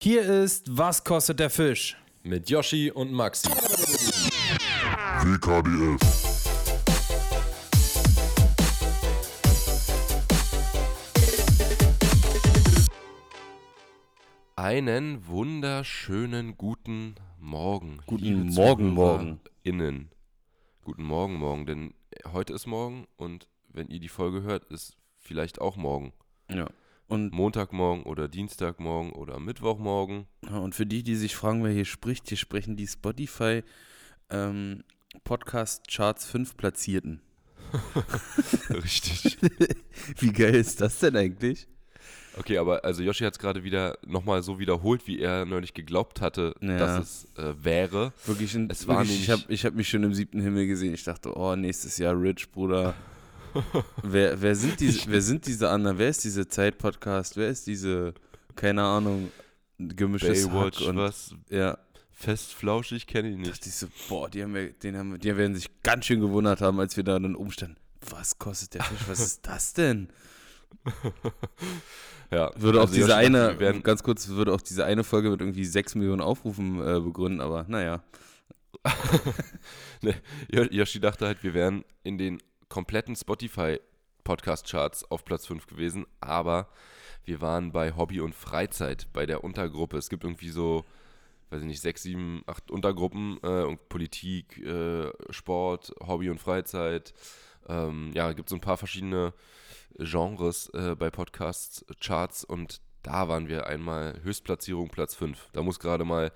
Hier 0.00 0.22
ist 0.22 0.78
Was 0.78 1.02
kostet 1.02 1.40
der 1.40 1.50
Fisch? 1.50 1.96
Mit 2.22 2.48
Yoshi 2.48 2.92
und 2.92 3.10
Maxi. 3.10 3.48
WKDF. 5.24 5.98
Einen 14.54 15.26
wunderschönen 15.26 16.56
guten 16.56 17.16
Morgen. 17.40 17.98
Guten 18.06 18.24
liebe 18.24 18.44
Morgen, 18.44 18.90
Morgen. 18.90 19.40
Innen. 19.64 20.12
Guten 20.84 21.02
Morgen, 21.02 21.34
morgen. 21.34 21.66
Denn 21.66 21.94
heute 22.32 22.52
ist 22.52 22.66
morgen 22.66 23.08
und 23.16 23.48
wenn 23.66 23.88
ihr 23.88 23.98
die 23.98 24.08
Folge 24.08 24.42
hört, 24.42 24.62
ist 24.66 24.96
vielleicht 25.18 25.60
auch 25.60 25.76
morgen. 25.76 26.12
Ja. 26.48 26.68
Und, 27.08 27.32
Montagmorgen 27.32 28.02
oder 28.04 28.28
Dienstagmorgen 28.28 29.12
oder 29.12 29.40
Mittwochmorgen. 29.40 30.26
und 30.50 30.74
für 30.74 30.84
die, 30.86 31.02
die 31.02 31.14
sich 31.16 31.34
fragen, 31.34 31.64
wer 31.64 31.72
hier 31.72 31.86
spricht, 31.86 32.28
hier 32.28 32.36
sprechen 32.36 32.76
die 32.76 32.86
Spotify 32.86 33.62
ähm, 34.30 34.84
Podcast 35.24 35.88
Charts 35.90 36.26
5 36.26 36.56
Platzierten. 36.56 37.22
Richtig. 38.70 39.38
Wie 40.18 40.32
geil 40.32 40.54
ist 40.54 40.80
das 40.80 40.98
denn 41.00 41.16
eigentlich? 41.16 41.66
Okay, 42.36 42.58
aber 42.58 42.84
also 42.84 43.02
Yoshi 43.02 43.24
hat 43.24 43.32
es 43.32 43.38
gerade 43.38 43.64
wieder 43.64 43.98
nochmal 44.06 44.42
so 44.42 44.58
wiederholt, 44.58 45.06
wie 45.06 45.18
er 45.18 45.44
neulich 45.44 45.74
geglaubt 45.74 46.20
hatte, 46.20 46.54
Ja. 46.60 46.78
dass 46.78 46.98
es 47.34 47.42
äh, 47.42 47.52
wäre. 47.64 48.12
Wirklich, 48.26 48.54
ein, 48.54 48.70
Es 48.70 48.86
war 48.86 48.98
wirklich 49.00 49.22
ich 49.22 49.30
habe 49.30 49.42
ich 49.48 49.64
hab 49.64 49.74
mich 49.74 49.88
schon 49.88 50.04
im 50.04 50.14
siebten 50.14 50.40
Himmel 50.40 50.66
gesehen. 50.66 50.94
Ich 50.94 51.04
dachte, 51.04 51.36
oh, 51.36 51.56
nächstes 51.56 51.98
Jahr 51.98 52.20
Rich, 52.20 52.50
Bruder. 52.52 52.94
Wer, 54.02 54.40
wer, 54.40 54.54
sind 54.54 54.78
diese, 54.80 55.10
wer 55.10 55.20
sind 55.22 55.46
diese 55.46 55.68
anderen? 55.70 55.98
Wer 55.98 56.08
ist 56.08 56.24
diese 56.24 56.48
Zeit-Podcast? 56.48 57.36
Wer 57.36 57.48
ist 57.48 57.66
diese, 57.66 58.14
keine 58.56 58.82
Ahnung, 58.82 59.30
gemischtes 59.78 60.46
Baywatch, 60.48 60.80
Hack 60.80 60.88
und 60.88 60.96
was? 60.96 61.34
ja, 61.50 61.78
Fest, 62.12 62.52
flauschig, 62.54 63.06
kenne 63.06 63.30
ich 63.30 63.36
nicht. 63.36 63.50
dachte 63.50 63.68
ich 63.68 63.74
so, 63.76 63.86
boah, 64.08 64.28
die 64.28 64.42
haben 64.42 64.54
wir, 64.54 64.72
den 64.72 64.96
haben, 64.96 65.12
wir- 65.12 65.18
die 65.18 65.36
werden 65.36 65.54
sich 65.54 65.68
ganz 65.82 66.06
schön 66.06 66.20
gewundert 66.20 66.60
haben, 66.60 66.80
als 66.80 66.96
wir 66.96 67.04
da 67.04 67.18
dann 67.18 67.36
umstanden. 67.36 67.76
Was 68.10 68.38
kostet 68.38 68.74
der 68.74 68.82
Fisch? 68.84 69.08
Was 69.08 69.20
ist 69.20 69.46
das 69.46 69.72
denn? 69.72 70.08
Ja, 72.30 72.50
Würde 72.56 72.80
auch 72.80 72.82
also 72.82 72.94
diese 72.94 73.08
Yoshi 73.08 73.30
dachte, 73.32 73.48
eine, 73.48 73.58
werden, 73.58 73.82
ganz 73.82 74.02
kurz, 74.02 74.28
würde 74.28 74.52
auch 74.52 74.60
diese 74.60 74.84
eine 74.84 75.02
Folge 75.02 75.30
mit 75.30 75.40
irgendwie 75.40 75.64
6 75.64 75.94
Millionen 75.94 76.20
Aufrufen 76.20 76.78
äh, 76.86 77.00
begründen, 77.00 77.40
aber 77.40 77.64
naja. 77.68 78.02
Yo- 80.52 80.64
Yoshi 80.70 81.00
dachte 81.00 81.26
halt, 81.26 81.42
wir 81.42 81.54
wären 81.54 81.84
in 82.02 82.18
den 82.18 82.38
kompletten 82.68 83.16
Spotify 83.16 83.80
Podcast 84.24 84.68
Charts 84.68 85.10
auf 85.10 85.24
Platz 85.24 85.46
5 85.46 85.66
gewesen, 85.66 86.06
aber 86.20 86.68
wir 87.24 87.40
waren 87.40 87.72
bei 87.72 87.94
Hobby 87.96 88.20
und 88.20 88.34
Freizeit, 88.34 89.08
bei 89.12 89.26
der 89.26 89.44
Untergruppe. 89.44 89.96
Es 89.96 90.08
gibt 90.08 90.24
irgendwie 90.24 90.50
so, 90.50 90.84
weiß 91.50 91.60
ich 91.60 91.66
nicht, 91.66 91.80
sechs, 91.80 92.02
sieben, 92.02 92.42
acht 92.46 92.70
Untergruppen, 92.70 93.42
äh, 93.42 93.76
Politik, 93.88 94.58
äh, 94.58 95.10
Sport, 95.30 95.94
Hobby 96.00 96.30
und 96.30 96.40
Freizeit. 96.40 97.14
Ähm, 97.68 98.10
ja, 98.14 98.32
gibt 98.32 98.48
so 98.48 98.56
ein 98.56 98.60
paar 98.60 98.76
verschiedene 98.76 99.32
Genres 99.98 100.68
äh, 100.70 100.94
bei 100.94 101.10
Podcast 101.10 101.84
Charts 102.00 102.44
und 102.44 102.80
da 103.02 103.28
waren 103.28 103.48
wir 103.48 103.66
einmal 103.66 104.20
Höchstplatzierung 104.22 104.88
Platz 104.88 105.14
5. 105.14 105.50
Da 105.52 105.62
muss 105.62 105.78
gerade 105.78 106.04
mal 106.04 106.32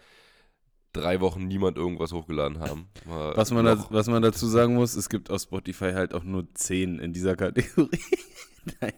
drei 0.92 1.20
Wochen 1.20 1.46
niemand 1.48 1.76
irgendwas 1.76 2.12
hochgeladen 2.12 2.60
haben. 2.60 2.86
Was 3.06 3.50
man, 3.50 3.64
da, 3.64 3.86
was 3.90 4.06
man 4.08 4.22
dazu 4.22 4.46
sagen 4.46 4.74
muss, 4.74 4.94
es 4.94 5.08
gibt 5.08 5.30
auf 5.30 5.40
Spotify 5.42 5.92
halt 5.92 6.14
auch 6.14 6.24
nur 6.24 6.46
10 6.54 6.98
in 6.98 7.12
dieser 7.12 7.36
Kategorie. 7.36 7.98
Nein. 8.80 8.92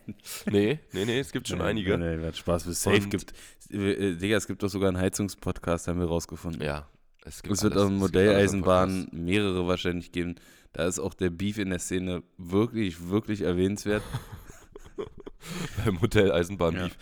Nee, 0.51 0.79
nee, 0.93 1.05
nee, 1.07 1.19
es 1.21 1.33
gibt 1.33 1.49
schon 1.49 1.63
einige. 1.63 1.97
Nein, 1.97 2.17
nein, 2.19 2.27
hat 2.27 2.37
Spaß. 2.37 2.65
Für 2.65 2.75
Safe 2.75 2.97
Und- 2.97 3.11
gibt. 3.11 3.33
Äh, 3.71 4.17
Digga, 4.17 4.37
es 4.37 4.47
gibt 4.47 4.63
doch 4.63 4.69
sogar 4.69 4.89
einen 4.89 4.99
Heizungspodcast, 4.99 5.89
haben 5.89 5.99
wir 6.01 6.07
rausgefunden. 6.07 6.63
Ja, 6.63 6.87
es 7.25 7.43
gibt 7.43 7.55
es 7.55 7.63
wird 7.63 7.77
an 7.77 7.97
Modelleisenbahnen 7.97 9.09
mehrere 9.13 9.67
wahrscheinlich 9.67 10.13
geben. 10.13 10.35
Da 10.75 10.87
ist 10.87 10.99
auch 10.99 11.15
der 11.15 11.31
Beef 11.31 11.57
in 11.59 11.71
der 11.71 11.79
Szene 11.79 12.23
wirklich, 12.37 13.09
wirklich 13.09 13.41
erwähnenswert. 13.43 14.03
Beim 15.85 16.01
Hotel 16.01 16.33
Eisenbahn 16.33 16.75
Ja. 16.75 16.83
Beef. 16.85 16.97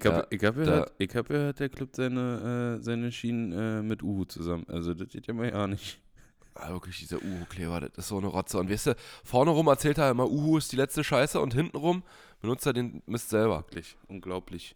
Ich 0.00 0.06
habe 0.06 0.26
Ja, 0.30 0.48
hab 0.48 0.54
gehört, 0.56 0.92
ich 0.98 1.16
hab 1.16 1.28
gehört, 1.28 1.60
der 1.60 1.68
klippt 1.68 1.96
seine, 1.96 2.76
äh, 2.78 2.82
seine 2.82 3.12
Schienen 3.12 3.52
äh, 3.52 3.82
mit 3.82 4.02
Uhu 4.02 4.24
zusammen. 4.24 4.64
Also, 4.68 4.94
das 4.94 5.08
geht 5.08 5.26
ja 5.26 5.34
mal 5.34 5.48
ja 5.48 5.66
nicht. 5.66 5.98
Ah, 6.54 6.70
wirklich, 6.70 6.98
dieser 6.98 7.22
Uhu-Kleber, 7.22 7.80
das 7.80 7.90
ist 7.98 8.08
so 8.08 8.16
eine 8.18 8.28
Rotze. 8.28 8.58
Und 8.58 8.70
weißt 8.70 8.86
du, 8.88 8.96
vorne 9.24 9.50
rum 9.50 9.66
erzählt 9.66 9.98
er 9.98 10.10
immer, 10.10 10.26
Uhu 10.30 10.56
ist 10.56 10.72
die 10.72 10.76
letzte 10.76 11.04
Scheiße 11.04 11.38
und 11.38 11.52
hinten 11.52 11.76
rum 11.76 12.02
benutzt 12.40 12.64
er 12.66 12.72
den 12.72 13.02
Mist 13.06 13.28
selber. 13.28 13.58
Wirklich, 13.68 13.96
unglaublich. 14.08 14.74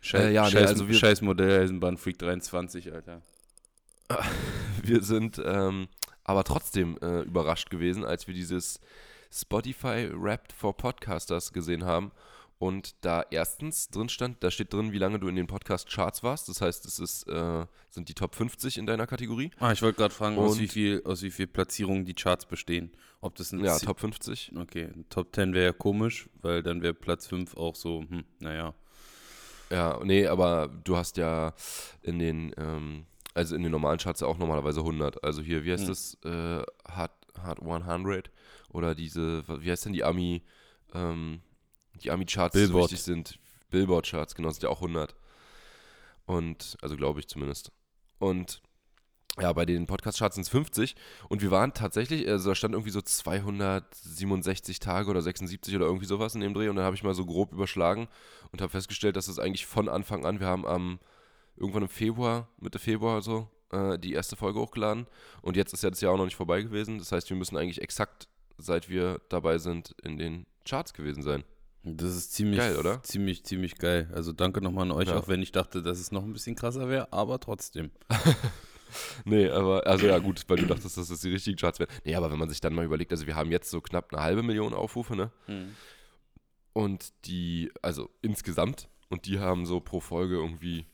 Scheiß, 0.00 0.22
Äh, 0.24 0.32
ja, 0.32 0.44
nee, 0.46 0.50
scheiß, 0.50 0.68
also 0.68 0.88
wir- 0.88 0.94
scheiß 0.94 1.20
Modelleisenbahn 1.22 1.96
Freak 1.96 2.18
23, 2.18 2.92
Alter. 2.92 3.22
Wir 4.82 5.02
sind 5.02 5.40
ähm, 5.44 5.88
aber 6.22 6.44
trotzdem 6.44 6.96
äh, 7.02 7.22
überrascht 7.22 7.70
gewesen, 7.70 8.04
als 8.04 8.26
wir 8.28 8.34
dieses 8.34 8.78
Spotify 9.32 10.08
Wrapped 10.12 10.52
for 10.52 10.76
Podcasters 10.76 11.52
gesehen 11.52 11.84
haben. 11.84 12.12
Und 12.58 12.94
da 13.04 13.22
erstens 13.30 13.90
drin 13.90 14.08
stand, 14.08 14.42
da 14.42 14.50
steht 14.50 14.72
drin, 14.72 14.90
wie 14.92 14.96
lange 14.98 15.18
du 15.18 15.28
in 15.28 15.36
den 15.36 15.46
Podcast-Charts 15.46 16.22
warst. 16.22 16.48
Das 16.48 16.62
heißt, 16.62 16.86
es 16.86 16.98
ist, 16.98 17.28
äh, 17.28 17.66
sind 17.90 18.08
die 18.08 18.14
Top 18.14 18.34
50 18.34 18.78
in 18.78 18.86
deiner 18.86 19.06
Kategorie. 19.06 19.50
Ah, 19.58 19.72
ich 19.72 19.82
wollte 19.82 19.98
gerade 19.98 20.14
fragen, 20.14 20.38
aus 20.38 20.52
Und- 20.52 20.60
wie, 20.60 20.68
viel, 20.68 21.02
aus 21.04 21.20
wie 21.22 21.30
viel 21.30 21.46
Platzierungen 21.48 22.06
die 22.06 22.14
Charts 22.14 22.46
bestehen. 22.46 22.92
Ob 23.20 23.34
das 23.34 23.52
ein 23.52 23.62
Ja, 23.62 23.76
Zi- 23.76 23.84
Top 23.84 24.00
50. 24.00 24.52
Okay, 24.56 24.88
Top 25.10 25.34
10 25.34 25.52
wäre 25.52 25.66
ja 25.66 25.72
komisch, 25.72 26.30
weil 26.40 26.62
dann 26.62 26.80
wäre 26.80 26.94
Platz 26.94 27.26
5 27.26 27.58
auch 27.58 27.74
so, 27.74 28.04
hm, 28.08 28.24
naja. 28.40 28.72
Ja, 29.68 30.00
nee, 30.02 30.26
aber 30.26 30.68
du 30.84 30.96
hast 30.96 31.18
ja 31.18 31.52
in 32.02 32.18
den, 32.18 32.54
ähm, 32.56 33.04
also 33.34 33.54
in 33.54 33.64
den 33.64 33.72
normalen 33.72 33.98
Charts 33.98 34.20
ja 34.20 34.28
auch 34.28 34.38
normalerweise 34.38 34.82
100. 34.82 35.22
Also 35.24 35.42
hier, 35.42 35.64
wie 35.64 35.72
heißt 35.72 35.82
Hm. 35.82 35.88
das? 35.88 36.16
Äh, 36.24 36.62
Hard, 36.90 37.12
Hard 37.42 37.60
100 37.60 38.30
oder 38.70 38.94
diese, 38.94 39.44
wie 39.62 39.70
heißt 39.70 39.84
denn 39.84 39.92
die 39.92 40.04
Ami, 40.04 40.42
ähm, 40.94 41.40
die 42.02 42.10
Ami-Charts, 42.10 42.54
die 42.54 42.66
so 42.66 42.78
wichtig 42.78 43.02
sind. 43.02 43.38
Billboard-Charts, 43.70 44.34
genau, 44.34 44.50
sind 44.50 44.62
ja 44.62 44.68
auch 44.68 44.80
100. 44.80 45.14
Und, 46.26 46.76
also 46.82 46.96
glaube 46.96 47.20
ich 47.20 47.28
zumindest. 47.28 47.72
Und 48.18 48.62
ja, 49.38 49.52
bei 49.52 49.66
den 49.66 49.86
Podcast-Charts 49.86 50.36
sind 50.36 50.42
es 50.42 50.48
50 50.48 50.96
und 51.28 51.42
wir 51.42 51.50
waren 51.50 51.74
tatsächlich, 51.74 52.26
also 52.26 52.50
da 52.50 52.54
stand 52.54 52.72
irgendwie 52.72 52.90
so 52.90 53.02
267 53.02 54.78
Tage 54.78 55.10
oder 55.10 55.20
76 55.20 55.76
oder 55.76 55.84
irgendwie 55.84 56.06
sowas 56.06 56.34
in 56.34 56.40
dem 56.40 56.54
Dreh 56.54 56.70
und 56.70 56.76
dann 56.76 56.86
habe 56.86 56.96
ich 56.96 57.02
mal 57.02 57.14
so 57.14 57.26
grob 57.26 57.52
überschlagen 57.52 58.08
und 58.50 58.62
habe 58.62 58.70
festgestellt, 58.70 59.16
dass 59.16 59.28
es 59.28 59.38
eigentlich 59.38 59.66
von 59.66 59.90
Anfang 59.90 60.24
an, 60.24 60.40
wir 60.40 60.46
haben 60.46 60.66
am 60.66 61.00
irgendwann 61.56 61.82
im 61.82 61.88
Februar, 61.88 62.48
Mitte 62.58 62.78
Februar 62.78 63.20
so, 63.20 63.50
äh, 63.72 63.98
die 63.98 64.14
erste 64.14 64.36
Folge 64.36 64.58
hochgeladen 64.58 65.06
und 65.42 65.56
jetzt 65.56 65.74
ist 65.74 65.82
ja 65.82 65.90
das 65.90 66.00
Jahr 66.00 66.14
auch 66.14 66.18
noch 66.18 66.24
nicht 66.24 66.36
vorbei 66.36 66.62
gewesen, 66.62 66.98
das 66.98 67.12
heißt, 67.12 67.28
wir 67.28 67.36
müssen 67.36 67.58
eigentlich 67.58 67.82
exakt, 67.82 68.28
seit 68.58 68.88
wir 68.88 69.20
dabei 69.28 69.58
sind, 69.58 69.94
in 70.02 70.18
den 70.18 70.46
Charts 70.64 70.94
gewesen 70.94 71.22
sein. 71.22 71.44
Das 71.84 72.16
ist 72.16 72.32
ziemlich, 72.32 72.58
Geil, 72.58 72.76
oder? 72.76 73.00
ziemlich, 73.04 73.44
ziemlich 73.44 73.76
geil. 73.76 74.10
Also 74.12 74.32
danke 74.32 74.60
nochmal 74.60 74.82
an 74.86 74.90
euch, 74.90 75.08
Ja. 75.08 75.16
auch 75.18 75.28
wenn 75.28 75.40
ich 75.42 75.52
dachte, 75.52 75.82
dass 75.82 76.00
es 76.00 76.10
noch 76.10 76.24
ein 76.24 76.32
bisschen 76.32 76.56
krasser 76.56 76.88
wäre, 76.88 77.12
aber 77.12 77.38
trotzdem. 77.40 77.90
Nee, 79.24 79.48
aber, 79.50 79.84
also 79.86 80.06
ja 80.06 80.18
gut, 80.20 80.44
weil 80.46 80.58
du 80.58 80.66
dachtest, 80.66 80.96
dass 80.96 81.08
das 81.08 81.20
die 81.20 81.30
richtigen 81.30 81.56
Charts 81.56 81.80
wären. 81.80 81.90
Nee, 82.04 82.14
aber 82.14 82.30
wenn 82.30 82.38
man 82.38 82.48
sich 82.48 82.60
dann 82.60 82.72
mal 82.72 82.84
überlegt, 82.84 83.10
also 83.10 83.26
wir 83.26 83.34
haben 83.34 83.50
jetzt 83.50 83.68
so 83.68 83.80
knapp 83.80 84.12
eine 84.14 84.22
halbe 84.22 84.42
Million 84.44 84.72
Aufrufe, 84.72 85.16
ne? 85.16 85.30
Und 86.72 87.12
die, 87.26 87.72
also 87.82 88.10
insgesamt, 88.22 88.88
und 89.08 89.26
die 89.26 89.38
haben 89.40 89.66
so 89.66 89.80
pro 89.80 90.00
Folge 90.00 90.36
irgendwie, 90.36 90.86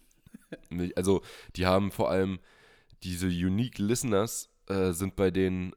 also 0.97 1.23
die 1.57 1.67
haben 1.67 1.93
vor 1.93 2.11
allem 2.11 2.39
diese 3.03 3.27
Unique 3.27 3.79
Listeners 3.79 4.49
äh, 4.69 4.93
sind 4.93 5.15
bei 5.15 5.31
denen 5.31 5.75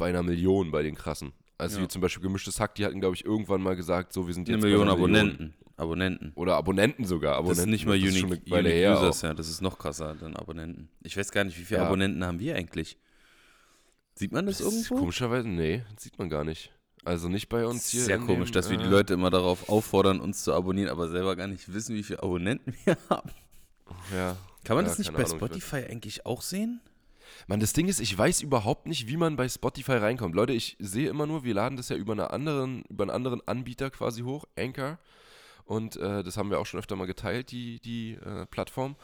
bei 0.00 0.08
einer 0.08 0.22
Million, 0.24 0.70
bei 0.72 0.82
den 0.82 0.94
krassen. 0.96 1.32
Also 1.58 1.78
Ja. 1.78 1.84
wie 1.84 1.88
zum 1.88 2.00
Beispiel 2.02 2.22
Gemischtes 2.22 2.58
Hack, 2.58 2.74
die 2.74 2.84
hatten, 2.84 3.00
glaube 3.00 3.14
ich, 3.14 3.24
irgendwann 3.24 3.60
mal 3.62 3.76
gesagt, 3.76 4.12
so 4.12 4.26
wir 4.26 4.34
sind 4.34 4.48
jetzt 4.48 4.56
Eine 4.56 4.64
Million 4.66 4.88
Abonnenten. 4.88 5.54
Abonnenten. 5.76 6.32
Oder 6.34 6.56
Abonnenten 6.56 7.04
sogar. 7.06 7.34
Abonnenten. 7.36 7.56
Das 7.56 7.58
ist 7.66 7.70
nicht 7.70 7.86
mal 7.86 7.98
schon 7.98 8.08
Unique, 8.30 8.52
unique 8.52 8.88
Users, 8.90 9.18
auch. 9.20 9.28
ja. 9.28 9.34
Das 9.34 9.48
ist 9.48 9.60
noch 9.62 9.78
krasser 9.78 10.14
dann 10.14 10.36
Abonnenten. 10.36 10.88
Ich 11.02 11.16
weiß 11.16 11.30
gar 11.30 11.44
nicht, 11.44 11.58
wie 11.58 11.64
viele 11.64 11.80
Ja. 11.80 11.86
Abonnenten 11.86 12.24
haben 12.24 12.38
wir 12.38 12.54
eigentlich? 12.56 12.98
Sieht 14.14 14.32
man 14.32 14.44
das, 14.46 14.58
Das 14.58 14.66
irgendwo? 14.72 14.96
Komischerweise, 14.96 15.48
nee, 15.48 15.82
das 15.94 16.02
sieht 16.04 16.18
man 16.18 16.28
gar 16.28 16.44
nicht. 16.44 16.70
Also 17.04 17.28
nicht 17.30 17.48
bei 17.48 17.66
uns 17.66 17.88
hier. 17.88 18.02
Sehr 18.02 18.18
komisch, 18.18 18.50
dem, 18.50 18.54
dass 18.54 18.68
wir 18.70 18.76
die 18.76 18.84
äh, 18.84 18.88
Leute 18.88 19.14
immer 19.14 19.30
darauf 19.30 19.70
auffordern, 19.70 20.20
uns 20.20 20.44
zu 20.44 20.52
abonnieren, 20.52 20.90
aber 20.90 21.08
selber 21.08 21.34
gar 21.36 21.46
nicht 21.46 21.72
wissen, 21.72 21.94
wie 21.94 22.02
viele 22.02 22.22
Abonnenten 22.22 22.74
wir 22.84 22.96
haben. 23.08 23.30
Ja. 24.14 24.36
Kann 24.64 24.76
man 24.76 24.84
Ja, 24.84 24.90
das 24.90 24.98
nicht 24.98 25.12
bei 25.14 25.24
Ahnung, 25.24 25.36
Spotify 25.38 25.84
eigentlich 25.88 26.26
auch 26.26 26.42
sehen? 26.42 26.80
Mann, 27.46 27.60
das 27.60 27.72
Ding 27.72 27.88
ist, 27.88 28.00
ich 28.00 28.16
weiß 28.16 28.42
überhaupt 28.42 28.86
nicht, 28.86 29.08
wie 29.08 29.16
man 29.16 29.36
bei 29.36 29.48
Spotify 29.48 29.92
reinkommt. 29.92 30.34
Leute, 30.34 30.52
ich 30.52 30.76
sehe 30.78 31.08
immer 31.08 31.26
nur, 31.26 31.44
wir 31.44 31.54
laden 31.54 31.76
das 31.76 31.88
ja 31.88 31.96
über, 31.96 32.12
eine 32.12 32.30
anderen, 32.30 32.82
über 32.88 33.04
einen 33.04 33.10
anderen 33.10 33.46
Anbieter 33.46 33.90
quasi 33.90 34.22
hoch, 34.22 34.44
Anchor. 34.56 34.98
Und 35.64 35.96
äh, 35.96 36.22
das 36.22 36.36
haben 36.36 36.50
wir 36.50 36.58
auch 36.58 36.66
schon 36.66 36.80
öfter 36.80 36.96
mal 36.96 37.06
geteilt, 37.06 37.50
die, 37.50 37.80
die 37.80 38.14
äh, 38.14 38.46
Plattform. 38.46 38.96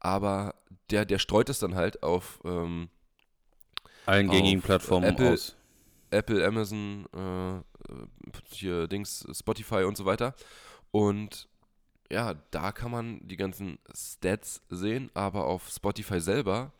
Aber 0.00 0.54
der, 0.90 1.04
der 1.04 1.18
streut 1.18 1.48
es 1.48 1.58
dann 1.58 1.74
halt 1.74 2.02
auf 2.02 2.40
ähm, 2.44 2.88
Allen 4.06 4.28
gängigen 4.28 4.62
Plattformen 4.62 5.06
Apple- 5.06 5.32
aus. 5.32 5.56
Apple, 6.10 6.46
Amazon, 6.46 7.06
äh, 7.14 7.62
hier 8.50 8.86
Dings, 8.86 9.26
Spotify 9.32 9.84
und 9.84 9.96
so 9.96 10.04
weiter. 10.04 10.34
Und 10.90 11.48
ja, 12.10 12.34
da 12.50 12.72
kann 12.72 12.90
man 12.90 13.26
die 13.26 13.38
ganzen 13.38 13.78
Stats 13.96 14.60
sehen, 14.68 15.10
aber 15.14 15.46
auf 15.46 15.70
Spotify 15.70 16.20
selber 16.20 16.72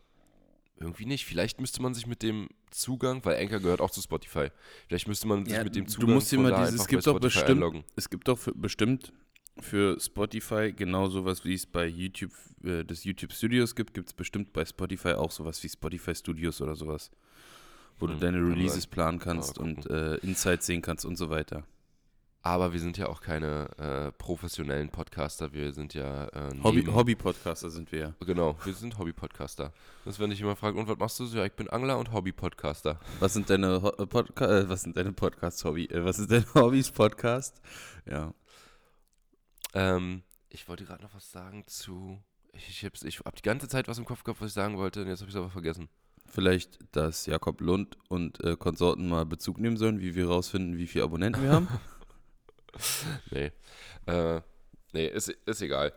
irgendwie 0.79 1.05
nicht. 1.05 1.25
Vielleicht 1.25 1.59
müsste 1.61 1.81
man 1.81 1.93
sich 1.93 2.07
mit 2.07 2.21
dem 2.23 2.49
Zugang, 2.71 3.23
weil 3.25 3.37
Anchor 3.41 3.59
gehört 3.59 3.81
auch 3.81 3.91
zu 3.91 4.01
Spotify. 4.01 4.49
Vielleicht 4.87 5.07
müsste 5.07 5.27
man 5.27 5.45
sich 5.45 5.53
Ja, 5.53 5.63
mit 5.63 5.75
dem 5.75 5.85
du 5.85 5.91
Zugang 5.91 6.13
musst 6.15 6.31
dir 6.31 6.37
von 6.37 6.49
da 6.49 6.65
dieses- 6.65 6.81
es 6.81 6.87
gibt 6.87 7.05
doch 7.07 7.19
bestimmt- 7.19 7.49
einloggen. 7.49 7.83
Es 7.95 8.09
gibt 8.09 8.27
doch 8.27 8.37
für, 8.37 8.53
bestimmt 8.53 9.13
für 9.59 9.99
Spotify 9.99 10.73
genau 10.75 11.07
sowas, 11.09 11.45
wie 11.45 11.53
es 11.53 11.65
bei 11.65 11.85
YouTube, 11.85 12.31
äh, 12.63 12.83
des 12.83 13.03
YouTube 13.03 13.31
Studios 13.33 13.75
gibt, 13.75 13.93
gibt 13.93 14.07
es 14.09 14.13
bestimmt 14.13 14.51
bei 14.51 14.65
Spotify 14.65 15.09
auch 15.13 15.31
sowas 15.31 15.63
wie 15.63 15.69
Spotify 15.69 16.15
Studios 16.15 16.59
oder 16.61 16.75
sowas. 16.75 17.11
Wo 17.99 18.07
du 18.07 18.13
Hm, 18.13 18.19
deine 18.19 18.37
kann 18.39 18.53
Releases 18.53 18.87
planen 18.87 19.19
kannst 19.19 19.59
und 19.59 19.85
äh, 19.89 20.15
Insights 20.17 20.65
sehen 20.65 20.81
kannst 20.81 21.05
und 21.05 21.15
so 21.15 21.29
weiter. 21.29 21.63
Aber 22.45 22.73
wir 22.73 22.79
sind 22.81 22.97
ja 22.97 23.07
auch 23.07 23.21
keine 23.21 23.69
äh, 23.77 24.11
professionellen 24.11 24.89
Podcaster. 24.89 25.53
Wir 25.53 25.71
sind 25.71 25.93
ja 25.93 26.25
äh, 26.27 26.51
Hobby- 26.61 26.85
Hobby-Podcaster 26.85 27.69
sind 27.69 27.89
wir 27.93 27.99
ja. 27.99 28.13
Genau, 28.19 28.57
wir 28.65 28.73
sind 28.73 28.97
Hobby-Podcaster. 28.97 29.71
Das, 30.03 30.19
wenn 30.19 30.29
ich 30.29 30.41
immer 30.41 30.57
frage, 30.57 30.77
und 30.77 30.89
was 30.89 30.97
machst 30.97 31.19
du 31.21 31.25
so? 31.25 31.37
Ja, 31.37 31.45
ich 31.45 31.53
bin 31.53 31.69
Angler 31.69 31.97
und 31.97 32.11
Hobby-Podcaster. 32.11 32.99
Was 33.21 33.31
sind 33.33 33.49
deine 33.49 33.81
Ho 33.81 33.89
äh, 33.91 34.05
Podca 34.05 34.59
äh, 34.59 34.67
was 34.67 34.81
sind 34.81 34.97
deine 34.97 35.13
Podcasts-Hobby? 35.13 35.85
Äh, 35.85 36.03
was 36.03 36.19
ist 36.19 36.31
dein 36.31 36.43
Hobbys-Podcast? 36.53 37.61
Ja. 38.05 38.33
Ähm, 39.73 40.23
ich 40.49 40.67
wollte 40.67 40.83
gerade 40.83 41.01
noch 41.01 41.15
was 41.15 41.31
sagen 41.31 41.63
zu. 41.67 42.21
Ich, 42.51 42.83
ich, 42.83 43.03
ich 43.05 43.19
habe 43.19 43.37
die 43.37 43.41
ganze 43.41 43.69
Zeit 43.69 43.87
was 43.87 43.97
im 43.99 44.05
Kopf 44.05 44.23
gehabt, 44.25 44.41
was 44.41 44.49
ich 44.49 44.53
sagen 44.53 44.77
wollte, 44.77 45.01
und 45.01 45.07
jetzt 45.07 45.21
habe 45.21 45.29
ich 45.29 45.35
es 45.35 45.39
aber 45.39 45.49
vergessen. 45.49 45.87
Vielleicht, 46.25 46.79
dass 46.95 47.25
Jakob 47.25 47.61
Lund 47.61 47.97
und 48.09 48.43
äh, 48.43 48.55
Konsorten 48.55 49.07
mal 49.07 49.25
Bezug 49.25 49.59
nehmen 49.59 49.77
sollen, 49.77 49.99
wie 49.99 50.15
wir 50.15 50.27
rausfinden, 50.27 50.77
wie 50.77 50.87
viele 50.87 51.03
Abonnenten 51.05 51.41
wir 51.41 51.51
haben. 51.51 51.67
Nee. 53.31 53.51
Äh, 54.05 54.41
nee, 54.93 55.07
ist, 55.07 55.29
ist 55.29 55.61
egal. 55.61 55.93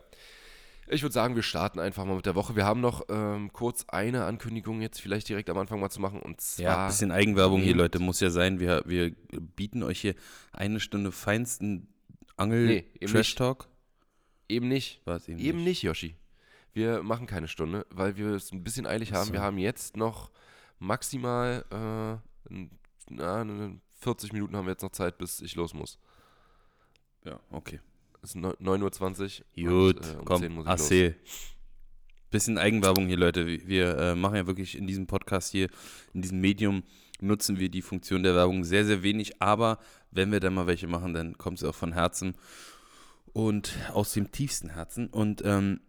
Ich 0.89 1.01
würde 1.01 1.11
sagen, 1.13 1.35
wir 1.35 1.43
starten 1.43 1.79
einfach 1.79 2.05
mal 2.05 2.15
mit 2.15 2.25
der 2.25 2.35
Woche. 2.35 2.55
Wir 2.55 2.63
haben 2.65 2.79
noch 2.79 3.03
ähm, 3.09 3.51
kurz 3.51 3.83
eine 3.89 4.23
Ankündigung 4.23 4.81
jetzt 4.81 5.01
vielleicht 5.01 5.27
direkt 5.27 5.49
am 5.49 5.57
Anfang 5.57 5.81
mal 5.81 5.89
zu 5.89 5.99
machen. 5.99 6.21
Und 6.21 6.39
zwar. 6.39 6.63
Ja, 6.63 6.83
ein 6.83 6.87
bisschen 6.87 7.11
Eigenwerbung 7.11 7.59
hier, 7.61 7.75
Leute, 7.75 7.99
muss 7.99 8.21
ja 8.21 8.29
sein. 8.29 8.59
Wir, 8.61 8.83
wir 8.85 9.11
bieten 9.11 9.83
euch 9.83 9.99
hier 9.99 10.15
eine 10.53 10.79
Stunde 10.79 11.11
feinsten 11.11 11.89
Angel 12.37 12.65
Nee, 12.67 12.85
eben 13.01 13.11
nicht. 13.11 13.37
Talk. 13.37 13.67
Eben 14.47 14.69
nicht. 14.69 15.01
Was 15.03 15.27
eben, 15.27 15.39
Eben 15.39 15.63
nicht, 15.65 15.81
Yoshi. 15.83 16.15
Wir 16.71 17.03
machen 17.03 17.27
keine 17.27 17.49
Stunde, 17.49 17.85
weil 17.89 18.15
wir 18.15 18.27
es 18.29 18.53
ein 18.53 18.63
bisschen 18.63 18.85
eilig 18.87 19.11
haben. 19.11 19.27
so. 19.27 19.33
Wir 19.33 19.41
haben 19.41 19.57
jetzt 19.57 19.97
noch 19.97 20.31
maximal 20.79 21.65
äh, 22.49 22.55
na, 23.09 23.41
n- 23.41 23.81
40 23.99 24.31
Minuten 24.31 24.55
haben 24.55 24.65
wir 24.67 24.71
jetzt 24.71 24.83
noch 24.83 24.91
Zeit, 24.91 25.17
bis 25.17 25.41
ich 25.41 25.55
los 25.55 25.73
muss. 25.73 25.97
Ja, 27.27 27.39
okay. 27.51 27.79
Es 28.21 28.29
ist 28.31 28.35
neun- 28.35 28.55
9.20 28.59 29.43
Uhr. 29.57 29.69
Gut, 29.93 29.97
und, 29.97 30.05
äh, 30.05 30.17
um 30.33 30.39
10 30.41 30.55
komm, 30.55 30.65
los. 30.65 30.67
AC. 30.91 31.15
Bisschen 32.29 32.57
Eigenwerbung 32.57 33.07
hier, 33.07 33.17
Leute. 33.17 33.45
Wir- 33.45 33.97
äh, 33.97 34.15
machen 34.15 34.35
ja 34.35 34.47
wirklich 34.47 34.77
in 34.77 34.87
diesem 34.87 35.07
Podcast 35.07 35.51
hier, 35.51 35.69
in 36.13 36.21
diesem 36.21 36.39
Medium, 36.41 36.83
nutzen 37.21 37.57
wir 37.59 37.69
die 37.69 37.81
Funktion 37.81 38.23
der 38.23 38.35
Werbung 38.35 38.63
sehr, 38.63 38.85
sehr 38.85 39.01
wenig. 39.03 39.41
Aber 39.41 39.79
wenn 40.11 40.31
wir 40.31 40.39
dann 40.39 40.53
mal 40.53 40.67
welche 40.67 40.87
machen, 40.87 41.13
dann 41.13 41.37
kommt 41.37 41.57
es 41.59 41.63
auch 41.63 41.75
von 41.75 41.93
Herzen 41.93 42.35
und 43.33 43.73
aus 43.93 44.13
dem 44.13 44.31
tiefsten 44.31 44.69
Herzen. 44.69 45.07
Und 45.07 45.41
ähm, 45.45 45.79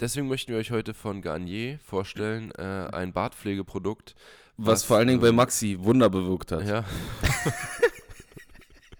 Deswegen 0.00 0.28
möchten 0.28 0.52
wir 0.52 0.58
euch 0.60 0.70
heute 0.70 0.94
von 0.94 1.22
Garnier 1.22 1.80
vorstellen, 1.80 2.52
äh, 2.52 2.62
ein 2.92 3.12
Bartpflegeprodukt. 3.12 4.14
was, 4.56 4.66
Was, 4.74 4.84
vor 4.84 4.96
allen 4.96 5.08
Dingen 5.08 5.20
bei 5.20 5.32
Maxi 5.32 5.76
Wunder 5.80 6.08
bewirkt 6.08 6.52
hat. 6.52 6.64
Ja. 6.66 6.84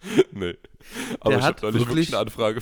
nee. 0.33 0.55
Aber 1.21 1.31
Der 1.31 1.39
ich 1.39 1.45
habe 1.45 1.59
neulich 1.63 1.75
wirklich 1.81 1.89
wirklich- 1.97 2.09
eine 2.15 2.19
Anfrage. 2.23 2.61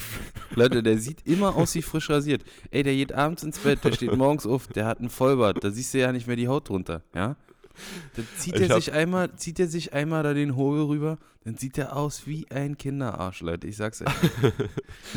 Leute, 0.54 0.82
der 0.82 0.98
sieht 0.98 1.26
immer 1.26 1.54
aus 1.56 1.74
wie 1.74 1.82
frisch 1.82 2.10
rasiert. 2.10 2.42
Ey, 2.70 2.82
der 2.82 2.94
geht 2.94 3.12
abends 3.12 3.42
ins 3.42 3.58
Bett, 3.58 3.84
der 3.84 3.92
steht 3.92 4.14
morgens 4.16 4.46
auf, 4.46 4.66
der 4.68 4.86
hat 4.86 4.98
einen 4.98 5.10
Vollbart, 5.10 5.62
da 5.62 5.70
siehst 5.70 5.94
du 5.94 5.98
ja 5.98 6.12
nicht 6.12 6.26
mehr 6.26 6.36
die 6.36 6.48
Haut 6.48 6.68
drunter, 6.68 7.02
ja? 7.14 7.36
Dann 8.16 8.26
zieht 8.38 8.54
Ich 8.56 8.62
er 8.62 8.68
hab- 8.70 8.76
sich 8.82 8.92
einmal, 8.92 9.34
zieht 9.36 9.60
er 9.60 9.66
sich 9.68 9.92
einmal 9.92 10.22
da 10.22 10.32
den 10.32 10.56
Hobel 10.56 10.84
rüber, 10.84 11.18
dann 11.44 11.58
sieht 11.58 11.76
er 11.76 11.94
aus 11.94 12.26
wie 12.26 12.46
ein 12.50 12.78
Kinderarsch, 12.78 13.42
Leute, 13.42 13.66
ich 13.66 13.76
sag's 13.76 14.00
euch. 14.00 14.08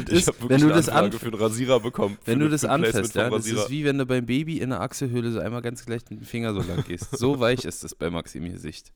Ich 0.10 0.28
habe 0.28 0.42
wirklich 0.42 0.50
wenn 0.50 0.60
du 0.60 0.66
eine 0.68 0.76
das 0.76 0.90
Anfrage 0.90 1.14
an, 1.16 1.20
für 1.20 1.26
einen 1.28 1.36
Rasierer 1.36 1.80
bekommen. 1.80 2.18
wenn 2.26 2.40
du 2.40 2.50
das 2.50 2.66
anfasst, 2.66 3.16
ja, 3.16 3.30
das 3.30 3.46
ist 3.48 3.70
wie 3.70 3.86
wenn 3.86 3.98
du 3.98 4.06
beim 4.06 4.26
Baby 4.26 4.58
in 4.60 4.72
der 4.72 4.82
Achselhöhle 4.82 5.32
so 5.32 5.40
einmal 5.40 5.62
ganz 5.62 5.86
gleich 5.86 6.02
mit 6.10 6.20
dem 6.20 6.26
Finger 6.26 6.54
so 6.54 6.60
lang 6.62 6.84
gehst. 6.86 7.18
So 7.18 7.40
weich 7.40 7.64
ist 7.66 7.84
das 7.86 7.96
bei 7.96 8.10
Maxi 8.10 8.38
im 8.40 8.52
Gesicht. 8.52 8.92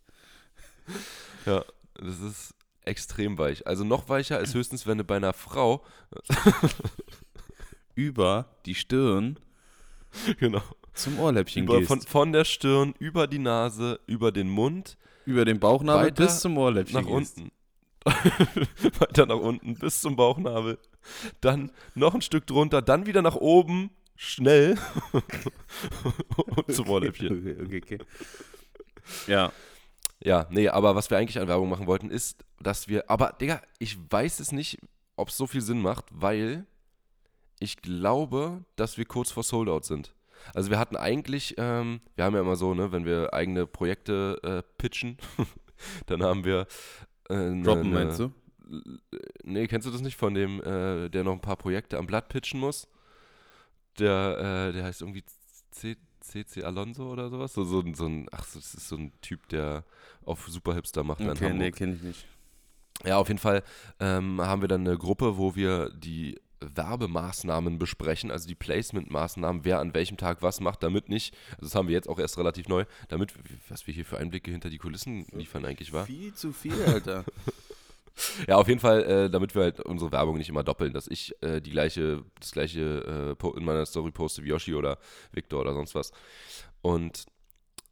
Ja, 1.45 1.63
das 1.95 2.19
ist 2.19 2.53
extrem 2.85 3.37
weich. 3.37 3.65
Also 3.67 3.83
noch 3.83 4.09
weicher 4.09 4.39
ist 4.39 4.53
höchstens, 4.53 4.85
wenn 4.87 4.97
du 4.97 5.03
bei 5.03 5.17
einer 5.17 5.33
Frau, 5.33 5.83
Über 7.95 8.47
die 8.65 8.73
Stirn 8.75 9.37
genau, 10.39 10.61
zum 10.93 11.19
Ohrläppchen 11.19 11.63
über, 11.63 11.79
gehst. 11.79 11.87
von, 11.87 12.01
von 12.01 12.31
der 12.31 12.45
Stirn 12.45 12.93
über 12.99 13.27
die 13.27 13.39
Nase, 13.39 13.99
über 14.07 14.31
den 14.31 14.49
Mund, 14.49 14.97
über 15.25 15.45
den 15.45 15.59
Bauchnabel 15.59 16.11
bis 16.11 16.39
zum 16.39 16.57
Ohrläppchen 16.57 16.99
nach 17.01 17.07
gehst. 17.07 17.37
unten. 17.37 17.51
Weiter 18.99 19.25
nach 19.25 19.37
unten 19.37 19.75
bis 19.75 20.01
zum 20.01 20.15
Bauchnabel. 20.15 20.77
Dann 21.41 21.71
noch 21.95 22.13
ein 22.13 22.21
Stück 22.21 22.45
drunter, 22.47 22.81
dann 22.81 23.05
wieder 23.05 23.21
nach 23.21 23.35
oben, 23.35 23.91
schnell 24.15 24.77
und 26.55 26.73
zum 26.73 26.89
Ohrläppchen. 26.89 27.39
Okay, 27.39 27.55
okay, 27.63 27.81
okay. 27.83 27.97
Ja, 29.27 29.51
Ja, 30.23 30.47
nee, 30.49 30.69
aber 30.69 30.95
was 30.95 31.09
wir 31.09 31.17
eigentlich 31.17 31.39
an 31.39 31.47
Werbung 31.47 31.69
machen 31.69 31.87
wollten, 31.87 32.09
ist, 32.09 32.45
dass 32.61 32.87
wir. 32.87 33.09
Aber, 33.09 33.35
Digga, 33.39 33.61
ich 33.79 33.97
weiß 34.09 34.39
es 34.39 34.51
nicht, 34.51 34.79
ob 35.17 35.29
es 35.29 35.37
so 35.37 35.47
viel 35.47 35.61
Sinn 35.61 35.81
macht, 35.81 36.05
weil 36.11 36.65
ich 37.59 37.81
glaube, 37.81 38.63
dass 38.75 38.97
wir 38.97 39.05
kurz 39.05 39.31
vor 39.31 39.43
Soldout 39.43 39.81
sind. 39.83 40.13
Also 40.53 40.69
wir 40.69 40.79
hatten 40.79 40.95
eigentlich, 40.97 41.55
ähm, 41.57 42.01
wir 42.15 42.25
haben 42.25 42.35
ja 42.35 42.41
immer 42.41 42.55
so, 42.55 42.73
ne, 42.73 42.91
wenn 42.91 43.05
wir 43.05 43.33
eigene 43.33 43.65
Projekte 43.65 44.39
äh, 44.43 44.63
pitchen, 44.77 45.17
dann 46.05 46.23
haben 46.23 46.43
wir 46.43 46.67
äh, 47.29 47.35
ne, 47.35 47.63
droppen 47.63 47.89
ne- 47.89 47.95
meinst 47.95 48.19
du? 48.19 48.31
Nee, 49.43 49.67
kennst 49.67 49.87
du 49.87 49.91
das 49.91 50.01
nicht 50.01 50.17
von 50.17 50.33
dem, 50.33 50.61
äh, 50.61 51.09
der 51.09 51.23
noch 51.23 51.33
ein 51.33 51.41
paar 51.41 51.57
Projekte 51.57 51.97
am 51.97 52.07
Blatt 52.07 52.29
pitchen 52.29 52.59
muss? 52.59 52.87
Der, 53.99 54.69
äh, 54.69 54.73
der 54.73 54.83
heißt 54.85 55.01
irgendwie 55.01 55.23
C 55.71 55.95
CC 56.23 56.63
Alonso 56.63 57.11
oder 57.11 57.29
sowas? 57.29 57.53
So, 57.53 57.63
so, 57.63 57.79
ein- 57.81 57.93
so 57.93 58.05
ein, 58.07 58.27
ach, 58.31 58.45
das 58.53 58.55
ist 58.73 58.87
so 58.87 58.95
ein 58.95 59.11
Typ, 59.21 59.47
der 59.49 59.83
auf 60.25 60.47
Super 60.47 60.73
Hipster 60.73 61.03
macht. 61.03 61.21
Okay, 61.21 61.53
nee, 61.53 61.71
kenne 61.71 61.95
ich 61.95 62.01
nicht. 62.01 62.25
Ja, 63.05 63.17
auf 63.17 63.27
jeden 63.27 63.39
Fall 63.39 63.63
ähm, 63.99 64.39
haben 64.41 64.61
wir 64.61 64.67
dann 64.69 64.87
eine 64.87 64.97
Gruppe, 64.97 65.37
wo 65.37 65.55
wir 65.55 65.89
die 65.89 66.39
Werbemaßnahmen 66.61 67.77
besprechen, 67.77 68.31
also 68.31 68.47
die 68.47 68.55
Placement-Maßnahmen, 68.55 69.65
wer 69.65 69.79
an 69.79 69.93
welchem 69.93 70.15
Tag 70.15 70.41
was 70.41 70.61
macht, 70.61 70.81
damit 70.83 71.09
nicht, 71.09 71.35
also 71.51 71.63
das 71.65 71.75
haben 71.75 71.87
wir 71.89 71.93
jetzt 71.93 72.07
auch 72.07 72.19
erst 72.19 72.37
relativ 72.37 72.69
neu, 72.69 72.85
damit, 73.09 73.33
was 73.67 73.85
wir 73.87 73.93
hier 73.93 74.05
für 74.05 74.17
Einblicke 74.17 74.49
hinter 74.51 74.69
die 74.69 74.77
Kulissen 74.77 75.25
liefern 75.33 75.65
eigentlich 75.65 75.91
war. 75.91 76.05
Viel 76.05 76.33
zu 76.33 76.53
viel, 76.53 76.81
Alter. 76.85 77.25
Ja, 78.47 78.57
auf 78.57 78.67
jeden 78.67 78.79
Fall, 78.79 79.03
äh, 79.03 79.29
damit 79.29 79.55
wir 79.55 79.63
halt 79.63 79.79
unsere 79.79 80.11
Werbung 80.11 80.37
nicht 80.37 80.49
immer 80.49 80.63
doppeln, 80.63 80.93
dass 80.93 81.07
ich 81.07 81.33
äh, 81.41 81.61
die 81.61 81.71
gleiche, 81.71 82.23
das 82.39 82.51
gleiche 82.51 83.35
äh, 83.41 83.57
in 83.57 83.65
meiner 83.65 83.85
Story 83.85 84.11
poste 84.11 84.43
wie 84.43 84.49
Yoshi 84.49 84.75
oder 84.75 84.97
Victor 85.31 85.61
oder 85.61 85.73
sonst 85.73 85.95
was. 85.95 86.11
Und 86.81 87.25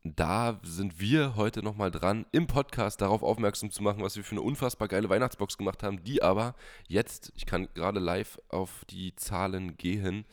da 0.04 0.60
sind 0.64 1.00
wir 1.00 1.36
heute 1.36 1.62
nochmal 1.62 1.92
dran, 1.92 2.26
im 2.32 2.48
Podcast 2.48 3.02
darauf 3.02 3.22
aufmerksam 3.22 3.70
zu 3.70 3.84
machen, 3.84 4.02
was 4.02 4.16
wir 4.16 4.24
für 4.24 4.32
eine 4.32 4.42
unfassbar 4.42 4.88
geile 4.88 5.10
Weihnachtsbox 5.10 5.58
gemacht 5.58 5.84
haben, 5.84 6.04
die 6.04 6.24
aber 6.24 6.56
jetzt, 6.88 7.32
ich 7.36 7.46
kann 7.46 7.68
gerade 7.76 8.00
live 8.00 8.40
auf 8.50 8.84
die 8.90 9.16
Zahlen 9.16 9.78
gehen, 9.78 10.26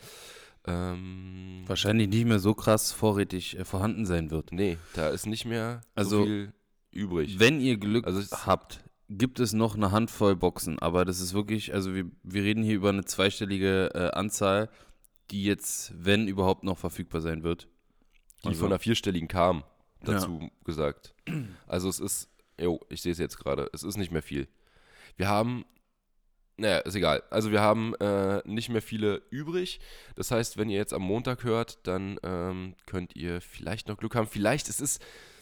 ähm, 0.66 1.64
Wahrscheinlich 1.66 2.09
nicht 2.09 2.26
mehr 2.26 2.38
so 2.40 2.54
krass 2.54 2.92
vorrätig 2.92 3.59
äh, 3.59 3.64
vorhanden 3.64 4.07
sein 4.07 4.30
wird. 4.30 4.52
nee, 4.52 4.76
da 4.95 5.09
ist 5.09 5.26
nicht 5.26 5.45
mehr 5.45 5.80
Also, 5.95 6.18
so 6.21 6.25
viel 6.25 6.52
übrig. 6.90 7.38
Wenn 7.38 7.61
ihr 7.61 7.76
Glück 7.78 8.07
Also 8.07 8.23
habt, 8.47 8.80
gibt 9.09 9.41
es 9.41 9.53
noch 9.53 9.75
eine 9.75 9.91
Handvoll 9.91 10.37
Boxen, 10.37 10.79
aber 10.79 11.05
das 11.05 11.21
ist 11.21 11.33
wirklich, 11.35 11.73
also 11.75 11.95
wir, 11.95 12.05
wir 12.23 12.43
reden 12.43 12.62
hier 12.62 12.75
über 12.75 12.91
eine 12.91 13.05
zweistellige 13.05 13.91
äh, 13.95 14.11
Anzahl, 14.17 14.69
die 15.31 15.45
jetzt, 15.45 15.93
wenn 15.97 16.29
überhaupt, 16.29 16.65
noch 16.65 16.79
verfügbar 16.79 17.21
sein 17.21 17.43
wird. 17.43 17.69
die 18.45 18.49
Also- 18.49 18.61
von 18.61 18.69
einer 18.69 18.79
vierstelligen 18.79 19.29
kam, 19.29 19.65
dazu 20.03 20.50
gesagt. 20.65 21.15
Also 21.67 21.88
es 21.88 22.00
ist, 22.00 22.29
jo, 22.61 22.81
ich 22.88 23.03
sehe 23.03 23.12
es 23.12 23.19
jetzt 23.19 23.38
gerade, 23.38 23.69
es 23.73 23.83
ist 23.83 23.97
nicht 23.97 24.12
mehr 24.12 24.23
viel. 24.23 24.47
Wir 25.17 25.29
haben, 25.29 25.65
naja, 26.57 26.79
ist 26.79 26.95
egal. 26.95 27.23
Also 27.31 27.50
wir 27.50 27.61
haben 27.61 27.95
äh, 27.97 28.41
nicht 28.45 28.69
mehr 28.69 28.83
viele 28.83 29.23
übrig. 29.31 29.81
Das 30.17 30.31
heißt, 30.31 30.57
wenn 30.57 30.69
ihr 30.71 30.77
jetzt 30.77 30.93
am 30.95 31.03
Montag 31.03 31.45
hört, 31.45 31.79
dann 31.87 32.19
ähm, 32.23 32.75
könnt 32.87 33.17
ihr 33.17 33.41
vielleicht 33.41 33.88
noch 33.88 33.97
Glück 33.97 34.15
haben. 34.15 34.27
Vielleicht, 34.29 34.69
es 34.69 34.81
ist, 34.81 35.03
es 35.03 35.38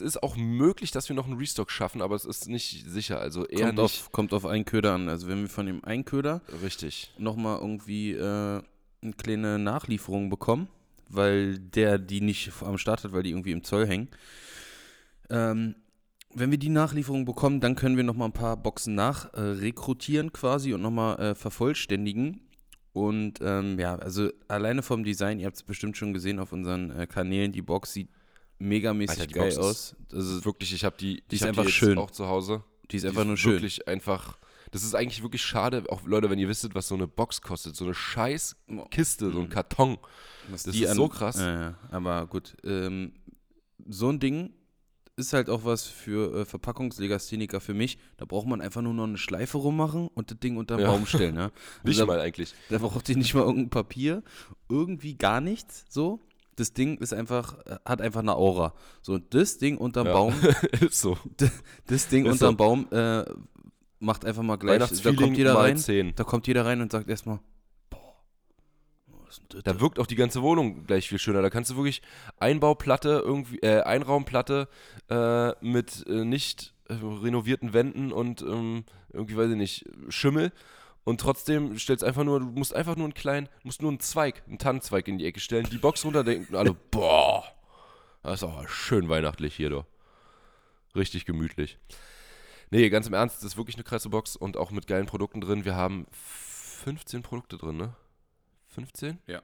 ist 0.00 0.22
auch 0.22 0.36
möglich, 0.36 0.90
dass 0.90 1.08
wir 1.08 1.16
noch 1.16 1.26
einen 1.26 1.38
Restock 1.38 1.70
schaffen, 1.70 2.02
aber 2.02 2.14
es 2.14 2.24
ist 2.24 2.48
nicht 2.48 2.88
sicher. 2.88 3.20
Also 3.20 3.46
eher 3.46 3.66
Kommt 3.66 3.78
nicht 3.78 3.84
auf, 3.84 4.12
kommt 4.12 4.32
auf 4.32 4.46
einen 4.46 4.64
Köder 4.64 4.94
an. 4.94 5.08
Also 5.08 5.28
wenn 5.28 5.40
wir 5.40 5.48
von 5.48 5.66
dem 5.66 5.84
einen 5.84 6.04
Köder 6.04 6.40
richtig. 6.62 7.12
nochmal 7.18 7.58
irgendwie 7.58 8.12
äh, 8.12 8.62
eine 9.02 9.12
kleine 9.16 9.58
Nachlieferung 9.58 10.30
bekommen, 10.30 10.68
weil 11.08 11.58
der 11.58 11.98
die 11.98 12.20
nicht 12.20 12.52
am 12.62 12.78
Start 12.78 13.04
hat, 13.04 13.12
weil 13.12 13.24
die 13.24 13.30
irgendwie 13.30 13.52
im 13.52 13.64
Zoll 13.64 13.86
hängen. 13.86 14.08
Ähm, 15.30 15.74
wenn 16.34 16.50
wir 16.50 16.58
die 16.58 16.68
Nachlieferung 16.68 17.24
bekommen, 17.24 17.60
dann 17.60 17.74
können 17.74 17.96
wir 17.96 18.04
nochmal 18.04 18.28
ein 18.28 18.32
paar 18.32 18.56
Boxen 18.56 18.94
nach 18.94 19.34
äh, 19.34 19.72
quasi 19.72 20.72
und 20.72 20.80
nochmal 20.80 21.18
äh, 21.18 21.34
vervollständigen. 21.34 22.40
Und 22.92 23.38
ähm, 23.42 23.78
ja, 23.78 23.96
also 23.96 24.30
alleine 24.48 24.82
vom 24.82 25.02
Design, 25.02 25.40
ihr 25.40 25.46
habt 25.46 25.56
es 25.56 25.62
bestimmt 25.62 25.96
schon 25.96 26.12
gesehen 26.12 26.38
auf 26.38 26.52
unseren 26.52 26.90
äh, 26.90 27.06
Kanälen, 27.06 27.52
die 27.52 27.62
Box 27.62 27.94
sieht 27.94 28.10
megamäßig 28.62 29.20
Alter, 29.20 29.26
die 29.26 29.34
geil 29.34 29.44
Box 29.44 29.54
ist- 29.56 29.60
aus. 29.62 29.96
Also, 30.12 30.44
Wirklich, 30.44 30.72
ich 30.72 30.84
habe 30.84 30.96
die, 30.98 31.22
Die 31.30 31.36
ist 31.36 31.44
einfach 31.44 31.64
die 31.66 31.72
schön. 31.72 31.98
auch 31.98 32.10
zu 32.10 32.26
Hause. 32.26 32.62
die 32.90 32.96
ist 32.96 33.02
Die 33.02 33.08
einfach 33.08 33.24
nur 33.24 33.36
schön. 33.36 33.52
Wirklich 33.54 33.86
einfach. 33.88 34.38
Das 34.70 34.82
ist 34.84 34.94
eigentlich 34.94 35.22
wirklich 35.22 35.42
schade, 35.42 35.84
auch 35.90 36.02
Leute, 36.06 36.30
wenn 36.30 36.38
ihr 36.38 36.48
wisstet, 36.48 36.74
was 36.74 36.88
so 36.88 36.94
eine 36.94 37.06
Box 37.06 37.42
kostet. 37.42 37.76
So 37.76 37.84
eine 37.84 37.92
scheiß 37.94 38.56
Kiste, 38.90 39.30
so 39.30 39.40
ein 39.40 39.48
Karton. 39.50 39.98
Was 40.50 40.62
Das 40.62 40.74
die 40.74 40.84
ist 40.84 40.90
an- 40.90 40.96
so 40.96 41.08
krass. 41.08 41.38
Ja, 41.38 41.60
ja, 41.60 41.74
aber 41.90 42.26
gut. 42.26 42.56
Ähm, 42.64 43.12
so 43.86 44.08
ein 44.08 44.18
Ding 44.18 44.54
ist 45.16 45.34
halt 45.34 45.50
auch 45.50 45.64
was 45.66 45.84
für 45.84 46.40
äh, 46.40 46.44
Verpackungslegastheniker 46.46 47.60
für 47.60 47.74
mich. 47.74 47.98
Da 48.16 48.24
braucht 48.24 48.46
man 48.46 48.62
einfach 48.62 48.80
nur 48.80 48.94
noch 48.94 49.04
eine 49.04 49.18
Schleife 49.18 49.58
rummachen 49.58 50.08
und 50.08 50.30
das 50.30 50.38
Ding 50.40 50.56
unter 50.56 50.76
den 50.76 50.86
Ja. 50.86 50.90
Baum 50.90 51.04
stellen. 51.04 51.34
Ne? 51.34 51.52
Nicht 51.84 51.98
Also 51.98 52.06
da, 52.06 52.06
mal 52.06 52.20
eigentlich. 52.20 52.54
da 52.70 52.78
braucht 52.78 53.08
ihr 53.10 53.16
nicht 53.18 53.34
mal 53.34 53.42
irgendein 53.42 53.68
Papier. 53.70 54.22
Irgendwie 54.70 55.14
gar 55.16 55.40
nichts. 55.42 55.84
So. 55.90 56.18
Das 56.56 56.72
Ding 56.74 56.98
ist 56.98 57.14
einfach, 57.14 57.58
äh, 57.66 57.76
hat 57.84 58.00
einfach 58.02 58.20
eine 58.20 58.34
Aura. 58.34 58.74
So, 59.00 59.18
das 59.18 59.58
Ding 59.58 59.78
unterm 59.78 60.06
Ja. 60.06 60.12
Baum, 60.12 60.34
so. 60.90 61.16
das 61.86 62.08
Ding 62.08 62.26
Ist 62.26 62.32
unterm 62.32 62.52
so. 62.52 62.56
Baum 62.56 62.86
äh, 62.90 63.24
macht 64.00 64.24
einfach 64.24 64.42
mal 64.42 64.56
gleich. 64.56 64.78
Da 65.02 65.12
kommt 65.12 65.36
jeder 65.36 65.56
rein. 65.56 65.76
10. 65.78 66.14
Da 66.14 66.24
kommt 66.24 66.46
jeder 66.46 66.66
rein 66.66 66.80
und 66.80 66.92
sagt 66.92 67.08
erstmal? 67.08 67.40
Da 69.64 69.80
wirkt 69.80 69.98
auch 69.98 70.06
die 70.06 70.16
ganze 70.16 70.42
Wohnung 70.42 70.84
gleich 70.86 71.08
viel 71.08 71.18
schöner. 71.18 71.40
Da 71.40 71.48
kannst 71.50 71.70
du 71.70 71.76
wirklich 71.76 72.02
Einbauplatte, 72.38 73.22
irgendwie, 73.24 73.58
äh, 73.60 73.80
Einraumplatte 73.82 74.68
äh, 75.08 75.52
mit 75.64 76.06
äh, 76.06 76.24
nicht 76.24 76.74
äh, 76.88 76.94
renovierten 76.94 77.72
Wänden 77.72 78.12
und 78.12 78.42
ähm, 78.42 78.84
irgendwie, 79.12 79.36
weiß 79.36 79.50
ich 79.50 79.56
nicht, 79.56 79.84
Schimmel. 80.08 80.52
Und 81.04 81.20
trotzdem 81.20 81.78
stellst 81.78 82.04
einfach 82.04 82.24
nur, 82.24 82.40
du 82.40 82.46
musst 82.46 82.74
einfach 82.74 82.96
nur 82.96 83.06
einen 83.06 83.14
kleinen, 83.14 83.48
musst 83.64 83.82
nur 83.82 83.90
einen 83.90 84.00
Zweig, 84.00 84.42
einen 84.46 84.58
Tannenzweig 84.58 85.08
in 85.08 85.18
die 85.18 85.26
Ecke 85.26 85.40
stellen, 85.40 85.68
die 85.70 85.78
Box 85.78 86.04
runterdenken 86.04 86.54
und 86.54 86.56
alle, 86.56 86.74
boah, 86.90 87.44
das 88.22 88.34
ist 88.34 88.44
aber 88.44 88.68
schön 88.68 89.08
weihnachtlich 89.08 89.56
hier, 89.56 89.70
du. 89.70 89.84
Richtig 90.94 91.24
gemütlich. 91.24 91.78
Nee, 92.70 92.88
ganz 92.88 93.06
im 93.06 93.14
Ernst, 93.14 93.38
das 93.38 93.44
ist 93.44 93.56
wirklich 93.56 93.76
eine 93.76 93.84
krasse 93.84 94.08
Box 94.10 94.36
und 94.36 94.56
auch 94.56 94.70
mit 94.70 94.86
geilen 94.86 95.06
Produkten 95.06 95.40
drin. 95.40 95.64
Wir 95.64 95.74
haben 95.74 96.06
15 96.12 97.22
Produkte 97.22 97.58
drin, 97.58 97.76
ne? 97.76 97.94
15? 98.68 99.18
Ja. 99.26 99.42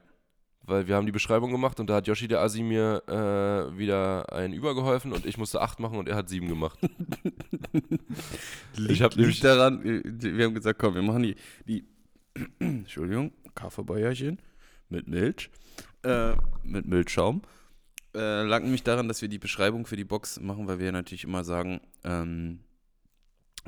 Weil 0.63 0.87
wir 0.87 0.95
haben 0.95 1.05
die 1.07 1.11
Beschreibung 1.11 1.51
gemacht 1.51 1.79
und 1.79 1.89
da 1.89 1.95
hat 1.95 2.07
Yoshi 2.07 2.27
der 2.27 2.41
Asi 2.41 2.61
mir 2.61 3.01
äh, 3.07 3.77
wieder 3.77 4.31
einen 4.31 4.53
übergeholfen 4.53 5.13
und 5.13 5.25
ich 5.25 5.37
musste 5.37 5.61
acht 5.61 5.79
machen 5.79 5.97
und 5.97 6.07
er 6.07 6.15
hat 6.15 6.29
sieben 6.29 6.47
gemacht. 6.47 6.77
Liegt, 8.75 9.01
hab 9.01 9.15
nämlich- 9.15 9.39
daran, 9.39 9.83
wir 9.83 10.45
haben 10.45 10.53
gesagt, 10.53 10.79
komm, 10.79 10.95
wir 10.95 11.01
machen 11.01 11.23
die, 11.23 11.35
die 11.65 11.85
Entschuldigung, 12.59 13.31
Kaffeebäuerchen 13.55 14.39
mit 14.89 15.07
Milch, 15.07 15.49
äh, 16.03 16.35
mit 16.63 16.85
Milchschaum. 16.85 17.41
Äh, 18.15 18.43
lag 18.43 18.61
nämlich 18.61 18.83
daran, 18.83 19.07
dass 19.07 19.21
wir 19.21 19.29
die 19.29 19.37
Beschreibung 19.39 19.85
für 19.85 19.95
die 19.95 20.03
Box 20.03 20.39
machen, 20.39 20.67
weil 20.67 20.79
wir 20.79 20.91
natürlich 20.91 21.23
immer 21.23 21.43
sagen, 21.43 21.79
ähm, 22.03 22.59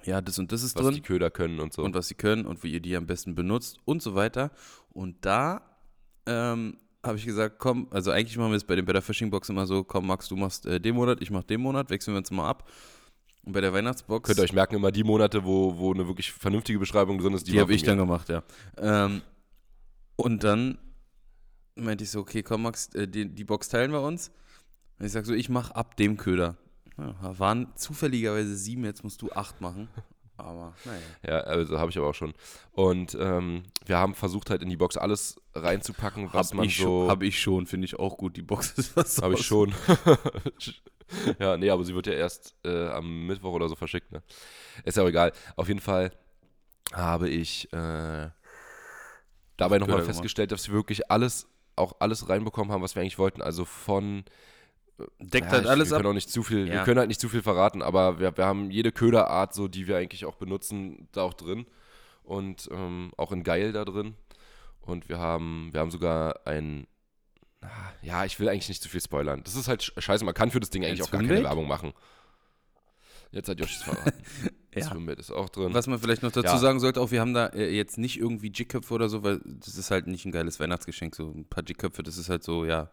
ja, 0.04 0.22
das 0.22 0.40
und 0.40 0.52
das 0.52 0.64
ist 0.64 0.76
was 0.76 0.84
drin 0.86 0.96
die 0.96 1.02
Köder 1.02 1.30
können 1.30 1.60
und 1.60 1.74
so. 1.74 1.84
und 1.84 1.94
was 1.94 2.08
sie 2.08 2.16
können 2.16 2.46
und 2.46 2.64
wie 2.64 2.72
ihr 2.72 2.80
die 2.80 2.96
am 2.96 3.06
besten 3.06 3.36
benutzt 3.36 3.78
und 3.86 4.02
so 4.02 4.16
weiter. 4.16 4.52
Und 4.90 5.26
da 5.26 5.62
ähm, 6.26 6.78
habe 7.04 7.18
ich 7.18 7.26
gesagt, 7.26 7.58
komm, 7.60 7.88
also 7.92 8.12
eigentlich 8.12 8.38
machen 8.38 8.52
wir 8.52 8.58
es 8.58 8.64
bei 8.64 8.76
den 8.76 8.86
Better 8.86 9.02
Fishing 9.02 9.30
Box 9.30 9.50
immer 9.50 9.66
so, 9.66 9.84
komm 9.84 10.08
Max, 10.08 10.28
du 10.28 10.36
machst 10.36 10.66
äh, 10.66 10.80
den 10.80 10.96
Monat, 10.96 11.22
ich 11.22 11.32
mach 11.32 11.44
den 11.44 11.62
Monat, 11.62 11.90
wechseln 11.90 12.14
wir 12.14 12.20
uns 12.20 12.32
mal 12.32 12.48
ab. 12.48 12.70
Und 13.44 13.54
bei 13.54 13.62
der 13.62 13.74
Weihnachtsbox, 13.74 14.28
Könnt 14.28 14.40
ihr 14.40 14.44
euch 14.44 14.54
merken, 14.54 14.76
immer 14.76 14.92
die 14.92 15.04
Monate, 15.04 15.44
wo, 15.44 15.76
wo 15.78 15.94
eine 15.94 16.08
wirklich 16.08 16.32
vernünftige 16.32 16.78
Beschreibung 16.78 17.18
drin 17.18 17.34
ist, 17.34 17.48
die, 17.48 17.54
die, 17.54 17.60
habe 17.60 17.74
ich 17.74 17.82
dann 17.82 17.98
gemacht, 17.98 18.30
ja. 18.30 18.44
Ähm, 18.78 19.24
und 20.16 20.44
dann 20.44 20.78
meinte 21.76 22.04
ich 22.04 22.12
so, 22.12 22.20
okay, 22.20 22.44
komm 22.44 22.64
Max, 22.64 22.94
äh, 22.94 23.08
die, 23.08 23.34
die 23.34 23.44
Box 23.44 23.70
teilen 23.70 23.92
wir 23.92 24.02
uns. 24.02 24.32
Und 25.00 25.08
ich 25.08 25.12
sag 25.12 25.26
so, 25.26 25.34
ich 25.34 25.50
mach 25.50 25.72
ab 25.72 25.98
dem 25.98 26.18
Köder. 26.18 26.58
Ja, 26.98 27.40
waren 27.40 27.76
zufälligerweise 27.76 28.56
sieben, 28.56 28.86
jetzt 28.86 29.04
musst 29.04 29.22
du 29.24 29.32
acht 29.32 29.60
machen. 29.62 29.88
Aber 30.44 30.74
naja. 30.86 31.00
Ja, 31.28 31.40
also 31.42 31.80
habe 31.80 31.92
ich 31.92 31.98
aber 31.98 32.10
auch 32.10 32.16
schon. 32.16 32.34
Und 32.72 33.18
ähm, 33.20 33.64
wir 33.86 33.98
haben 33.98 34.16
versucht 34.16 34.50
halt 34.50 34.62
in 34.62 34.70
die 34.70 34.78
Box 34.78 34.98
alles 34.98 35.42
reinzupacken, 35.54 36.34
was 36.34 36.50
Hab 36.50 36.58
man 36.58 36.66
ich, 36.66 36.78
so... 36.78 36.84
schon, 36.84 37.10
hab 37.10 37.24
ich 37.24 37.40
schon, 37.40 37.68
finde 37.68 37.86
ich 37.86 38.00
auch 38.00 38.18
gut. 38.18 38.38
Die 38.38 38.42
Box 38.42 38.72
ist 38.78 38.96
was 38.96 39.22
Habe 39.22 39.36
ich 39.36 39.46
schon. 39.46 39.74
ja, 41.40 41.58
nee, 41.58 41.70
aber 41.70 41.84
sie 41.84 41.96
wird 41.96 42.08
ja 42.08 42.14
erst 42.14 42.56
äh, 42.64 42.88
am 42.90 43.28
Mittwoch 43.28 43.54
oder 43.54 43.70
so 43.70 43.76
verschickt, 43.76 44.12
ne? 44.12 44.22
Ist 44.84 44.98
ja 44.98 45.04
auch 45.04 45.10
egal. 45.10 45.34
Auf 45.56 45.68
jeden 45.68 45.82
Fall 45.82 46.12
habe 46.94 47.30
ich 47.30 47.72
äh, 47.74 48.30
dabei 49.58 49.80
nochmal 49.80 50.04
festgestellt, 50.04 50.52
dass 50.52 50.68
wir 50.68 50.76
wirklich 50.76 51.12
alles, 51.12 51.48
auch 51.76 51.96
alles 52.00 52.30
reinbekommen 52.30 52.72
haben, 52.72 52.82
was 52.82 52.96
wir 52.96 53.02
eigentlich 53.02 53.20
wollten. 53.20 53.42
Also 53.42 53.66
von 53.66 54.24
Deckt 55.20 55.48
ja, 55.48 55.52
halt 55.54 55.64
ich, 55.66 55.70
alles 55.70 55.90
wir 55.90 55.96
ab. 55.98 56.02
können 56.02 56.12
auch 56.12 56.16
nicht 56.16 56.30
zu 56.30 56.44
viel, 56.44 56.66
wir 56.66 56.74
Ja. 56.76 56.84
können 56.84 57.00
halt 57.00 57.08
nicht 57.08 57.20
zu 57.22 57.30
viel 57.30 57.42
verraten, 57.42 57.82
aber 57.82 58.20
wir, 58.20 58.36
wir 58.38 58.46
haben 58.46 58.72
jede 58.72 58.92
Köderart, 58.92 59.54
so 59.54 59.68
die 59.68 59.88
wir 59.88 59.98
eigentlich 59.98 60.26
auch 60.26 60.36
benutzen, 60.36 61.08
da 61.12 61.22
auch 61.24 61.34
drin. 61.34 61.66
Und 62.24 62.70
ähm, 62.72 63.12
auch 63.18 63.32
in 63.32 63.44
Geil 63.44 63.72
da 63.74 63.84
drin. 63.84 64.16
Und 64.82 65.10
wir 65.10 65.20
haben, 65.20 65.70
wir 65.74 65.80
haben 65.80 65.92
sogar 65.92 66.40
ein. 66.46 66.88
ah, 67.62 67.68
Ja, 68.02 68.26
ich 68.26 68.40
will 68.40 68.48
eigentlich 68.50 68.70
nicht 68.70 68.82
zu 68.82 68.90
viel 68.90 69.02
spoilern. 69.02 69.42
Das 69.44 69.56
ist 69.56 69.68
halt 69.68 69.82
sch- 69.82 70.00
scheiße, 70.00 70.24
man 70.26 70.34
kann 70.34 70.50
für 70.52 70.60
das 70.60 70.70
Ding 70.70 70.84
eigentlich 70.86 71.02
Ein 71.02 71.06
auch 71.08 71.12
gar 71.12 71.22
keine? 71.22 71.44
Werbung 71.44 71.68
machen. 71.68 71.94
Jetzt 73.32 73.48
hat 73.50 73.60
Joshis 73.60 73.84
verraten. 73.84 74.14
Das 74.74 74.86
Ja. 74.86 74.92
Swimbait 74.92 75.20
ist 75.20 75.32
auch 75.32 75.50
drin. 75.50 75.74
Was 75.74 75.88
man 75.88 76.00
vielleicht 76.00 76.24
noch 76.24 76.32
dazu 76.32 76.48
Ja. 76.54 76.58
sagen 76.58 76.80
sollte, 76.80 77.02
auch 77.02 77.12
wir 77.12 77.20
haben 77.20 77.34
da 77.34 77.48
äh, 77.48 77.76
jetzt 77.76 77.98
nicht 77.98 78.18
irgendwie 78.18 78.54
Jigköpfe 78.56 78.94
oder 78.94 79.10
so, 79.10 79.22
weil 79.22 79.42
das 79.44 79.78
ist 79.78 79.92
halt 79.92 80.08
nicht 80.08 80.24
ein 80.26 80.32
geiles 80.32 80.62
Weihnachtsgeschenk, 80.62 81.14
so 81.14 81.28
ein 81.30 81.44
paar 81.44 81.62
Jigköpfe, 81.68 82.04
das 82.04 82.18
ist 82.18 82.30
halt 82.30 82.42
so, 82.42 82.64
ja, 82.64 82.90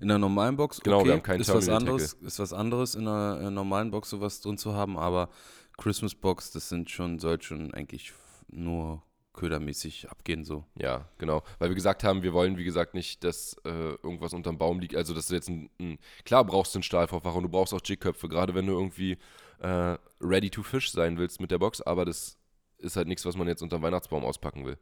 in 0.00 0.10
einer 0.10 0.18
normalen 0.18 0.56
Box, 0.56 0.80
Genau, 0.80 0.98
okay, 0.98 1.06
wir 1.06 1.12
haben 1.14 1.22
keinen 1.22 1.40
ist 1.40 1.52
was 1.52 1.68
anderes, 1.68 2.12
ist 2.14 2.38
was 2.38 2.52
anderes 2.52 2.94
in 2.94 3.06
einer 3.06 3.50
normalen 3.50 3.90
Box 3.90 4.10
sowas 4.10 4.40
drin 4.40 4.58
zu 4.58 4.74
haben, 4.74 4.98
aber 4.98 5.28
Christmas 5.76 6.14
Box, 6.14 6.50
das 6.52 6.68
sind 6.68 6.90
schon, 6.90 7.18
soll 7.18 7.40
schon 7.42 7.72
eigentlich 7.74 8.12
nur 8.48 9.02
ködermäßig 9.36 10.10
abgehen 10.10 10.44
so. 10.44 10.64
Ja, 10.76 11.08
genau. 11.18 11.42
Weil 11.58 11.68
wir 11.68 11.74
gesagt 11.74 12.02
haben, 12.02 12.22
wir 12.22 12.32
wollen, 12.32 12.56
wie 12.56 12.64
gesagt, 12.64 12.94
nicht, 12.94 13.22
dass 13.22 13.54
äh, 13.64 13.70
irgendwas 14.02 14.32
unterm 14.32 14.58
Baum 14.58 14.80
liegt. 14.80 14.96
Also, 14.96 15.14
dass 15.14 15.28
du 15.28 15.34
jetzt 15.34 15.48
ein, 15.48 15.70
ein 15.78 15.98
klar 16.24 16.44
brauchst 16.44 16.74
du 16.74 16.78
einen 16.78 16.82
Stahlvorfach 16.82 17.34
und 17.34 17.44
du 17.44 17.48
brauchst 17.48 17.74
auch 17.74 17.80
Jigköpfe, 17.84 18.28
gerade 18.28 18.54
wenn 18.54 18.66
du 18.66 18.72
irgendwie 18.72 19.18
äh, 19.60 19.96
ready 20.20 20.50
to 20.50 20.62
fish 20.62 20.90
sein 20.90 21.18
willst 21.18 21.40
mit 21.40 21.50
der 21.50 21.58
Box, 21.58 21.80
aber 21.82 22.04
das 22.04 22.38
ist 22.78 22.96
halt 22.96 23.08
nichts, 23.08 23.24
was 23.24 23.36
man 23.36 23.46
jetzt 23.46 23.62
unterm 23.62 23.82
Weihnachtsbaum 23.82 24.24
auspacken 24.24 24.64
will. 24.64 24.78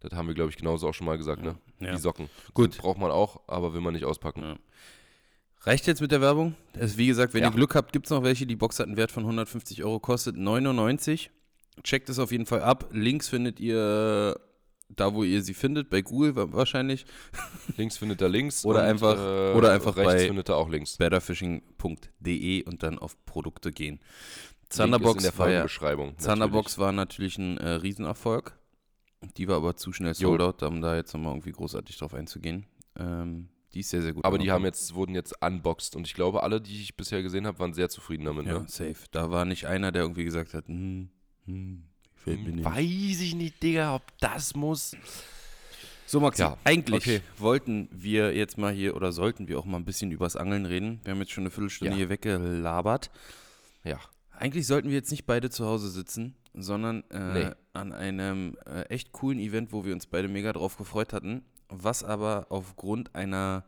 Das 0.00 0.12
haben 0.12 0.28
wir, 0.28 0.34
glaube 0.34 0.50
ich, 0.50 0.56
genauso 0.56 0.88
auch 0.88 0.94
schon 0.94 1.06
mal 1.06 1.18
gesagt, 1.18 1.42
ne? 1.42 1.56
Ja. 1.80 1.92
Die 1.92 1.98
Socken. 1.98 2.28
Gut. 2.54 2.74
Die 2.74 2.78
braucht 2.78 2.98
man 2.98 3.10
auch, 3.10 3.40
aber 3.48 3.74
will 3.74 3.80
man 3.80 3.94
nicht 3.94 4.04
auspacken. 4.04 4.42
Ja. 4.42 4.56
Reicht 5.62 5.86
jetzt 5.88 6.00
mit 6.00 6.12
der 6.12 6.20
Werbung? 6.20 6.54
Das, 6.72 6.96
wie 6.96 7.08
gesagt, 7.08 7.34
wenn 7.34 7.42
Ja. 7.42 7.48
ihr 7.48 7.54
Glück 7.54 7.74
habt, 7.74 7.92
gibt 7.92 8.06
es 8.06 8.10
noch 8.10 8.22
welche. 8.22 8.46
Die 8.46 8.54
Box 8.56 8.78
hat 8.78 8.86
einen 8.86 8.96
Wert 8.96 9.10
von 9.10 9.24
150 9.24 9.82
Euro, 9.82 9.98
kostet 9.98 10.36
99. 10.36 11.30
Checkt 11.82 12.08
es 12.08 12.18
auf 12.18 12.30
jeden 12.32 12.46
Fall 12.46 12.62
ab. 12.62 12.88
Links 12.92 13.28
findet 13.28 13.58
ihr 13.60 14.38
da, 14.88 15.12
wo 15.14 15.22
ihr 15.24 15.42
sie 15.42 15.54
findet, 15.54 15.90
bei 15.90 16.00
Google 16.00 16.34
wa- 16.36 16.46
wahrscheinlich. 16.52 17.04
Links 17.76 17.98
findet 17.98 18.22
er 18.22 18.28
links. 18.28 18.64
Oder 18.64 18.80
und, 18.80 18.86
einfach- 18.86 19.18
äh, 19.18 19.52
oder 19.56 19.72
einfach 19.72 19.96
rechts 19.96 20.12
bei- 20.14 20.26
findet 20.26 20.48
er 20.48 20.56
auch 20.56 20.68
links. 20.68 20.96
betterfishing.de 20.96 22.64
und 22.64 22.82
dann 22.82 22.98
auf 22.98 23.16
Produkte 23.26 23.72
gehen. 23.72 23.94
Link 23.98 24.02
ist 24.70 24.76
Thunderbox 24.78 25.24
in 25.24 25.30
der 25.30 25.38
war 25.38 25.50
ja. 25.50 25.66
Thunderbox 26.16 26.78
war 26.78 26.92
natürlich 26.92 27.38
ein 27.38 27.58
äh, 27.58 27.68
Riesenerfolg. 27.70 28.57
Die 29.36 29.48
war 29.48 29.56
aber 29.56 29.76
zu 29.76 29.92
schnell 29.92 30.14
sold 30.14 30.40
out, 30.40 30.62
um 30.62 30.80
da 30.80 30.96
jetzt 30.96 31.12
nochmal 31.12 31.32
irgendwie 31.32 31.52
großartig 31.52 31.96
drauf 31.98 32.14
einzugehen. 32.14 32.66
Ähm, 32.96 33.48
die 33.74 33.80
ist 33.80 33.90
sehr, 33.90 34.02
sehr 34.02 34.12
gut. 34.12 34.24
Aber 34.24 34.38
die 34.38 34.50
haben 34.50 34.64
jetzt, 34.64 34.94
wurden 34.94 35.14
jetzt 35.14 35.34
unboxed 35.42 35.96
und 35.96 36.06
ich 36.06 36.14
glaube, 36.14 36.42
alle, 36.42 36.60
die 36.60 36.80
ich 36.80 36.96
bisher 36.96 37.22
gesehen 37.22 37.46
habe, 37.46 37.58
waren 37.58 37.74
sehr 37.74 37.88
zufrieden 37.88 38.24
damit. 38.24 38.46
Ja, 38.46 38.60
Ne? 38.60 38.64
safe. 38.68 38.96
Da 39.10 39.30
war 39.30 39.44
nicht 39.44 39.66
einer, 39.66 39.92
der 39.92 40.02
irgendwie 40.02 40.24
gesagt 40.24 40.54
hat, 40.54 40.68
hm, 40.68 41.10
hm, 41.46 41.82
gefällt 42.14 42.44
mir 42.44 42.52
nicht. 42.52 42.64
Weiß 42.64 43.20
ich 43.20 43.34
nicht, 43.34 43.62
Digga, 43.62 43.94
ob 43.96 44.02
das 44.20 44.54
muss. 44.54 44.96
So, 46.06 46.20
Maxi, 46.20 46.40
Ja, 46.42 46.56
eigentlich 46.64 47.02
okay. 47.06 47.20
wollten 47.36 47.88
wir 47.92 48.34
jetzt 48.34 48.56
mal 48.56 48.72
hier 48.72 48.96
oder 48.96 49.12
sollten 49.12 49.46
wir 49.48 49.58
auch 49.58 49.66
mal 49.66 49.76
ein 49.76 49.84
bisschen 49.84 50.10
übers 50.10 50.36
Angeln 50.36 50.64
reden. 50.64 51.00
Wir 51.04 51.12
haben 51.12 51.20
jetzt 51.20 51.32
schon 51.32 51.42
eine 51.42 51.50
Viertelstunde 51.50 51.90
Ja. 51.92 51.96
hier 51.98 52.08
weggelabert. 52.08 53.10
Ja. 53.84 53.98
Eigentlich 54.30 54.66
sollten 54.66 54.88
wir 54.88 54.96
jetzt 54.96 55.10
nicht 55.10 55.26
beide 55.26 55.50
zu 55.50 55.66
Hause 55.66 55.90
sitzen, 55.90 56.34
sondern 56.54 57.02
äh, 57.10 57.32
Nee. 57.48 57.50
An 57.78 57.92
einem 57.92 58.56
äh, 58.66 58.82
echt 58.88 59.12
coolen 59.12 59.38
Event, 59.38 59.72
wo 59.72 59.84
wir 59.84 59.94
uns 59.94 60.06
beide 60.06 60.28
mega 60.28 60.52
drauf 60.52 60.76
gefreut 60.76 61.12
hatten, 61.12 61.42
was 61.68 62.04
aber 62.04 62.46
aufgrund 62.50 63.14
einer 63.14 63.64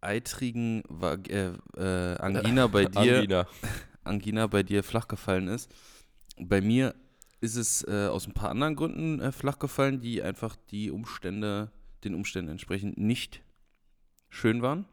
eitrigen 0.00 0.82
Va- 0.88 1.14
äh, 1.28 1.52
äh, 1.76 2.16
Angina 2.18 2.66
bei 2.68 2.84
dir 2.86 3.16
Angina. 3.18 3.46
Angina 4.04 4.46
bei 4.46 4.62
dir 4.62 4.82
flach 4.84 5.08
gefallen 5.08 5.48
ist. 5.48 5.70
Bei 6.38 6.60
mir 6.60 6.94
ist 7.40 7.56
es 7.56 7.86
äh, 7.88 8.06
aus 8.08 8.26
ein 8.26 8.34
paar 8.34 8.50
anderen 8.50 8.76
Gründen 8.76 9.20
äh, 9.20 9.32
flach 9.32 9.58
gefallen, 9.58 10.00
die 10.00 10.22
einfach 10.22 10.56
die 10.70 10.90
Umstände, 10.90 11.70
den 12.04 12.14
Umständen 12.14 12.50
entsprechend 12.50 12.98
nicht 12.98 13.42
schön 14.28 14.60
waren. 14.62 14.84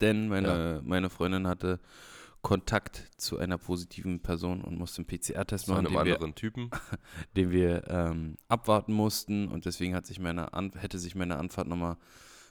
Denn 0.00 0.28
meine, 0.28 0.80
meine 0.84 1.10
Freundin 1.10 1.46
hatte 1.46 1.80
Kontakt 2.42 3.08
zu 3.16 3.38
einer 3.38 3.56
positiven 3.56 4.20
Person 4.20 4.62
und 4.62 4.76
musste 4.76 4.98
einen 4.98 5.06
PCR-Test 5.06 5.66
Zu 5.66 5.70
machen, 5.72 5.86
einem 5.86 5.96
den 5.96 6.06
wir, 6.06 6.14
anderen 6.14 6.34
Typen. 6.34 6.70
den 7.36 7.52
wir 7.52 7.86
ähm, 7.88 8.36
abwarten 8.48 8.92
mussten 8.92 9.48
und 9.48 9.64
deswegen 9.64 9.94
hat 9.94 10.06
sich 10.06 10.18
meine 10.18 10.52
An 10.52 10.72
hätte 10.76 10.98
sich 10.98 11.14
meine 11.14 11.36
Anfahrt 11.38 11.68
nochmal 11.68 11.96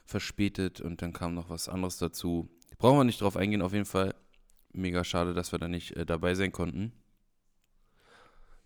verspätet 0.06 0.80
und 0.80 1.02
dann 1.02 1.12
kam 1.12 1.34
noch 1.34 1.50
was 1.50 1.68
anderes 1.68 1.98
dazu. 1.98 2.48
Brauchen 2.78 2.98
wir 2.98 3.04
nicht 3.04 3.20
drauf 3.20 3.36
eingehen, 3.36 3.60
auf 3.60 3.74
jeden 3.74 3.84
Fall 3.84 4.14
mega 4.72 5.04
schade, 5.04 5.34
dass 5.34 5.52
wir 5.52 5.58
da 5.58 5.68
nicht 5.68 5.94
äh, 5.96 6.06
dabei 6.06 6.34
sein 6.34 6.52
konnten. 6.52 6.92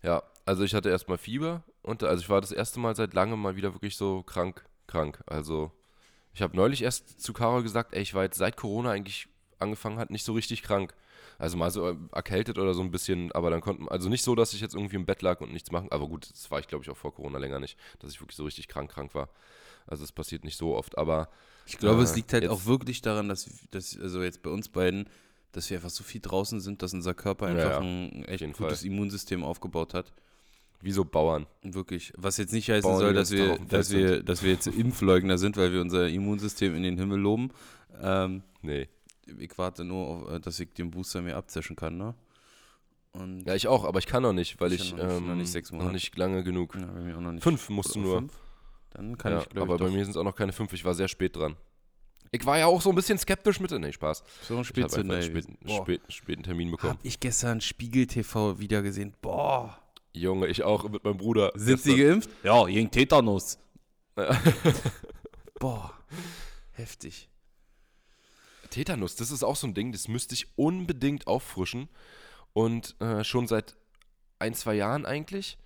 Ja, 0.01 0.23
also 0.45 0.63
ich 0.63 0.73
hatte 0.73 0.89
erstmal 0.89 1.17
Fieber 1.17 1.63
und 1.81 2.03
also 2.03 2.21
ich 2.21 2.29
war 2.29 2.39
das 2.39 2.53
erste 2.53 2.79
Mal 2.79 2.95
seit 2.95 3.13
langem 3.13 3.41
mal 3.41 3.57
wieder 3.57 3.73
wirklich 3.73 3.97
so 3.97 4.23
krank, 4.23 4.65
krank. 4.87 5.21
Also 5.25 5.71
ich 6.33 6.41
habe 6.41 6.55
neulich 6.55 6.83
erst 6.83 7.19
zu 7.19 7.33
Carol 7.33 7.63
gesagt, 7.63 7.93
ey, 7.93 8.01
ich 8.01 8.13
war 8.13 8.23
jetzt 8.23 8.37
seit 8.37 8.55
Corona 8.55 8.91
eigentlich 8.91 9.27
angefangen 9.59 9.97
hat, 9.97 10.09
nicht 10.09 10.23
so 10.23 10.33
richtig 10.33 10.63
krank. 10.63 10.93
Also 11.39 11.55
mal 11.57 11.69
so 11.69 11.87
äh, 11.89 11.95
erkältet 12.13 12.57
oder 12.57 12.73
so 12.73 12.81
ein 12.81 12.89
bisschen, 12.91 13.31
aber 13.33 13.49
dann 13.51 13.61
konnten, 13.61 13.87
also 13.89 14.09
nicht 14.09 14.23
so, 14.23 14.33
dass 14.35 14.53
ich 14.53 14.61
jetzt 14.61 14.73
irgendwie 14.75 14.95
im 14.95 15.05
Bett 15.05 15.21
lag 15.21 15.39
und 15.41 15.53
nichts 15.53 15.71
machen, 15.71 15.91
aber 15.91 16.07
gut, 16.07 16.29
das 16.31 16.49
war 16.49 16.59
ich 16.59 16.67
glaube 16.67 16.83
ich 16.83 16.89
auch 16.89 16.97
vor 16.97 17.13
Corona 17.13 17.37
länger 17.37 17.59
nicht, 17.59 17.77
dass 17.99 18.11
ich 18.11 18.19
wirklich 18.21 18.35
so 18.37 18.43
richtig 18.45 18.67
krank, 18.67 18.89
krank 18.91 19.13
war. 19.13 19.29
Also 19.85 20.03
es 20.03 20.11
passiert 20.11 20.43
nicht 20.43 20.57
so 20.57 20.75
oft, 20.75 20.97
aber 20.97 21.29
Ich 21.65 21.77
glaube, 21.77 22.01
es 22.01 22.13
Äh, 22.13 22.15
liegt 22.15 22.33
halt 22.33 22.43
jetzt- 22.43 22.51
auch 22.51 22.65
wirklich 22.65 23.01
daran, 23.01 23.29
dass, 23.29 23.49
dass, 23.71 23.97
also 23.99 24.23
jetzt 24.23 24.41
bei 24.41 24.49
uns 24.49 24.69
beiden, 24.69 25.07
dass 25.51 25.69
wir 25.69 25.77
einfach 25.77 25.89
so 25.89 26.03
viel 26.03 26.21
draußen 26.21 26.59
sind, 26.59 26.81
dass 26.81 26.93
unser 26.93 27.13
Körper 27.13 27.47
einfach 27.47 27.71
ja, 27.71 27.79
ein 27.79 28.25
echt 28.25 28.43
gutes 28.57 28.83
Immunsystem 28.83 29.43
aufgebaut 29.43 29.93
hat. 29.93 30.13
wie 30.81 30.91
so 30.91 31.03
Bauern. 31.05 31.47
Wirklich. 31.63 32.13
Was 32.17 32.37
jetzt 32.37 32.53
nicht 32.53 32.69
heißen 32.69 32.83
Bauern, 32.89 32.99
soll, 32.99 33.13
dass 33.15 33.31
wir, 33.31 33.57
dass, 33.67 33.89
wir, 33.91 34.21
dass 34.23 34.43
wir 34.43 34.51
jetzt 34.51 34.67
Impfleugner 34.67 35.37
sind, 35.39 35.57
weil 35.57 35.73
wir 35.73 35.81
unser 35.81 36.07
Immunsystem 36.07 36.75
in 36.75 36.83
den 36.83 36.97
Himmel 36.97 37.19
loben. 37.19 37.49
Ähm, 38.01 38.43
Nee. 38.61 38.87
Ich 39.39 39.57
warte 39.57 39.83
nur, 39.83 40.07
auf, 40.07 40.31
äh, 40.31 40.39
dass 40.39 40.59
ich 40.59 40.73
den 40.73 40.91
Booster 40.91 41.21
mir 41.21 41.35
abzischen 41.37 41.75
kann, 41.75 41.97
ne? 41.97 42.13
Und 43.13 43.45
Ja, 43.47 43.55
ich 43.55 43.67
auch, 43.67 43.85
aber 43.85 43.99
ich 43.99 44.05
kann 44.05 44.23
noch 44.23 44.33
nicht, 44.33 44.59
weil 44.59 44.73
Ich 44.73 44.81
ich, 44.81 44.91
noch 44.95 45.03
nicht, 45.05 45.17
ähm, 45.17 45.27
noch 45.27 45.35
nicht 45.35 45.71
noch 45.71 45.91
nicht 45.91 46.17
lange 46.17 46.43
genug. 46.43 46.75
Ja, 46.75 46.85
bei 46.85 47.31
nicht. 47.31 47.43
Fünf 47.43 47.69
musst 47.69 47.95
du 47.95 47.99
nur. 47.99 48.17
fünf? 48.17 48.33
Dann 48.91 49.17
kann 49.17 49.31
ja, 49.33 49.39
ich, 49.41 49.49
glaube 49.49 49.61
aber 49.61 49.75
ich, 49.75 49.79
bei 49.81 49.85
doch. 49.87 49.93
mir 49.93 50.03
sind 50.05 50.11
es 50.11 50.17
auch 50.17 50.23
noch 50.23 50.35
keine 50.35 50.53
fünf. 50.53 50.73
Ich 50.73 50.83
war 50.85 50.93
sehr 50.93 51.07
spät 51.07 51.35
dran. 51.35 51.55
Ich 52.31 52.45
war 52.45 52.57
ja 52.59 52.65
auch 52.65 52.81
so 52.81 52.89
ein 52.89 52.95
bisschen 52.95 53.17
skeptisch 53.17 53.59
mit. 53.59 53.71
Nee, 53.71 53.91
Spaß. 53.93 54.23
so 54.41 54.55
ein 54.57 54.61
Ich 54.61 54.67
habe 54.69 54.81
einfach 54.83 54.97
Spätzünder. 54.97 55.15
einen 55.15 55.23
späten, 55.23 55.57
späten, 55.69 56.11
späten 56.11 56.43
Termin 56.43 56.71
bekommen. 56.71 56.93
Hab 56.93 56.99
ich 57.05 57.19
gestern 57.19 57.61
Spiegel 57.61 58.05
TV 58.07 58.59
wieder 58.59 58.81
gesehen. 58.81 59.13
Boah. 59.21 59.79
Junge, 60.13 60.47
ich 60.47 60.63
auch 60.63 60.89
mit 60.89 61.03
meinem 61.03 61.17
Bruder. 61.17 61.51
Sind 61.55 61.79
sie 61.79 61.95
gestern. 61.95 62.09
geimpft? 62.09 62.29
Ja, 62.43 62.65
gegen 62.65 62.91
Tetanus. 62.91 63.57
Boah. 65.59 65.93
Heftig. 66.73 67.29
Tetanus, 68.69 69.15
das 69.15 69.31
ist 69.31 69.43
auch 69.43 69.55
so 69.55 69.67
ein 69.67 69.73
Ding, 69.73 69.91
das 69.91 70.07
müsste 70.07 70.35
ich 70.35 70.47
unbedingt 70.57 71.27
auffrischen. 71.27 71.89
Und 72.53 72.99
äh, 73.01 73.23
schon 73.23 73.47
seit 73.47 73.75
ein, 74.39 74.53
zwei 74.53 74.75
Jahren 74.75 75.05
eigentlich. 75.05 75.57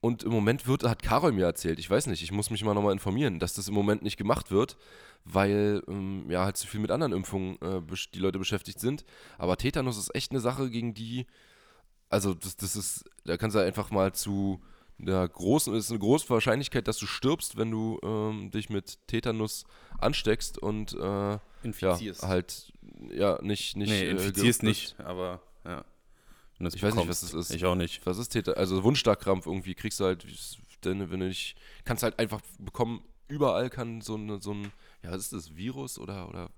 Und 0.00 0.22
im 0.22 0.32
Moment 0.32 0.66
wird, 0.66 0.84
hat 0.84 1.02
Carol 1.02 1.32
mir 1.32 1.46
erzählt, 1.46 1.78
ich 1.78 1.88
weiß 1.88 2.08
nicht, 2.08 2.22
ich 2.22 2.30
muss 2.30 2.50
mich 2.50 2.62
mal 2.62 2.74
nochmal 2.74 2.92
informieren, 2.92 3.38
dass 3.38 3.54
das 3.54 3.68
im 3.68 3.74
Moment 3.74 4.02
nicht 4.02 4.18
gemacht 4.18 4.50
wird, 4.50 4.76
weil 5.24 5.82
ähm, 5.88 6.30
ja 6.30 6.44
halt 6.44 6.58
zu 6.58 6.66
viel 6.66 6.80
mit 6.80 6.90
anderen 6.90 7.14
Impfungen 7.14 7.56
äh, 7.62 7.80
die 8.12 8.18
Leute 8.18 8.38
beschäftigt 8.38 8.80
sind. 8.80 9.04
Aber 9.38 9.56
Tetanus 9.56 9.96
ist 9.96 10.14
echt 10.14 10.30
eine 10.30 10.40
Sache, 10.40 10.68
gegen 10.68 10.92
die, 10.92 11.26
also 12.10 12.34
das, 12.34 12.56
das 12.56 12.76
ist, 12.76 13.04
da 13.24 13.38
kannst 13.38 13.56
du 13.56 13.60
einfach 13.60 13.90
mal 13.90 14.12
zu 14.12 14.60
einer 15.00 15.28
großen, 15.28 15.74
es 15.74 15.86
ist 15.86 15.90
eine 15.90 16.00
große 16.00 16.28
Wahrscheinlichkeit, 16.30 16.86
dass 16.88 16.98
du 16.98 17.06
stirbst, 17.06 17.56
wenn 17.56 17.70
du 17.70 17.98
ähm, 18.02 18.50
dich 18.50 18.70
mit 18.70 18.98
Tetanus 19.06 19.64
ansteckst 19.98 20.58
und 20.58 20.92
äh, 20.94 21.38
ja, 21.78 21.98
halt 22.22 22.72
ja 23.10 23.38
nicht 23.42 23.76
nicht 23.76 23.90
nee, 23.90 24.02
äh, 24.02 24.10
infizierst 24.10 24.60
geimpft 24.60 24.62
nicht, 24.62 25.00
aber 25.00 25.40
ja. 25.64 25.84
Ich 26.58 26.60
weiß 26.60 26.72
nicht, 26.74 26.82
bekommst. 26.82 27.08
was 27.08 27.20
das 27.20 27.34
ist. 27.34 27.50
Ich 27.54 27.64
auch 27.64 27.74
nicht. 27.74 28.06
Was 28.06 28.16
ist 28.16 28.28
Täter? 28.28 28.56
Also 28.56 28.84
Wundstarkrampf 28.84 29.46
irgendwie 29.46 29.74
kriegst 29.74 29.98
du 30.00 30.04
halt, 30.04 30.24
denn 30.84 31.10
wenn 31.10 31.20
du 31.20 31.26
nicht, 31.26 31.56
kannst 31.84 32.02
halt 32.02 32.18
einfach 32.18 32.40
bekommen, 32.58 33.02
überall 33.28 33.70
kann 33.70 34.00
so, 34.00 34.14
eine, 34.14 34.40
so 34.40 34.52
ein, 34.52 34.72
ja, 35.02 35.10
was 35.10 35.22
ist 35.22 35.32
das, 35.32 35.56
Virus 35.56 35.98
oder, 35.98 36.28
oder 36.28 36.50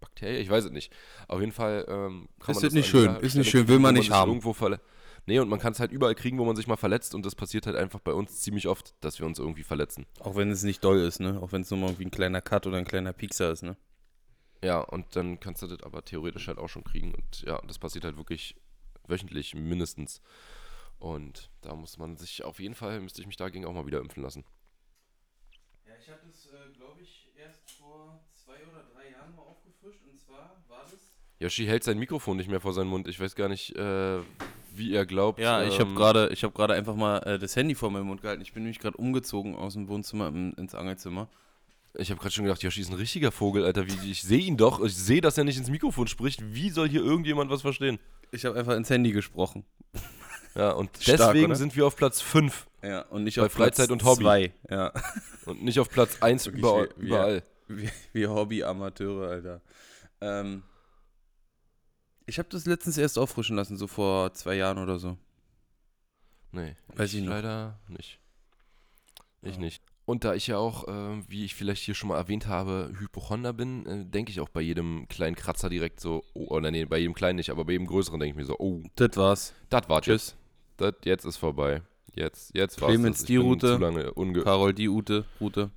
Bakterie? 0.00 0.38
Ich 0.38 0.50
weiß 0.50 0.66
es 0.66 0.70
nicht. 0.70 0.92
Auf 1.28 1.40
jeden 1.40 1.52
Fall 1.52 1.86
ähm, 1.88 2.28
kann 2.40 2.52
Ist 2.52 2.56
man 2.56 2.64
das 2.64 2.74
nicht 2.74 2.88
schön, 2.88 3.16
ist 3.16 3.34
nicht 3.34 3.50
schön, 3.50 3.68
will 3.68 3.78
man 3.78 3.94
nicht 3.94 4.10
haben. 4.10 4.30
Irgendwo 4.30 4.52
verle 4.52 4.80
nee, 5.26 5.38
und 5.38 5.48
man 5.48 5.58
kann 5.58 5.72
es 5.72 5.80
halt 5.80 5.92
überall 5.92 6.14
kriegen, 6.14 6.38
wo 6.38 6.44
man 6.44 6.56
sich 6.56 6.66
mal 6.66 6.76
verletzt 6.76 7.14
und 7.14 7.24
das 7.24 7.34
passiert 7.34 7.66
halt 7.66 7.76
einfach 7.76 8.00
bei 8.00 8.12
uns 8.12 8.40
ziemlich 8.40 8.68
oft, 8.68 8.94
dass 9.00 9.18
wir 9.18 9.26
uns 9.26 9.38
irgendwie 9.38 9.62
verletzen. 9.62 10.06
Auch 10.20 10.36
wenn 10.36 10.50
es 10.50 10.62
nicht 10.62 10.82
doll 10.84 11.00
ist, 11.00 11.20
ne? 11.20 11.40
Auch 11.40 11.52
wenn 11.52 11.62
es 11.62 11.70
nur 11.70 11.80
mal 11.80 11.86
irgendwie 11.86 12.06
ein 12.06 12.10
kleiner 12.10 12.40
Cut 12.40 12.66
oder 12.66 12.78
ein 12.78 12.84
kleiner 12.84 13.12
Piekser 13.12 13.50
ist, 13.50 13.62
ne? 13.62 13.76
Ja, 14.62 14.80
und 14.80 15.16
dann 15.16 15.40
kannst 15.40 15.62
du 15.62 15.66
das 15.66 15.82
aber 15.82 16.04
theoretisch 16.04 16.46
halt 16.46 16.58
auch 16.58 16.68
schon 16.68 16.84
kriegen 16.84 17.14
und 17.14 17.42
ja, 17.42 17.60
das 17.66 17.78
passiert 17.78 18.04
halt 18.04 18.16
wirklich 18.16 18.54
wöchentlich 19.08 19.54
mindestens. 19.54 20.22
Und 20.98 21.50
da 21.62 21.74
muss 21.74 21.98
man 21.98 22.16
sich 22.16 22.44
auf 22.44 22.60
jeden 22.60 22.76
Fall, 22.76 23.00
müsste 23.00 23.20
ich 23.20 23.26
mich 23.26 23.36
dagegen 23.36 23.64
auch 23.64 23.72
mal 23.72 23.86
wieder 23.86 23.98
impfen 23.98 24.22
lassen. 24.22 24.44
Ja, 25.84 25.94
ich 26.00 26.08
habe 26.08 26.20
das, 26.24 26.48
glaube 26.76 27.00
ich, 27.02 27.28
erst 27.36 27.72
vor 27.72 28.24
zwei 28.32 28.54
oder 28.70 28.84
drei 28.94 29.10
Jahren 29.10 29.34
mal 29.34 29.42
aufgefrischt 29.42 30.06
und 30.08 30.16
zwar 30.16 30.62
war 30.68 30.84
das. 30.88 31.10
Yoshi 31.40 31.66
hält 31.66 31.82
sein 31.82 31.98
Mikrofon 31.98 32.36
nicht 32.36 32.48
mehr 32.48 32.60
vor 32.60 32.72
seinen 32.72 32.86
Mund. 32.86 33.08
Ich 33.08 33.18
weiß 33.18 33.34
gar 33.34 33.48
nicht, 33.48 33.74
äh, 33.74 34.20
wie 34.76 34.94
er 34.94 35.06
glaubt. 35.06 35.38
Ja, 35.38 35.62
ich 35.62 35.78
habe 35.78 35.90
ähm, 35.90 35.96
gerade 35.96 36.28
ich 36.32 36.44
hab 36.44 36.54
gerade 36.54 36.74
einfach 36.74 36.94
mal 36.94 37.18
äh, 37.18 37.38
das 37.38 37.56
Handy 37.56 37.74
vor 37.74 37.90
meinem 37.90 38.06
Mund 38.06 38.22
gehalten. 38.22 38.42
Ich 38.42 38.52
bin 38.52 38.62
nämlich 38.62 38.78
gerade 38.78 38.96
umgezogen 38.96 39.54
aus 39.54 39.74
dem 39.74 39.88
Wohnzimmer 39.88 40.28
im, 40.28 40.54
ins 40.54 40.74
Angelzimmer. 40.74 41.28
Ich 41.94 42.10
habe 42.10 42.20
gerade 42.20 42.32
schon 42.32 42.44
gedacht, 42.44 42.62
Yoshi 42.62 42.80
ist 42.80 42.90
ein 42.90 42.96
richtiger 42.96 43.30
Vogel, 43.32 43.64
Alter. 43.64 43.86
Wie, 43.86 44.10
ich 44.10 44.22
sehe 44.22 44.40
ihn 44.40 44.56
doch. 44.56 44.82
Ich 44.82 44.96
sehe, 44.96 45.20
dass 45.20 45.36
er 45.36 45.44
nicht 45.44 45.58
ins 45.58 45.68
Mikrofon 45.68 46.06
spricht. 46.06 46.42
Wie 46.54 46.70
soll 46.70 46.88
hier 46.88 47.02
irgendjemand 47.02 47.50
was 47.50 47.60
verstehen? 47.62 47.98
Ich 48.30 48.46
habe 48.46 48.58
einfach 48.58 48.74
ins 48.76 48.88
Handy 48.88 49.12
gesprochen. 49.12 49.64
Ja, 50.54 50.70
und 50.72 50.90
Stark, 51.00 51.18
deswegen 51.18 51.46
oder? 51.46 51.56
sind 51.56 51.76
wir 51.76 51.86
auf 51.86 51.96
Platz 51.96 52.22
5 52.22 52.66
Ja, 52.82 53.02
und 53.02 53.24
nicht 53.24 53.36
Bei 53.36 53.46
auf 53.46 53.54
Platz 53.54 53.76
Freizeit 53.76 53.90
und 53.90 54.04
Hobby. 54.04 54.22
zwei. 54.22 54.52
Ja. 54.70 54.92
und 55.44 55.62
nicht 55.62 55.78
auf 55.80 55.90
Platz 55.90 56.16
1 56.22 56.46
Wirklich, 56.46 56.62
überall. 56.62 56.94
wir-. 56.96 57.42
Wir, 57.68 57.90
wir 58.12 58.30
Hobby-Amateure, 58.30 59.28
Alter. 59.28 59.60
Ähm, 60.20 60.62
ich 62.32 62.38
habe 62.38 62.48
das 62.50 62.64
letztens 62.64 62.96
erst 62.96 63.18
auffrischen 63.18 63.56
lassen, 63.56 63.76
so 63.76 63.86
vor 63.86 64.32
zwei 64.32 64.54
Jahren 64.54 64.78
oder 64.78 64.98
so. 64.98 65.18
Nee, 66.50 66.76
Weiß 66.96 67.12
ich 67.14 67.22
noch. 67.22 67.30
leider 67.30 67.78
nicht. 67.88 68.18
Ich 69.42 69.54
Ja. 69.56 69.60
nicht. 69.60 69.82
Und 70.04 70.24
da 70.24 70.34
ich 70.34 70.46
ja 70.46 70.56
auch, 70.58 70.88
äh, 70.88 71.22
wie 71.28 71.44
ich 71.44 71.54
vielleicht 71.54 71.82
hier 71.82 71.94
schon 71.94 72.08
mal 72.08 72.16
erwähnt 72.16 72.46
habe, 72.46 72.90
Hypochonder 72.98 73.52
bin, 73.52 73.86
äh, 73.86 74.04
denke 74.06 74.32
ich 74.32 74.40
auch 74.40 74.48
bei 74.48 74.60
jedem 74.62 75.06
kleinen 75.08 75.36
Kratzer 75.36 75.68
direkt 75.68 76.00
so, 76.00 76.24
oh, 76.34 76.46
oder 76.48 76.70
nee, 76.70 76.84
bei 76.86 76.98
jedem 76.98 77.14
kleinen 77.14 77.36
nicht, 77.36 77.50
aber 77.50 77.64
bei 77.64 77.72
jedem 77.72 77.86
größeren 77.86 78.18
denke 78.18 78.32
ich 78.32 78.36
mir 78.36 78.44
so, 78.46 78.56
oh, 78.58 78.82
Das 78.96 79.16
war's. 79.16 79.52
das 79.68 79.88
war 79.88 80.00
Tschüss. 80.00 80.28
jetzt. 80.28 80.36
Das 80.78 80.94
jetzt 81.04 81.24
ist 81.26 81.36
vorbei. 81.36 81.82
Jetzt, 82.14 82.54
jetzt 82.54 82.80
war's 82.80 82.90
Clemens. 82.90 83.20
Ich 83.20 83.26
die 83.26 83.36
Route. 83.36 83.78
Carol 84.42 84.72
die 84.74 84.88
Ute, 84.88 85.24
Route. 85.40 85.70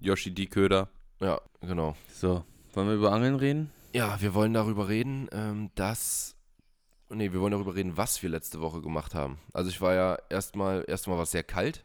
Yoshi 0.00 0.30
die 0.32 0.46
Köder. 0.46 0.88
ja, 1.20 1.40
genau. 1.60 1.96
So, 2.12 2.44
wollen 2.74 2.88
wir 2.88 2.94
über 2.94 3.12
Angeln 3.12 3.36
reden? 3.36 3.70
Ja, 3.92 4.20
wir 4.20 4.34
wollen 4.34 4.52
darüber 4.52 4.88
reden, 4.88 5.28
ähm, 5.32 5.70
dass. 5.74 6.36
Nee, 7.08 7.32
wir 7.32 7.40
wollen 7.40 7.52
darüber 7.52 7.74
reden, 7.74 7.96
was 7.96 8.22
wir 8.22 8.30
letzte 8.30 8.60
Woche 8.60 8.80
gemacht 8.80 9.14
haben. 9.14 9.38
Also 9.52 9.68
ich 9.68 9.80
war 9.80 9.94
ja 9.94 10.16
erstmal, 10.28 10.84
erstmal 10.86 11.16
war 11.16 11.24
es 11.24 11.32
sehr 11.32 11.42
kalt. 11.42 11.84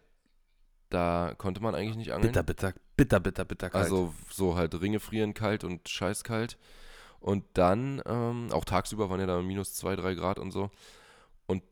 Da 0.89 1.33
konnte 1.37 1.61
man 1.61 1.73
eigentlich 1.73 1.95
nicht 1.95 2.13
angeln. 2.13 2.31
Bitter, 2.31 2.43
bitter, 2.43 2.73
bitter, 2.95 3.19
bitter, 3.19 3.45
bitter 3.45 3.69
kalt. 3.71 3.83
Also 3.85 4.13
so 4.29 4.55
halt 4.55 4.79
Ringe 4.79 4.99
frieren 4.99 5.33
kalt 5.33 5.63
und 5.63 5.89
scheißkalt. 5.89 6.59
Und 7.19 7.43
dann, 7.53 8.03
ähm, 8.05 8.49
auch 8.51 8.65
tagsüber 8.65 9.09
waren 9.09 9.19
ja 9.19 9.25
da 9.25 9.41
minus 9.41 9.73
2, 9.73 9.95
3 9.95 10.13
Grad 10.13 10.37
und 10.37 10.51
so. 10.51 10.69
Und 11.47 11.63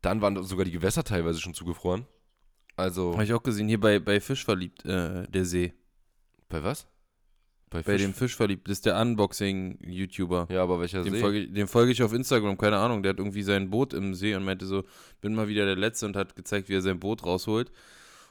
dann 0.00 0.22
waren 0.22 0.40
sogar 0.44 0.64
die 0.64 0.70
Gewässer 0.70 1.02
teilweise 1.02 1.40
schon 1.40 1.52
zugefroren. 1.54 2.06
Also, 2.76 3.14
Habe 3.14 3.24
ich 3.24 3.34
auch 3.34 3.42
gesehen, 3.42 3.66
hier 3.66 3.80
bei, 3.80 3.98
bei 3.98 4.20
Fisch 4.20 4.44
verliebt, 4.44 4.84
äh, 4.84 5.26
der 5.26 5.44
See. 5.44 5.74
bei 6.48 6.62
was? 6.62 6.86
Bei 7.70 7.84
Fisch? 7.84 8.02
dem 8.02 8.14
Fisch 8.14 8.34
verliebt, 8.34 8.66
das 8.66 8.78
ist 8.78 8.86
der 8.86 9.00
Unboxing-YouTuber. 9.00 10.48
Ja, 10.50 10.62
aber 10.62 10.80
welcher 10.80 11.04
Dem 11.04 11.14
See? 11.14 11.20
folge, 11.20 11.48
dem 11.48 11.68
folge 11.68 11.92
ich 11.92 12.02
auf 12.02 12.12
Instagram, 12.12 12.58
keine 12.58 12.78
Ahnung. 12.78 13.02
Der 13.02 13.10
hat 13.10 13.18
irgendwie 13.18 13.44
sein 13.44 13.70
Boot 13.70 13.94
im 13.94 14.14
See 14.14 14.34
und 14.34 14.44
meinte 14.44 14.66
so, 14.66 14.82
bin 15.20 15.34
mal 15.34 15.46
wieder 15.46 15.64
der 15.64 15.76
Letzte 15.76 16.06
und 16.06 16.16
hat 16.16 16.34
gezeigt, 16.34 16.68
wie 16.68 16.74
er 16.74 16.82
sein 16.82 16.98
Boot 16.98 17.24
rausholt. 17.24 17.70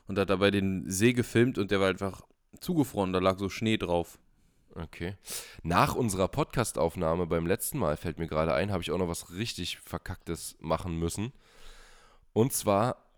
Und 0.08 0.20
hat 0.20 0.30
dabei 0.30 0.52
den 0.52 0.90
See 0.90 1.14
gefilmt 1.14 1.58
und 1.58 1.72
der 1.72 1.80
war 1.80 1.88
einfach 1.88 2.22
zugefroren, 2.60 3.14
da 3.14 3.20
lag 3.20 3.38
so 3.38 3.48
Schnee 3.48 3.78
drauf. 3.78 4.20
Okay. 4.76 5.16
Nach 5.64 5.96
unserer 5.96 6.28
Podcast-Aufnahme 6.28 7.26
beim 7.28 7.48
letzten 7.48 7.80
Mal, 7.80 7.96
fällt 7.96 8.20
mir 8.20 8.28
gerade 8.28 8.54
ein, 8.54 8.72
habe 8.72 8.84
ich 8.84 8.92
auch 8.92 8.98
noch 8.98 9.08
was 9.08 9.32
richtig 9.34 9.78
Verkacktes 9.80 10.58
machen 10.60 10.98
müssen. 10.98 11.32
Und 12.34 12.54
zwar, 12.54 13.09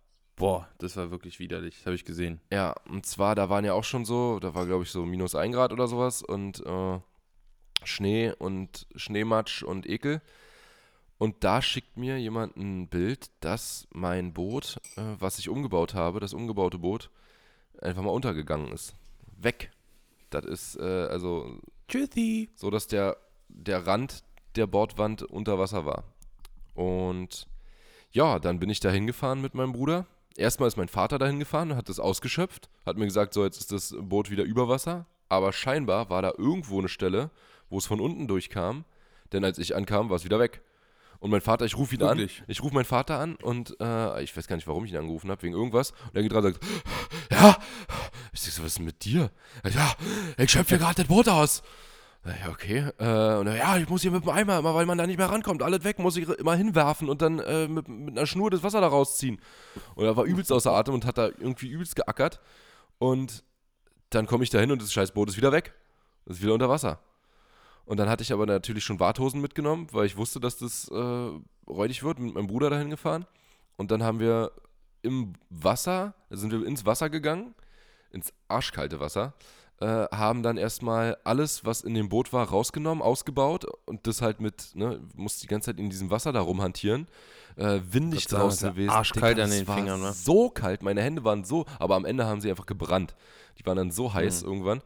Boah, 0.41 0.67
das 0.79 0.97
war 0.97 1.11
wirklich 1.11 1.37
widerlich, 1.37 1.75
das 1.77 1.85
habe 1.85 1.95
ich 1.95 2.03
gesehen. 2.03 2.41
ja, 2.51 2.73
und 2.89 3.05
zwar, 3.05 3.35
da 3.35 3.49
waren 3.51 3.63
ja 3.63 3.73
auch 3.73 3.83
schon 3.83 4.05
so, 4.05 4.39
da 4.39 4.55
war 4.55 4.65
glaube 4.65 4.83
ich 4.83 4.89
so 4.89 5.05
minus 5.05 5.35
ein 5.35 5.51
Grad 5.51 5.71
oder 5.71 5.87
sowas 5.87 6.23
und 6.23 6.65
äh, 6.65 6.99
Schnee 7.83 8.33
und 8.39 8.87
Schneematsch 8.95 9.61
und 9.61 9.87
Ekel. 9.87 10.19
Und 11.19 11.43
da 11.43 11.61
schickt 11.61 11.95
mir 11.95 12.17
jemand 12.17 12.57
ein 12.57 12.87
Bild, 12.87 13.29
dass 13.41 13.87
mein 13.91 14.33
Boot, 14.33 14.77
äh, 14.95 15.01
was 15.19 15.37
ich 15.37 15.47
umgebaut 15.47 15.93
habe, 15.93 16.19
das 16.19 16.33
umgebaute 16.33 16.79
Boot, 16.79 17.11
einfach 17.79 18.01
mal 18.01 18.09
untergegangen 18.09 18.71
ist. 18.71 18.95
Weg. 19.37 19.69
Das 20.31 20.45
ist, 20.45 20.75
äh, 20.77 21.05
also 21.05 21.59
Tschüssi. 21.87 22.49
so 22.55 22.71
dass 22.71 22.87
der, 22.87 23.15
der 23.47 23.85
Rand 23.85 24.23
der 24.55 24.65
Bordwand 24.65 25.21
unter 25.21 25.59
Wasser 25.59 25.85
war. 25.85 26.03
Und 26.73 27.47
ja, 28.11 28.39
dann 28.39 28.57
bin 28.57 28.71
ich 28.71 28.79
da 28.79 28.89
hingefahren 28.89 29.39
mit 29.39 29.53
meinem 29.53 29.73
Bruder. 29.73 30.07
Erstmal 30.37 30.67
ist 30.67 30.77
mein 30.77 30.87
Vater 30.87 31.17
dahin 31.17 31.39
gefahren 31.39 31.71
und 31.71 31.77
hat 31.77 31.89
das 31.89 31.99
ausgeschöpft, 31.99 32.69
hat 32.85 32.97
mir 32.97 33.05
gesagt, 33.05 33.33
so 33.33 33.43
jetzt 33.43 33.59
ist 33.59 33.71
das 33.71 33.95
Boot 33.99 34.29
wieder 34.29 34.43
über 34.43 34.67
Wasser. 34.69 35.05
Aber 35.29 35.53
scheinbar 35.53 36.09
war 36.09 36.21
da 36.21 36.33
irgendwo 36.37 36.79
eine 36.79 36.89
Stelle, 36.89 37.29
wo 37.69 37.77
es 37.77 37.85
von 37.85 37.99
unten 38.01 38.27
durchkam, 38.27 38.85
denn 39.33 39.43
als 39.45 39.57
ich 39.59 39.75
ankam, 39.75 40.09
war 40.09 40.17
es 40.17 40.25
wieder 40.25 40.39
weg. 40.39 40.61
Und 41.19 41.29
mein 41.29 41.41
Vater, 41.41 41.65
ich 41.65 41.77
rufe 41.77 41.93
ihn 41.95 42.01
Wirklich? 42.01 42.39
an. 42.39 42.45
Ich 42.47 42.63
rufe 42.63 42.73
meinen 42.73 42.85
Vater 42.85 43.19
an 43.19 43.35
und 43.35 43.77
äh, 43.79 44.23
ich 44.23 44.35
weiß 44.35 44.47
gar 44.47 44.55
nicht, 44.55 44.67
warum 44.67 44.85
ich 44.85 44.91
ihn 44.91 44.97
angerufen 44.97 45.29
habe, 45.29 45.43
wegen 45.43 45.53
irgendwas. 45.53 45.91
Und 45.91 46.15
er 46.15 46.23
geht 46.23 46.33
dran 46.33 46.45
und 46.45 46.53
sagt, 46.53 46.65
ja. 47.31 47.57
Ich 48.33 48.41
sag 48.41 48.53
so, 48.53 48.63
was 48.63 48.69
ist 48.69 48.77
denn 48.79 48.85
mit 48.85 49.05
dir? 49.05 49.29
Ja, 49.69 49.93
ich 50.37 50.49
schöpfe 50.51 50.79
gerade 50.79 50.95
das 50.95 51.07
Boot 51.07 51.29
aus. 51.29 51.61
Ja, 52.23 52.49
okay. 52.49 52.91
Äh, 52.99 53.39
und 53.39 53.47
ja, 53.47 53.77
ich 53.77 53.89
muss 53.89 54.03
hier 54.03 54.11
mit 54.11 54.23
dem 54.23 54.29
Eimer, 54.29 54.59
immer 54.59 54.75
weil 54.75 54.85
man 54.85 54.97
da 54.97 55.07
nicht 55.07 55.17
mehr 55.17 55.29
rankommt, 55.29 55.63
alles 55.63 55.83
weg, 55.83 55.97
muss 55.97 56.17
ich 56.17 56.29
immer 56.29 56.55
hinwerfen 56.55 57.09
und 57.09 57.21
dann 57.21 57.39
äh, 57.39 57.67
mit, 57.67 57.87
mit 57.87 58.15
einer 58.15 58.27
Schnur 58.27 58.51
das 58.51 58.61
Wasser 58.61 58.79
da 58.79 58.87
rausziehen. 58.87 59.39
Und 59.95 60.05
er 60.05 60.15
war 60.15 60.25
übelst 60.25 60.51
außer 60.51 60.71
Atem 60.71 60.93
und 60.93 61.05
hat 61.05 61.17
da 61.17 61.27
irgendwie 61.27 61.69
übelst 61.69 61.95
geackert. 61.95 62.39
Und 62.99 63.43
dann 64.11 64.27
komme 64.27 64.43
ich 64.43 64.51
da 64.51 64.59
hin 64.59 64.71
und 64.71 64.81
das 64.81 64.93
scheiß 64.93 65.13
Boot 65.13 65.29
ist 65.29 65.37
wieder 65.37 65.51
weg. 65.51 65.73
Das 66.25 66.37
ist 66.37 66.43
wieder 66.43 66.53
unter 66.53 66.69
Wasser. 66.69 66.99
Und 67.85 67.97
dann 67.97 68.07
hatte 68.07 68.21
ich 68.21 68.31
aber 68.31 68.45
natürlich 68.45 68.83
schon 68.83 68.99
Warthosen 68.99 69.41
mitgenommen, 69.41 69.87
weil 69.91 70.05
ich 70.05 70.15
wusste, 70.15 70.39
dass 70.39 70.57
das 70.57 70.87
äh, 70.89 71.31
räudig 71.67 72.03
wird, 72.03 72.19
mit 72.19 72.35
meinem 72.35 72.47
Bruder 72.47 72.69
dahin 72.69 72.91
gefahren. 72.91 73.25
Und 73.77 73.89
dann 73.89 74.03
haben 74.03 74.19
wir 74.19 74.51
im 75.01 75.33
Wasser, 75.49 76.13
sind 76.29 76.51
wir 76.51 76.65
ins 76.65 76.85
Wasser 76.85 77.09
gegangen, 77.09 77.55
ins 78.11 78.31
arschkalte 78.47 78.99
Wasser, 78.99 79.33
äh, 79.81 80.05
haben 80.15 80.43
dann 80.43 80.57
erstmal 80.57 81.17
alles, 81.23 81.65
was 81.65 81.81
in 81.81 81.93
dem 81.95 82.07
Boot 82.07 82.31
war, 82.31 82.47
rausgenommen, 82.47 83.01
ausgebaut 83.01 83.65
und 83.85 84.05
das 84.07 84.21
halt 84.21 84.39
mit, 84.39 84.75
ne, 84.75 85.01
musste 85.15 85.41
die 85.41 85.47
ganze 85.47 85.71
Zeit 85.71 85.79
in 85.79 85.89
diesem 85.89 86.09
Wasser 86.11 86.31
da 86.31 86.39
rumhantieren. 86.41 87.07
Äh, 87.57 87.81
windig 87.91 88.27
Dank, 88.27 88.43
draußen 88.43 88.69
gewesen. 88.71 88.89
arschkalt 88.91 89.35
Digga, 89.37 89.43
an 89.43 89.49
das 89.49 89.57
den 89.59 89.65
Fingern, 89.65 90.01
ne? 90.01 90.13
So 90.13 90.49
kalt, 90.49 90.83
meine 90.83 91.01
Hände 91.01 91.23
waren 91.25 91.43
so, 91.43 91.65
aber 91.79 91.95
am 91.95 92.05
Ende 92.05 92.25
haben 92.25 92.39
sie 92.39 92.49
einfach 92.49 92.65
gebrannt. 92.65 93.13
Die 93.59 93.65
waren 93.65 93.75
dann 93.75 93.91
so 93.91 94.13
heiß 94.13 94.43
Mhm. 94.43 94.47
irgendwann. 94.47 94.81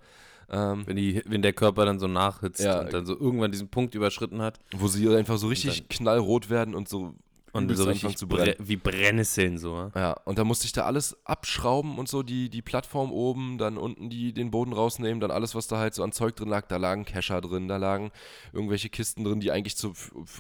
Ähm, 0.50 0.84
Wenn, 0.86 0.96
die, 0.96 1.22
wenn 1.26 1.42
der 1.42 1.54
Körper 1.54 1.86
dann 1.86 2.00
so 2.00 2.08
nachhitzt 2.08 2.62
Ja. 2.62 2.82
und 2.82 2.94
dann 2.94 3.06
so 3.06 3.14
irgendwann 3.20 3.52
diesen 3.52 3.68
Punkt 3.70 3.96
überschritten 3.96 4.42
hat 4.44 4.60
wo 4.78 4.88
sie 4.88 5.08
einfach 5.16 5.38
so 5.38 5.48
richtig 5.48 5.90
knallrot 5.90 6.50
werden 6.52 6.76
und 6.76 6.88
so 6.88 7.16
und 7.56 7.76
so 7.76 7.86
richtig 7.86 8.18
zu 8.18 8.28
brennen. 8.28 8.56
bre 8.58 8.68
wie 8.68 8.76
Brennnesseln 8.76 9.58
so. 9.58 9.92
ja? 9.96 10.14
Und 10.26 10.38
da 10.38 10.44
musste 10.44 10.66
ich 10.66 10.74
da 10.74 10.84
alles 10.84 11.18
abschrauben 11.26 11.98
und 11.98 12.08
so, 12.08 12.24
die, 12.24 12.50
die 12.50 12.62
Plattform 12.62 13.12
oben, 13.12 13.58
dann 13.58 13.78
unten 13.78 14.10
die, 14.10 14.34
den 14.34 14.52
Boden 14.52 14.74
rausnehmen, 14.74 15.20
dann 15.20 15.32
alles, 15.32 15.56
was 15.56 15.68
da 15.68 15.78
halt 15.78 15.94
so 15.94 16.04
an 16.04 16.12
Zeug 16.12 16.36
drin 16.36 16.50
lag. 16.50 16.68
Da 16.68 16.78
lagen 16.78 17.06
Kescher 17.06 17.42
drin, 17.42 17.68
da 17.68 17.78
lagen 17.78 18.12
irgendwelche 18.54 18.90
Kisten 18.90 19.24
drin, 19.24 19.40
die 19.40 19.52
eigentlich 19.52 19.78
zu, 19.78 19.94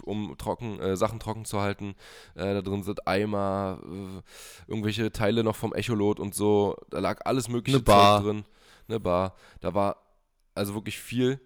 um 0.04 0.36
trocken, 0.38 0.80
äh, 0.80 0.97
Sachen 0.97 1.19
trocken 1.19 1.45
zu 1.45 1.62
halten. 1.62 1.95
Äh, 2.36 2.54
da 2.54 2.62
drin 2.62 2.84
sind 2.84 3.08
Eimer, 3.08 3.80
äh, 3.84 4.21
irgendwelche 4.67 5.12
Teile 5.12 5.43
noch 5.43 5.56
vom 5.56 5.73
Echolot 5.73 6.19
und 6.19 6.36
so. 6.36 6.75
Da 6.89 6.99
lag 6.99 7.21
alles 7.25 7.47
mögliche 7.47 7.78
Eine 7.78 7.84
Bar. 7.84 8.17
Zeug 8.21 8.25
drin. 8.25 8.45
Eine 8.88 8.99
Bar. 8.99 9.36
Da 9.62 9.73
war 9.73 9.97
also 10.54 10.73
wirklich 10.73 10.99
viel, 10.99 11.39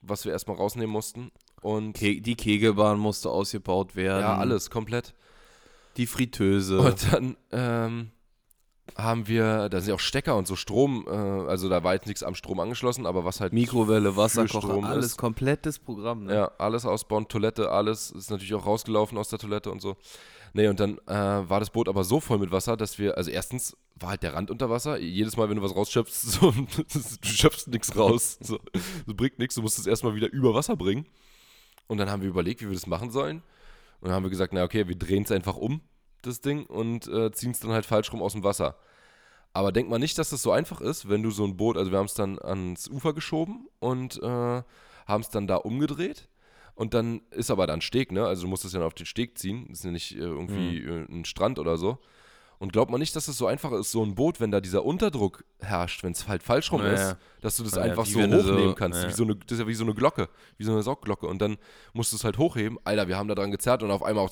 was 0.00 0.24
wir 0.24 0.32
erstmal 0.32 0.56
rausnehmen 0.56 0.90
mussten. 0.90 1.30
Und 1.64 1.94
Ke 1.94 2.20
die 2.20 2.34
Kegelbahn 2.34 2.98
musste 2.98 3.30
ausgebaut 3.30 3.96
werden. 3.96 4.20
ja, 4.20 4.36
alles, 4.36 4.68
komplett. 4.68 5.14
Die 5.96 6.06
Fritteuse. 6.06 6.78
Und 6.78 7.10
dann 7.10 7.36
ähm, 7.52 8.10
haben 8.96 9.26
wir, 9.28 9.70
da 9.70 9.80
sind 9.80 9.88
ja 9.88 9.94
auch 9.94 10.00
Stecker 10.00 10.36
und 10.36 10.46
so 10.46 10.56
Strom, 10.56 11.06
äh, 11.08 11.10
also 11.10 11.70
da 11.70 11.82
war 11.82 11.94
jetzt 11.94 12.06
nichts 12.06 12.22
am 12.22 12.34
Strom 12.34 12.60
angeschlossen, 12.60 13.06
aber 13.06 13.24
was 13.24 13.40
halt 13.40 13.54
Mikrowelle, 13.54 14.14
Wasserkocher, 14.14 14.84
alles 14.84 15.06
ist. 15.06 15.16
komplettes 15.16 15.78
Programm. 15.78 16.24
Ne? 16.24 16.34
Ja, 16.34 16.50
alles 16.58 16.84
ausbauen, 16.84 17.28
Toilette, 17.28 17.70
alles 17.70 18.10
ist 18.10 18.30
natürlich 18.30 18.52
auch 18.52 18.66
rausgelaufen 18.66 19.16
aus 19.16 19.30
der 19.30 19.38
Toilette 19.38 19.70
und 19.70 19.80
so. 19.80 19.96
Nee, 20.52 20.68
und 20.68 20.78
dann 20.78 20.98
äh, 21.06 21.14
war 21.48 21.60
das 21.60 21.70
Boot 21.70 21.88
aber 21.88 22.04
so 22.04 22.20
voll 22.20 22.36
mit 22.38 22.52
Wasser, 22.52 22.76
dass 22.76 22.98
wir, 22.98 23.16
also 23.16 23.30
erstens 23.30 23.74
war 23.96 24.10
halt 24.10 24.22
der 24.22 24.34
Rand 24.34 24.50
unter 24.50 24.68
Wasser. 24.68 24.98
Jedes 24.98 25.38
Mal, 25.38 25.48
wenn 25.48 25.56
du 25.56 25.62
was 25.62 25.74
rausschöpfst, 25.74 26.20
so, 26.30 26.50
du 27.22 27.28
schöpfst 27.28 27.68
nichts 27.68 27.96
raus. 27.96 28.36
So, 28.42 28.60
das 29.06 29.16
bringt 29.16 29.38
nichts, 29.38 29.54
du 29.54 29.62
musst 29.62 29.78
es 29.78 29.86
erstmal 29.86 30.14
wieder 30.14 30.30
über 30.30 30.52
Wasser 30.52 30.76
bringen. 30.76 31.06
Und 31.86 31.98
dann 31.98 32.10
haben 32.10 32.22
wir 32.22 32.28
überlegt, 32.28 32.60
wie 32.62 32.66
wir 32.66 32.74
das 32.74 32.86
machen 32.86 33.10
sollen. 33.10 33.42
Und 34.00 34.08
dann 34.08 34.12
haben 34.12 34.22
wir 34.22 34.30
gesagt, 34.30 34.52
na 34.52 34.64
okay, 34.64 34.88
wir 34.88 34.96
drehen 34.96 35.24
es 35.24 35.32
einfach 35.32 35.56
um, 35.56 35.80
das 36.22 36.40
Ding, 36.40 36.66
und 36.66 37.06
äh, 37.08 37.30
ziehen 37.32 37.50
es 37.52 37.60
dann 37.60 37.72
halt 37.72 37.86
falsch 37.86 38.12
rum 38.12 38.22
aus 38.22 38.32
dem 38.32 38.44
Wasser. 38.44 38.76
Aber 39.52 39.70
denk 39.70 39.88
mal 39.88 39.98
nicht, 39.98 40.18
dass 40.18 40.30
das 40.30 40.42
so 40.42 40.50
einfach 40.50 40.80
ist, 40.80 41.08
wenn 41.08 41.22
du 41.22 41.30
so 41.30 41.44
ein 41.44 41.56
Boot, 41.56 41.76
also 41.76 41.90
wir 41.90 41.98
haben 41.98 42.06
es 42.06 42.14
dann 42.14 42.38
ans 42.40 42.88
Ufer 42.88 43.12
geschoben 43.12 43.68
und 43.78 44.20
äh, 44.20 44.62
haben 45.06 45.20
es 45.20 45.30
dann 45.30 45.46
da 45.46 45.56
umgedreht. 45.56 46.28
Und 46.74 46.92
dann 46.92 47.20
ist 47.30 47.52
aber 47.52 47.68
dann 47.68 47.80
Steg, 47.80 48.10
ne? 48.10 48.26
Also 48.26 48.42
du 48.42 48.48
musst 48.48 48.64
es 48.64 48.72
ja 48.72 48.84
auf 48.84 48.94
den 48.94 49.06
Steg 49.06 49.38
ziehen. 49.38 49.66
Das 49.68 49.78
ist 49.78 49.84
ja 49.84 49.92
nicht 49.92 50.16
äh, 50.16 50.18
irgendwie 50.18 50.78
äh, 50.78 51.06
ein 51.08 51.24
Strand 51.24 51.60
oder 51.60 51.76
so. 51.76 51.98
Und 52.64 52.72
glaubt 52.72 52.90
man 52.90 52.98
nicht, 52.98 53.14
dass 53.14 53.28
es 53.28 53.36
so 53.36 53.46
einfach 53.46 53.72
ist, 53.72 53.90
so 53.92 54.02
ein 54.02 54.14
Boot, 54.14 54.40
wenn 54.40 54.50
da 54.50 54.58
dieser 54.62 54.84
Unterdruck 54.86 55.44
herrscht, 55.60 56.02
wenn 56.02 56.12
es 56.12 56.26
halt 56.26 56.42
falsch 56.42 56.72
rum 56.72 56.80
Ja, 56.82 56.92
ist, 56.92 57.16
dass 57.42 57.56
du 57.58 57.62
das 57.62 57.74
Ja, 57.74 57.82
einfach 57.82 58.06
so 58.06 58.18
hochnehmen 58.20 58.40
so- 58.42 58.74
kannst. 58.74 59.02
ja. 59.02 59.08
Wie 59.08 59.12
so 59.12 59.24
eine, 59.24 59.36
das 59.36 59.52
ist 59.52 59.58
ja 59.60 59.66
wie 59.66 59.74
so 59.74 59.84
eine 59.84 59.92
Glocke, 59.94 60.30
wie 60.56 60.64
so 60.64 60.72
eine 60.72 60.82
Saugglocke. 60.82 61.26
Und 61.26 61.42
dann 61.42 61.58
musst 61.92 62.12
du 62.12 62.16
es 62.16 62.24
halt 62.24 62.38
hochheben. 62.38 62.78
Alter, 62.82 63.06
wir 63.06 63.18
haben 63.18 63.28
da 63.28 63.34
dran 63.34 63.50
gezerrt 63.50 63.82
und 63.82 63.90
auf 63.90 64.02
einmal 64.02 64.24
auch 64.24 64.30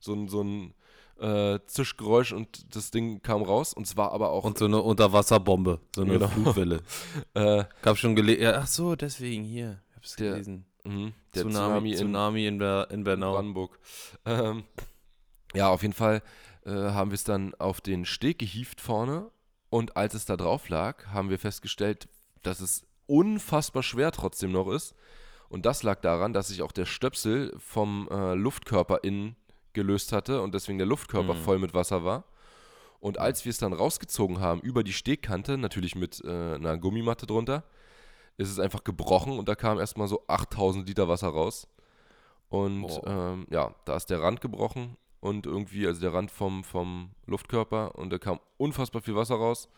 so 0.00 0.14
ein, 0.14 0.28
so 0.28 0.42
ein 0.42 0.74
äh, 1.20 1.60
Zischgeräusch 1.66 2.32
und 2.32 2.74
das 2.74 2.90
Ding 2.90 3.22
kam 3.22 3.42
raus. 3.42 3.72
Und 3.72 3.86
es 3.86 3.96
war 3.96 4.10
aber 4.10 4.30
auch 4.30 4.42
Und 4.42 4.58
so 4.58 4.64
eine 4.64 4.82
Unterwasserbombe, 4.82 5.80
so 5.94 6.02
eine 6.02 6.14
Genau. 6.14 6.26
Flutwelle. 6.26 6.82
äh, 7.34 7.62
Gab 7.82 7.96
schon 7.98 8.16
gelesen. 8.16 8.52
Ach 8.56 8.66
so, 8.66 8.96
deswegen 8.96 9.44
hier. 9.44 9.80
Ich 9.90 9.96
hab's 9.96 10.16
Der- 10.16 10.32
gelesen. 10.32 10.64
mh, 10.82 11.12
der 11.36 11.42
Tsunami, 11.42 11.90
in 11.92 11.96
Tsunami 11.98 12.46
in, 12.48 12.58
Ber 12.58 12.88
in 12.90 13.04
Bernau. 13.04 13.34
Brandenburg. 13.34 13.78
Ähm, 14.26 14.64
ja, 15.54 15.68
auf 15.68 15.82
jeden 15.82 15.94
Fall 15.94 16.20
äh, 16.64 16.70
haben 16.70 17.10
wir 17.10 17.14
es 17.16 17.24
dann 17.24 17.54
auf 17.56 17.80
den 17.80 18.04
Steg 18.04 18.38
gehievt 18.38 18.80
vorne 18.80 19.30
und 19.70 19.96
als 19.96 20.14
es 20.14 20.24
da 20.24 20.36
drauf 20.36 20.68
lag, 20.68 21.06
haben 21.08 21.30
wir 21.30 21.38
festgestellt, 21.38 22.08
dass 22.42 22.60
es 22.60 22.86
unfassbar 23.06 23.82
schwer 23.82 24.12
trotzdem 24.12 24.52
noch 24.52 24.68
ist. 24.70 24.94
Und 25.48 25.66
das 25.66 25.82
lag 25.82 26.00
daran, 26.00 26.32
dass 26.32 26.48
sich 26.48 26.62
auch 26.62 26.72
der 26.72 26.86
Stöpsel 26.86 27.54
vom 27.58 28.08
äh, 28.10 28.34
Luftkörper 28.34 29.00
innen 29.04 29.36
gelöst 29.72 30.12
hatte 30.12 30.40
und 30.42 30.54
deswegen 30.54 30.78
der 30.78 30.86
Luftkörper 30.86 31.34
Mhm. 31.34 31.38
voll 31.38 31.58
mit 31.58 31.74
Wasser 31.74 32.04
war. 32.04 32.24
Und 33.00 33.18
als 33.18 33.44
wir 33.44 33.50
es 33.50 33.58
dann 33.58 33.72
rausgezogen 33.72 34.40
haben 34.40 34.60
über 34.62 34.82
die 34.82 34.92
Stegkante, 34.94 35.58
natürlich 35.58 35.94
mit 35.94 36.22
äh, 36.24 36.54
einer 36.54 36.78
Gummimatte 36.78 37.26
drunter, 37.26 37.64
ist 38.36 38.48
es 38.50 38.58
einfach 38.58 38.82
gebrochen 38.84 39.38
und 39.38 39.48
da 39.48 39.54
kam 39.54 39.78
erstmal 39.78 40.08
so 40.08 40.24
8000 40.26 40.88
Liter 40.88 41.08
Wasser 41.08 41.28
raus. 41.28 41.68
Und 42.48 42.88
ähm, 43.04 43.46
ja, 43.50 43.74
da 43.84 43.96
ist 43.96 44.06
der 44.10 44.22
Rand 44.22 44.40
gebrochen 44.40 44.96
und 45.24 45.46
irgendwie, 45.46 45.86
also 45.86 46.02
der 46.02 46.12
Rand 46.12 46.30
vom, 46.30 46.64
vom 46.64 47.12
Luftkörper 47.24 47.94
und 47.94 48.10
da 48.10 48.18
kam 48.18 48.40
unfassbar 48.58 49.00
viel 49.00 49.16
Wasser 49.16 49.36
raus. 49.36 49.70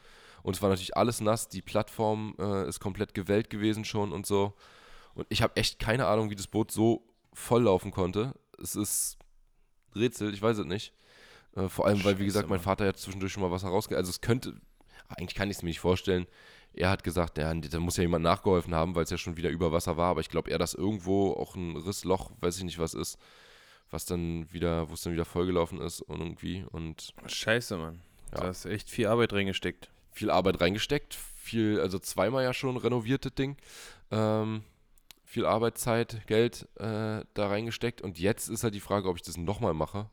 Und 0.43 0.57
es 0.57 0.63
war 0.63 0.71
natürlich 0.71 0.97
alles 0.97 1.21
nass, 1.21 1.49
die 1.49 1.63
Plattform 1.63 2.35
äh, 2.41 2.69
ist 2.69 2.81
komplett 2.81 3.15
gewellt 3.15 3.49
gewesen 3.49 3.85
schon 3.85 4.13
und 4.13 4.27
so. 4.27 4.55
Und 5.15 5.25
ich 5.29 5.43
habe 5.43 5.55
echt 5.55 5.79
keine 5.79 6.09
Ahnung, 6.09 6.31
wie 6.31 6.35
das 6.35 6.49
Boot 6.49 6.73
so 6.73 7.07
voll 7.33 7.63
laufen 7.63 7.93
konnte. 7.93 8.35
Es 8.61 8.75
ist 8.75 9.19
Rätsel, 9.95 10.35
ich 10.35 10.43
weiß 10.43 10.59
es 10.59 10.67
nicht. 10.67 10.93
Äh, 11.55 11.69
vor 11.69 11.87
allem, 11.87 12.03
weil, 12.03 12.19
wie 12.19 12.25
Scheiße, 12.25 12.25
gesagt, 12.25 12.51
mein. 12.51 12.59
Vater 12.59 12.85
ja 12.85 12.95
zwischendurch 12.95 13.33
schon 13.33 13.45
mal 13.45 13.53
Wasser 13.53 13.69
rausge... 13.69 13.97
Also 13.97 14.11
es 14.11 14.21
könnte, 14.21 14.61
eigentlich 15.09 15.37
kann 15.37 15.49
ich 15.49 15.59
es 15.59 15.63
mir 15.63 15.69
nicht 15.69 15.81
vorstellen. 15.81 16.27
Er 16.73 16.91
hat 16.91 17.05
gesagt, 17.05 17.39
ja, 17.39 17.55
da 17.55 17.79
muss 17.79 17.97
ja 17.97 18.03
jemand 18.03 18.25
nachgeholfen 18.25 18.75
haben, 18.75 18.97
weil 18.97 19.05
es 19.05 19.11
ja 19.11 19.17
schon 19.17 19.37
wieder 19.37 19.51
über 19.51 19.71
Wasser 19.71 19.97
war. 19.97 20.11
Aber 20.11 20.21
ich 20.21 20.29
glaube 20.29 20.51
eher, 20.51 20.59
dass 20.59 20.75
irgendwo 20.75 21.35
auch 21.35 21.55
ein 21.55 21.77
Rissloch, 21.77 22.33
weiß 22.41 22.59
ich 22.59 22.65
nicht 22.65 22.81
was 22.81 22.95
ist, 22.95 23.17
was 23.91 24.05
dann 24.07 24.53
wieder, 24.53 24.89
wo 24.91 24.95
es 24.95 25.03
dann 25.03 25.13
wieder 25.13 25.25
vollgelaufen 25.25 25.81
ist 25.81 26.01
und 26.03 26.21
irgendwie. 26.21 26.65
Und 26.71 27.15
Scheiße, 27.27 27.77
Mann. 27.77 28.01
Ja. 28.33 28.41
Da 28.41 28.47
hast 28.49 28.65
echt 28.67 28.91
viel 28.91 29.07
Arbeit 29.07 29.33
reingesteckt. 29.33 29.91
viel 30.11 30.31
Arbeit 30.31 30.61
reingesteckt, 30.61 31.15
viel, 31.15 31.81
also 31.81 31.99
zweimal 31.99 32.43
ja 32.43 32.53
schon 32.55 32.77
renoviertes 32.77 33.35
Ding. 33.35 33.57
Ähm, 34.11 34.63
viel 35.25 35.45
Arbeit, 35.47 35.79
Zeit, 35.79 36.27
Geld 36.27 36.69
äh, 36.77 37.23
da 37.35 37.47
reingesteckt. 37.49 38.01
Und 38.01 38.19
jetzt 38.19 38.49
ist 38.49 38.65
halt 38.65 38.75
die 38.75 38.81
Frage, 38.81 39.09
ob 39.09 39.17
ich 39.17 39.23
das 39.23 39.37
nochmal 39.37 39.75
mache 39.75 40.09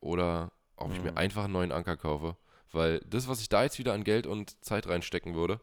oder 0.00 0.52
ob 0.76 0.92
ich 0.92 1.02
mir 1.02 1.10
Mhm. 1.12 1.18
einfach 1.18 1.44
einen 1.44 1.52
neuen 1.54 1.72
Anker 1.72 1.96
kaufe. 1.96 2.36
Weil 2.70 3.00
das, 3.00 3.28
was 3.28 3.40
ich 3.40 3.48
da 3.48 3.62
jetzt 3.64 3.78
wieder 3.78 3.94
an 3.94 4.04
Geld 4.04 4.26
und 4.26 4.62
Zeit 4.64 4.86
reinstecken 4.86 5.34
würde, 5.34 5.60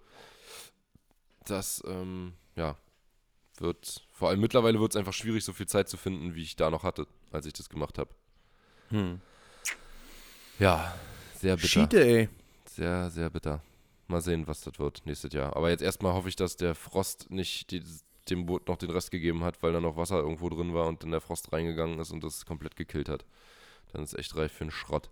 das, 1.46 1.84
ähm, 1.88 2.34
ja, 2.56 2.76
wird, 3.60 4.04
vor 4.12 4.30
allem 4.30 4.42
mittlerweile 4.42 4.80
wird 4.80 4.92
es 4.92 4.96
einfach 4.98 5.14
schwierig, 5.14 5.46
so 5.46 5.54
viel 5.54 5.68
Zeit 5.68 5.88
zu 5.88 5.98
finden, 5.98 6.36
wie 6.36 6.42
ich 6.44 6.56
da 6.56 6.70
noch 6.70 6.84
hatte, 6.84 7.08
als 7.36 7.46
ich 7.46 7.54
das 7.54 7.70
gemacht 7.70 7.98
habe. 7.98 8.10
Hm. 8.90 9.22
Ja, 10.60 10.94
sehr 11.36 11.56
bitter. 11.56 11.68
Schiete, 11.68 12.04
ey. 12.04 12.30
Sehr, 12.66 13.10
sehr 13.10 13.30
bitter. 13.30 13.62
Mal 14.08 14.22
sehen, 14.22 14.48
was 14.48 14.62
das 14.62 14.80
wird 14.80 15.02
nächstes 15.06 15.34
Jahr. 15.34 15.56
Aber 15.56 15.70
jetzt 15.70 15.82
erstmal 15.82 16.14
hoffe 16.14 16.30
ich, 16.30 16.36
dass 16.36 16.58
der 16.58 16.76
Frost 16.76 17.32
nicht 17.32 17.72
die, 17.72 17.84
dem 18.30 18.46
Boot 18.46 18.68
noch 18.68 18.78
den 18.78 18.90
Rest 18.90 19.12
gegeben 19.12 19.44
hat, 19.44 19.62
weil 19.64 19.74
da 19.74 19.82
noch 19.82 19.98
Wasser 19.98 20.20
irgendwo 20.20 20.50
drin 20.50 20.74
war 20.74 20.88
und 20.88 21.04
dann 21.04 21.12
der 21.12 21.22
Frost 21.22 21.52
reingegangen 21.52 22.00
ist 22.00 22.12
und 22.12 22.24
das 22.24 22.46
komplett 22.46 22.76
gekillt 22.76 23.10
hat. 23.10 23.26
Dann 23.92 24.04
ist 24.04 24.18
echt 24.18 24.36
reif 24.36 24.52
für 24.52 24.66
einen 24.66 24.72
Schrott. 24.72 25.10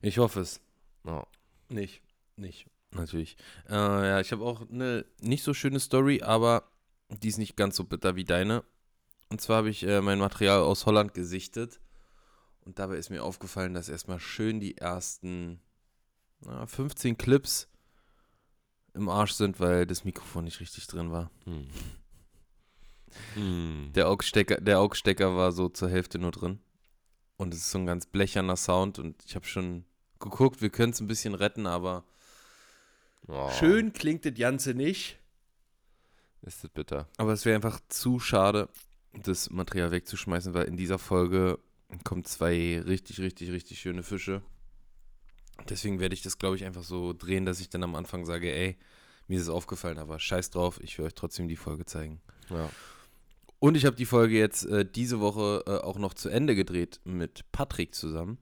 Ich 0.00 0.18
hoffe 0.18 0.40
es. 0.40 0.60
Ja. 1.04 1.26
Nicht. 1.68 2.02
Nicht. 2.36 2.66
Natürlich. 2.92 3.36
Äh, 3.68 3.74
ja, 3.74 4.20
ich 4.20 4.32
habe 4.32 4.44
auch 4.44 4.68
eine 4.70 5.04
nicht 5.20 5.42
so 5.42 5.52
schöne 5.52 5.80
Story, 5.80 6.22
aber 6.22 6.64
die 7.08 7.28
ist 7.28 7.38
nicht 7.38 7.56
ganz 7.56 7.76
so 7.76 7.84
bitter 7.84 8.16
wie 8.16 8.24
deine. 8.24 8.64
Und 9.30 9.40
zwar 9.40 9.58
habe 9.58 9.70
ich 9.70 9.82
äh, 9.84 10.00
mein 10.00 10.18
Material 10.18 10.60
aus 10.60 10.86
Holland 10.86 11.14
gesichtet. 11.14 11.80
Und 12.64 12.78
dabei 12.78 12.96
ist 12.96 13.10
mir 13.10 13.22
aufgefallen, 13.22 13.74
dass 13.74 13.88
erstmal 13.88 14.20
schön 14.20 14.60
die 14.60 14.76
ersten 14.76 15.60
na, 16.40 16.66
15 16.66 17.16
Clips 17.16 17.68
im 18.94 19.08
Arsch 19.08 19.32
sind, 19.32 19.60
weil 19.60 19.86
das 19.86 20.04
Mikrofon 20.04 20.44
nicht 20.44 20.60
richtig 20.60 20.86
drin 20.86 21.12
war. 21.12 21.30
Hm. 21.44 21.66
Hm. 23.34 23.90
Der 23.94 24.08
AUX-Stecker, 24.08 24.60
der 24.60 24.80
AUX-Stecker 24.80 25.36
war 25.36 25.52
so 25.52 25.68
zur 25.68 25.88
Hälfte 25.88 26.18
nur 26.18 26.30
drin. 26.30 26.60
Und 27.36 27.54
es 27.54 27.60
ist 27.60 27.70
so 27.70 27.78
ein 27.78 27.86
ganz 27.86 28.06
blecherner 28.06 28.56
Sound. 28.56 28.98
Und 28.98 29.24
ich 29.24 29.34
habe 29.34 29.46
schon 29.46 29.84
geguckt, 30.18 30.60
wir 30.60 30.70
können 30.70 30.92
es 30.92 31.00
ein 31.00 31.06
bisschen 31.06 31.34
retten, 31.34 31.66
aber 31.66 32.04
Oh, 33.28 33.50
schön 33.50 33.92
klingt 33.92 34.24
das 34.24 34.34
Ganze 34.34 34.74
nicht. 34.74 35.18
Ist 36.42 36.64
das 36.64 36.70
bitter. 36.70 37.08
Aber 37.18 37.32
es 37.32 37.44
wäre 37.44 37.56
einfach 37.56 37.78
zu 37.88 38.20
schade, 38.20 38.68
das 39.26 39.50
Material 39.50 39.90
wegzuschmeißen, 39.90 40.54
weil 40.54 40.66
in 40.66 40.76
dieser 40.76 40.98
Folge 40.98 41.58
kommen 42.04 42.24
zwei 42.24 42.80
richtig, 42.80 43.20
richtig, 43.20 43.50
richtig 43.50 43.80
schöne 43.80 44.02
Fische. 44.02 44.42
Deswegen 45.68 46.00
werde 46.00 46.14
ich 46.14 46.22
das, 46.22 46.38
glaube 46.38 46.56
ich, 46.56 46.64
einfach 46.64 46.84
so 46.84 47.12
drehen, 47.12 47.44
dass 47.44 47.60
ich 47.60 47.70
dann 47.70 47.82
am 47.82 47.94
Anfang 47.94 48.24
sage, 48.24 48.52
ey, 48.52 48.76
mir 49.26 49.36
ist 49.36 49.42
es 49.42 49.48
aufgefallen, 49.48 49.98
aber 49.98 50.18
scheiß 50.18 50.50
drauf, 50.50 50.80
ich 50.82 50.98
will 50.98 51.06
euch 51.06 51.14
trotzdem 51.14 51.48
die 51.48 51.56
Folge 51.56 51.84
zeigen. 51.84 52.20
Ja. 52.50 52.70
Und 53.58 53.76
ich 53.76 53.84
habe 53.84 53.96
die 53.96 54.06
Folge 54.06 54.38
jetzt 54.38 54.64
äh, 54.66 54.86
diese 54.88 55.20
Woche 55.20 55.64
äh, 55.66 55.84
auch 55.84 55.98
noch 55.98 56.14
zu 56.14 56.28
Ende 56.28 56.54
gedreht 56.54 57.00
mit 57.04 57.50
Patrick 57.50 57.94
zusammen. 57.94 58.38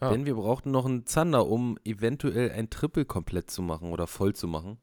Ah. 0.00 0.10
Denn 0.10 0.26
wir 0.26 0.34
brauchten 0.34 0.70
noch 0.70 0.86
einen 0.86 1.06
Zander, 1.06 1.46
um 1.46 1.76
eventuell 1.84 2.50
ein 2.50 2.70
Triple 2.70 3.04
komplett 3.04 3.50
zu 3.50 3.62
machen 3.62 3.90
oder 3.90 4.06
voll 4.06 4.34
zu 4.34 4.46
machen. 4.46 4.78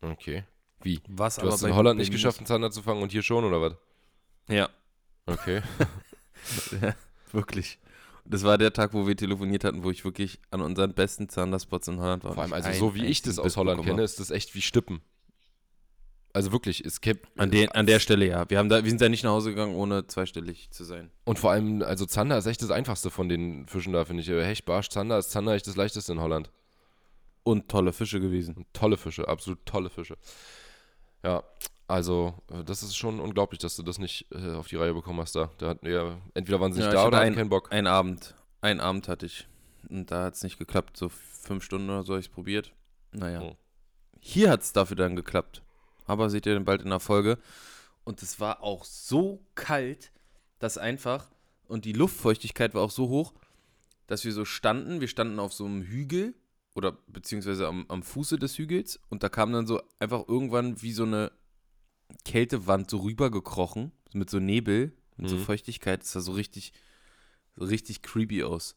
Okay. 0.00 0.44
Wie? 0.82 1.00
Was 1.08 1.36
Du 1.36 1.46
hast 1.46 1.56
es 1.56 1.62
in 1.62 1.74
Holland 1.74 1.98
nicht 1.98 2.12
geschafft, 2.12 2.38
einen 2.38 2.46
Zander 2.46 2.70
zu 2.70 2.82
fangen 2.82 3.02
und 3.02 3.12
hier 3.12 3.22
schon, 3.22 3.44
oder 3.44 3.60
was? 3.60 3.76
Ja, 4.50 4.68
Okay. 5.26 5.62
ja, 6.82 6.94
wirklich. 7.32 7.78
Das 8.24 8.44
war 8.44 8.58
der 8.58 8.72
Tag, 8.72 8.92
wo 8.92 9.06
wir 9.06 9.16
telefoniert 9.16 9.64
hatten, 9.64 9.82
wo 9.82 9.90
ich 9.90 10.04
wirklich 10.04 10.38
an 10.50 10.60
unseren 10.60 10.92
besten 10.94 11.28
Zanderspots 11.28 11.88
in 11.88 12.00
Holland 12.00 12.22
war. 12.24 12.34
Vor 12.34 12.42
allem, 12.42 12.52
also 12.52 12.72
so 12.72 12.94
wie 12.94 13.06
ich 13.06 13.22
das 13.22 13.38
aus 13.38 13.56
Holland 13.56 13.84
kenne, 13.84 14.02
ist 14.02 14.20
das 14.20 14.30
echt 14.30 14.54
wie 14.54 14.62
Stippen. 14.62 15.00
Also 16.32 16.52
wirklich, 16.52 16.84
es 16.84 17.00
gibt. 17.00 17.26
An, 17.40 17.50
den, 17.50 17.70
an 17.72 17.86
der 17.86 17.98
Stelle 17.98 18.24
ja. 18.26 18.48
Wir, 18.48 18.58
haben 18.58 18.68
da, 18.68 18.84
wir 18.84 18.90
sind 18.90 19.00
da 19.00 19.08
nicht 19.08 19.24
nach 19.24 19.32
Hause 19.32 19.50
gegangen, 19.50 19.74
ohne 19.74 20.06
zweistellig 20.06 20.70
zu 20.70 20.84
sein. 20.84 21.10
Und 21.24 21.40
vor 21.40 21.50
allem, 21.50 21.82
also 21.82 22.06
Zander 22.06 22.38
ist 22.38 22.46
echt 22.46 22.62
das 22.62 22.70
einfachste 22.70 23.10
von 23.10 23.28
den 23.28 23.66
Fischen 23.66 23.92
da, 23.92 24.04
finde 24.04 24.22
ich. 24.22 24.28
Hecht, 24.28 24.64
Barsch, 24.64 24.90
Zander 24.90 25.18
ist 25.18 25.30
Zander 25.30 25.54
echt 25.54 25.66
das 25.66 25.74
leichteste 25.74 26.12
in 26.12 26.20
Holland. 26.20 26.50
Und 27.42 27.68
tolle 27.68 27.92
Fische 27.92 28.20
gewesen. 28.20 28.54
Und 28.54 28.72
tolle 28.72 28.96
Fische, 28.96 29.26
absolut 29.26 29.66
tolle 29.66 29.90
Fische. 29.90 30.16
Ja, 31.24 31.42
also 31.90 32.34
äh, 32.50 32.62
das 32.64 32.82
ist 32.82 32.96
schon 32.96 33.20
unglaublich, 33.20 33.58
dass 33.58 33.76
du 33.76 33.82
das 33.82 33.98
nicht 33.98 34.26
äh, 34.32 34.52
auf 34.54 34.68
die 34.68 34.76
Reihe 34.76 34.94
bekommen 34.94 35.20
hast 35.20 35.34
da. 35.34 35.50
Da 35.58 35.68
hatten 35.68 35.86
wir, 35.86 36.20
entweder 36.34 36.60
waren 36.60 36.72
sie 36.72 36.78
nicht 36.80 36.86
Ja, 36.86 36.92
da 36.94 37.06
oder 37.08 37.16
hatten 37.18 37.26
einen- 37.28 37.36
keinen 37.36 37.48
Bock. 37.50 37.72
Ein 37.72 37.86
Abend. 37.86 38.34
Ein 38.60 38.80
Abend 38.80 39.08
hatte 39.08 39.26
ich. 39.26 39.46
Und 39.88 40.10
da 40.10 40.24
hat 40.24 40.34
es 40.34 40.42
nicht 40.42 40.58
geklappt. 40.58 40.96
So 40.96 41.08
fünf 41.08 41.64
Stunden 41.64 41.88
oder 41.90 42.02
so 42.02 42.12
habe 42.12 42.20
ich 42.20 42.26
es 42.26 42.32
probiert. 42.32 42.72
Naja. 43.12 43.40
Oh. 43.42 43.56
Hier 44.20 44.50
hat 44.50 44.62
es 44.62 44.72
dafür 44.72 44.96
dann 44.96 45.16
geklappt. 45.16 45.62
Aber 46.06 46.30
seht 46.30 46.46
ihr 46.46 46.54
dann 46.54 46.64
bald 46.64 46.82
in 46.82 46.90
der 46.90 47.00
Folge. 47.00 47.38
Und 48.04 48.22
es 48.22 48.38
war 48.40 48.62
auch 48.62 48.84
so 48.84 49.44
kalt, 49.54 50.12
dass 50.58 50.78
einfach. 50.78 51.30
Und 51.66 51.84
die 51.84 51.92
Luftfeuchtigkeit 51.92 52.74
war 52.74 52.82
auch 52.82 52.90
so 52.90 53.08
hoch, 53.08 53.32
dass 54.06 54.24
wir 54.24 54.32
so 54.32 54.44
standen. 54.44 55.00
Wir 55.00 55.08
standen 55.08 55.38
auf 55.38 55.52
so 55.52 55.64
einem 55.64 55.82
Hügel. 55.82 56.34
Oder 56.74 56.92
beziehungsweise 57.08 57.66
am, 57.66 57.84
am 57.88 58.02
Fuße 58.02 58.38
des 58.38 58.56
Hügels. 58.58 59.00
Und 59.08 59.22
da 59.22 59.28
kam 59.28 59.52
dann 59.52 59.66
so 59.66 59.80
einfach 59.98 60.28
irgendwann 60.28 60.80
wie 60.82 60.92
so 60.92 61.02
eine 61.04 61.32
Kältewand 62.24 62.90
so 62.90 62.98
rübergekrochen. 62.98 63.92
Mit 64.12 64.28
so 64.30 64.38
Nebel 64.40 64.92
und 65.18 65.28
so 65.28 65.36
Mhm. 65.36 65.40
Feuchtigkeit. 65.44 66.02
Das 66.02 66.12
sah 66.12 66.20
so 66.20 66.32
richtig, 66.32 66.72
so 67.56 67.64
richtig 67.64 68.02
creepy 68.02 68.42
aus. 68.42 68.76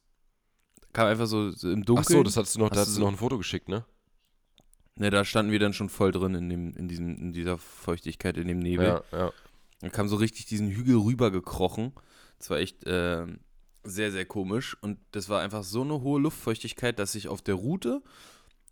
Kam 0.94 1.08
einfach 1.08 1.26
so, 1.26 1.50
so 1.52 1.72
im 1.72 1.84
Dunkeln. 1.86 2.06
Ach 2.06 2.10
so, 2.12 2.24
das 2.24 2.38
hattest 2.38 2.56
du 2.56 2.60
noch, 2.60 2.70
da 2.70 2.76
Hast 2.76 2.82
hast 2.82 2.90
du 2.90 2.94
so- 2.96 3.02
noch 3.02 3.10
ein 3.12 3.18
Foto 3.18 3.38
geschickt, 3.38 3.68
ne? 3.68 3.84
Ne, 4.96 5.10
da 5.10 5.26
standen 5.26 5.52
wir 5.52 5.58
dann 5.58 5.74
schon 5.74 5.90
voll 5.90 6.12
drin 6.12 6.36
in, 6.36 6.50
dem, 6.50 6.74
in, 6.76 6.88
diesem, 6.88 7.16
in 7.18 7.34
dieser 7.34 7.58
Feuchtigkeit, 7.58 8.38
in 8.38 8.48
dem 8.48 8.60
Nebel. 8.60 8.86
Ja, 8.86 9.04
ja. 9.12 9.32
Dann 9.80 9.92
kam 9.92 10.08
so 10.08 10.18
richtig 10.18 10.46
diesen 10.46 10.70
Hügel 10.70 10.98
rübergekrochen. 10.98 11.94
Das 12.38 12.52
war 12.52 12.60
echt 12.60 12.84
ähm, 12.86 13.40
sehr, 13.84 14.12
sehr 14.12 14.26
komisch. 14.26 14.78
Und 14.82 15.00
das 15.12 15.30
war 15.30 15.42
einfach 15.42 15.64
so 15.64 15.82
eine 15.82 16.02
hohe 16.02 16.22
Luftfeuchtigkeit, 16.22 17.00
dass 17.00 17.14
sich 17.14 17.28
auf 17.28 17.42
der 17.42 17.56
Route 17.56 18.04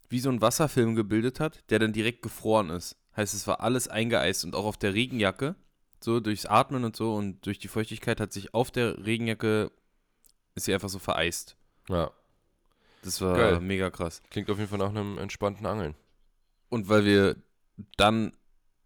wie 0.10 0.20
so 0.20 0.30
ein 0.30 0.42
Wasserfilm 0.42 0.94
gebildet 0.94 1.40
hat, 1.40 1.64
der 1.72 1.80
dann 1.80 1.92
direkt 1.92 2.22
gefroren 2.22 2.70
ist. 2.70 2.98
Heißt, 3.18 3.34
es 3.34 3.46
war 3.48 3.60
alles 3.62 3.88
eingeeist 3.88 4.44
und 4.46 4.56
auch 4.56 4.66
auf 4.66 4.78
der 4.78 4.94
Regenjacke, 4.94 5.56
so 6.00 6.20
durchs 6.20 6.46
Atmen 6.46 6.84
und 6.86 6.96
so 6.96 7.16
und 7.16 7.46
durch 7.46 7.60
die 7.60 7.68
Feuchtigkeit 7.68 8.20
hat 8.20 8.32
sich 8.34 8.54
auf 8.54 8.72
der 8.72 9.06
Regenjacke, 9.06 9.72
ist 10.56 10.66
sie 10.66 10.74
einfach 10.74 10.90
so 10.90 11.00
vereist. 11.00 11.56
ja. 11.90 12.12
Das 13.04 13.20
war 13.20 13.36
Geil. 13.36 13.60
mega 13.62 13.90
krass. 13.90 14.22
Klingt 14.30 14.48
auf 14.52 14.60
jeden 14.60 14.70
Fall 14.70 14.78
nach 14.78 14.90
einem 14.92 15.18
entspannten 15.18 15.66
Angeln. 15.66 15.96
Und 16.70 16.88
weil 16.88 17.04
wir 17.04 17.36
dann 17.98 18.32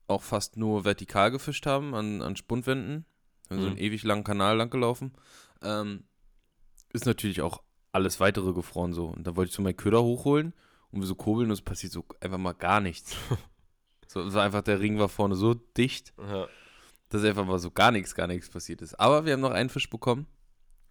auch 0.08 0.24
fast 0.24 0.56
nur 0.56 0.86
vertikal 0.86 1.32
gefischt 1.32 1.66
haben 1.66 1.94
an, 1.94 2.22
an 2.22 2.38
Spundwänden, 2.38 3.04
wir 3.50 3.56
sind 3.58 3.62
so 3.64 3.68
einen 3.68 3.76
Mhm. 3.76 3.82
ewig 3.82 4.04
langen 4.04 4.24
Kanal 4.24 4.56
lang 4.56 4.70
gelaufen, 4.70 5.12
ähm, 5.62 6.06
ist 6.94 7.06
natürlich 7.06 7.42
auch 7.42 7.62
alles 7.92 8.22
weitere 8.22 8.54
gefroren 8.54 8.94
so. 8.94 9.08
Und 9.08 9.28
da 9.28 9.36
wollte 9.36 9.50
ich 9.50 9.56
so 9.56 9.62
meinen 9.62 9.76
Köder 9.76 10.02
hochholen 10.02 10.54
und 10.92 11.02
wir 11.02 11.08
so 11.08 11.16
kurbeln 11.16 11.50
und 11.50 11.54
es 11.54 11.62
passiert 11.62 11.92
so 11.92 12.06
einfach 12.22 12.38
mal 12.38 12.54
gar 12.54 12.80
nichts. 12.80 13.18
so, 14.08 14.34
war 14.34 14.44
einfach, 14.44 14.62
der 14.62 14.80
Ring 14.80 15.00
war 15.00 15.10
vorne 15.10 15.36
so 15.36 15.54
dicht, 15.54 16.14
Ja. 16.18 16.48
dass 17.10 17.24
einfach 17.24 17.46
mal 17.46 17.60
so 17.60 17.72
gar 17.72 17.92
nichts, 17.92 18.16
gar 18.16 18.28
nichts 18.28 18.50
passiert 18.50 18.82
ist. 18.82 19.00
Aber 19.00 19.26
wir 19.26 19.34
haben 19.34 19.42
noch 19.42 19.52
einen 19.52 19.70
Fisch 19.70 19.90
bekommen, 19.90 20.28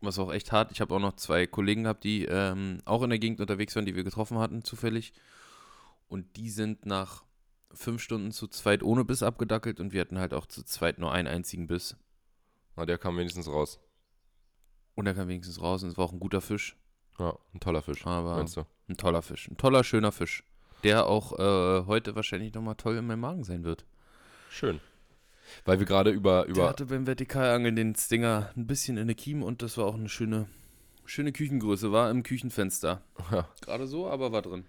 was 0.00 0.18
auch 0.18 0.32
echt 0.32 0.52
hart. 0.52 0.70
Ich 0.72 0.80
habe 0.80 0.94
auch 0.94 1.00
noch 1.00 1.16
zwei 1.16 1.46
Kollegen 1.46 1.84
gehabt, 1.84 2.04
die 2.04 2.24
ähm, 2.26 2.78
auch 2.84 3.02
in 3.02 3.10
der 3.10 3.18
Gegend 3.18 3.40
unterwegs 3.40 3.74
waren, 3.76 3.86
die 3.86 3.94
wir 3.96 4.04
getroffen 4.04 4.38
hatten, 4.38 4.64
zufällig. 4.64 5.12
Und 6.08 6.36
die 6.36 6.50
sind 6.50 6.86
nach 6.86 7.24
fünf 7.72 8.00
Stunden 8.02 8.30
zu 8.30 8.46
zweit 8.46 8.82
ohne 8.82 9.04
Biss 9.04 9.22
abgedackelt 9.22 9.80
und 9.80 9.92
wir 9.92 10.00
hatten 10.00 10.18
halt 10.18 10.32
auch 10.34 10.46
zu 10.46 10.62
zweit 10.64 10.98
nur 10.98 11.10
einen 11.12 11.26
einzigen 11.28 11.66
Biss. 11.66 11.96
Na, 12.76 12.86
der 12.86 12.98
kam 12.98 13.16
wenigstens 13.16 13.48
raus. 13.48 13.80
Und 14.94 15.06
er 15.06 15.14
kam 15.14 15.26
wenigstens 15.28 15.60
raus 15.60 15.82
und 15.82 15.88
es 15.90 15.96
war 15.96 16.04
auch 16.04 16.12
ein 16.12 16.20
guter 16.20 16.40
Fisch. 16.40 16.76
Ja, 17.18 17.36
ein 17.52 17.60
toller 17.60 17.82
Fisch, 17.82 18.06
Aber 18.06 18.36
meinst 18.36 18.56
du? 18.56 18.64
ein 18.88 18.96
toller 18.96 19.22
Fisch. 19.22 19.48
Ein 19.48 19.56
toller, 19.56 19.82
schöner 19.84 20.12
Fisch. 20.12 20.44
Der 20.84 21.06
auch 21.06 21.32
äh, 21.38 21.86
heute 21.86 22.14
wahrscheinlich 22.14 22.54
nochmal 22.54 22.76
toll 22.76 22.96
in 22.96 23.06
meinem 23.06 23.20
Magen 23.20 23.44
sein 23.44 23.64
wird. 23.64 23.84
Schön. 24.50 24.80
Weil 25.64 25.78
wir 25.78 25.86
gerade 25.86 26.10
über, 26.10 26.42
Der 26.42 26.50
über 26.50 26.68
hatte 26.68 26.86
beim 26.86 27.06
Vertikalangeln 27.06 27.76
den 27.76 27.94
Stinger 27.94 28.50
ein 28.56 28.66
bisschen 28.66 28.96
in 28.96 29.06
der 29.06 29.16
Kiem 29.16 29.42
und 29.42 29.62
das 29.62 29.76
war 29.76 29.86
auch 29.86 29.94
eine 29.94 30.08
schöne, 30.08 30.46
schöne 31.04 31.32
Küchengröße. 31.32 31.92
War 31.92 32.10
im 32.10 32.22
Küchenfenster. 32.22 33.02
Ja. 33.30 33.48
Gerade 33.60 33.86
so, 33.86 34.08
aber 34.08 34.32
war 34.32 34.42
drin. 34.42 34.64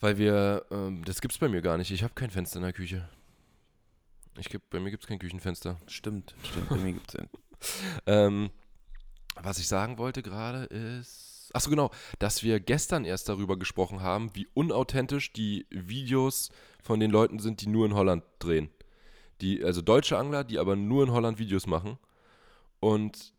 Weil 0.00 0.18
wir, 0.18 0.64
ähm, 0.70 1.04
das 1.04 1.20
gibt's 1.20 1.38
bei 1.38 1.48
mir 1.48 1.60
gar 1.60 1.76
nicht. 1.76 1.90
Ich 1.90 2.02
habe 2.02 2.14
kein 2.14 2.30
Fenster 2.30 2.56
in 2.56 2.62
der 2.62 2.72
Küche. 2.72 3.08
Ich 4.38 4.48
geb, 4.48 4.62
bei 4.70 4.80
mir 4.80 4.90
gibt's 4.90 5.06
kein 5.06 5.18
Küchenfenster. 5.18 5.78
Stimmt, 5.86 6.34
stimmt. 6.44 6.68
Bei 6.68 6.76
mir 6.76 6.92
gibt 6.92 7.10
es 7.10 7.16
einen. 7.16 7.28
Ähm, 8.06 8.48
was 9.36 9.58
ich 9.58 9.68
sagen 9.68 9.98
wollte 9.98 10.22
gerade 10.22 10.64
ist, 10.64 11.29
achso 11.52 11.70
genau, 11.70 11.90
dass 12.18 12.42
wir 12.42 12.60
gestern 12.60 13.04
erst 13.04 13.28
darüber 13.28 13.58
gesprochen 13.58 14.00
haben, 14.02 14.30
wie 14.34 14.48
unauthentisch 14.54 15.32
die 15.32 15.66
Videos 15.70 16.50
von 16.82 17.00
den 17.00 17.10
Leuten 17.10 17.38
sind, 17.38 17.60
die 17.62 17.68
nur 17.68 17.86
in 17.86 17.94
Holland 17.94 18.24
drehen. 18.38 18.70
Die, 19.40 19.64
also 19.64 19.82
deutsche 19.82 20.18
Angler, 20.18 20.44
die 20.44 20.58
aber 20.58 20.76
nur 20.76 21.04
in 21.04 21.12
Holland 21.12 21.38
Videos 21.38 21.66
machen. 21.66 21.98
Und 22.78 23.32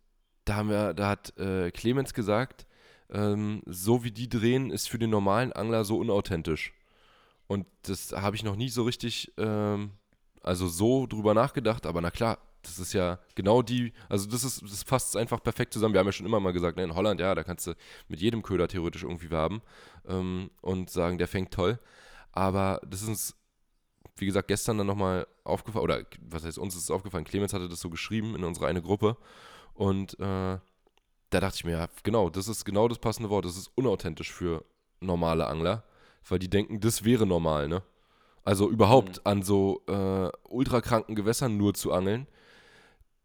da 0.45 0.55
haben 0.55 0.69
wir, 0.69 0.93
da 0.93 1.09
hat 1.09 1.37
äh, 1.37 1.71
Clemens 1.71 2.13
gesagt, 2.13 2.65
ähm, 3.11 3.61
so 3.65 4.03
wie 4.03 4.11
die 4.11 4.29
drehen, 4.29 4.71
ist 4.71 4.89
für 4.89 4.99
den 4.99 5.09
normalen 5.09 5.53
Angler 5.53 5.83
so 5.83 5.97
unauthentisch. 5.97 6.73
Und 7.47 7.67
das 7.83 8.13
habe 8.13 8.35
ich 8.35 8.43
noch 8.43 8.55
nie 8.55 8.69
so 8.69 8.83
richtig, 8.83 9.33
ähm, 9.37 9.91
also 10.41 10.67
so 10.67 11.05
drüber 11.05 11.33
nachgedacht, 11.33 11.85
aber 11.85 12.01
na 12.01 12.09
klar, 12.09 12.39
das 12.63 12.79
ist 12.79 12.93
ja 12.93 13.19
genau 13.35 13.61
die, 13.61 13.93
also 14.09 14.29
das 14.29 14.43
ist, 14.43 14.61
das 14.61 14.83
fasst 14.83 15.17
einfach 15.17 15.41
perfekt 15.41 15.73
zusammen. 15.73 15.93
Wir 15.93 15.99
haben 15.99 16.07
ja 16.07 16.11
schon 16.11 16.25
immer 16.25 16.39
mal 16.39 16.53
gesagt, 16.53 16.77
ne, 16.77 16.83
in 16.83 16.95
Holland, 16.95 17.19
ja, 17.19 17.33
da 17.35 17.43
kannst 17.43 17.67
du 17.67 17.73
mit 18.07 18.19
jedem 18.19 18.43
Köder 18.43 18.67
theoretisch 18.67 19.03
irgendwie 19.03 19.31
werben 19.31 19.61
ähm, 20.07 20.51
und 20.61 20.89
sagen, 20.89 21.17
der 21.17 21.27
fängt 21.27 21.51
toll. 21.51 21.79
Aber 22.31 22.79
das 22.85 23.01
ist 23.01 23.07
uns, 23.07 23.35
wie 24.15 24.25
gesagt, 24.25 24.47
gestern 24.47 24.77
dann 24.77 24.87
nochmal 24.87 25.27
aufgefallen, 25.43 25.83
oder 25.83 26.03
was 26.21 26.45
heißt, 26.45 26.59
uns 26.59 26.75
ist 26.75 26.83
es 26.83 26.91
aufgefallen, 26.91 27.25
Clemens 27.25 27.53
hatte 27.53 27.69
das 27.69 27.81
so 27.81 27.89
geschrieben 27.89 28.35
in 28.35 28.43
unsere 28.43 28.67
eine 28.67 28.81
Gruppe 28.81 29.17
und 29.73 30.13
äh, 30.19 30.57
da 31.31 31.39
dachte 31.39 31.55
ich 31.55 31.65
mir, 31.65 31.71
ja, 31.71 31.87
genau, 32.03 32.29
das 32.29 32.47
ist 32.47 32.65
genau 32.65 32.87
das 32.87 32.99
passende 32.99 33.29
Wort, 33.29 33.45
das 33.45 33.57
ist 33.57 33.71
unauthentisch 33.75 34.31
für 34.31 34.65
normale 34.99 35.47
Angler, 35.47 35.83
weil 36.27 36.39
die 36.39 36.49
denken, 36.49 36.79
das 36.79 37.03
wäre 37.03 37.25
normal, 37.25 37.67
ne? 37.67 37.81
Also 38.43 38.69
überhaupt 38.69 39.25
an 39.25 39.43
so 39.43 39.83
äh, 39.87 40.29
ultrakranken 40.49 41.15
Gewässern 41.15 41.57
nur 41.57 41.73
zu 41.73 41.91
angeln, 41.91 42.27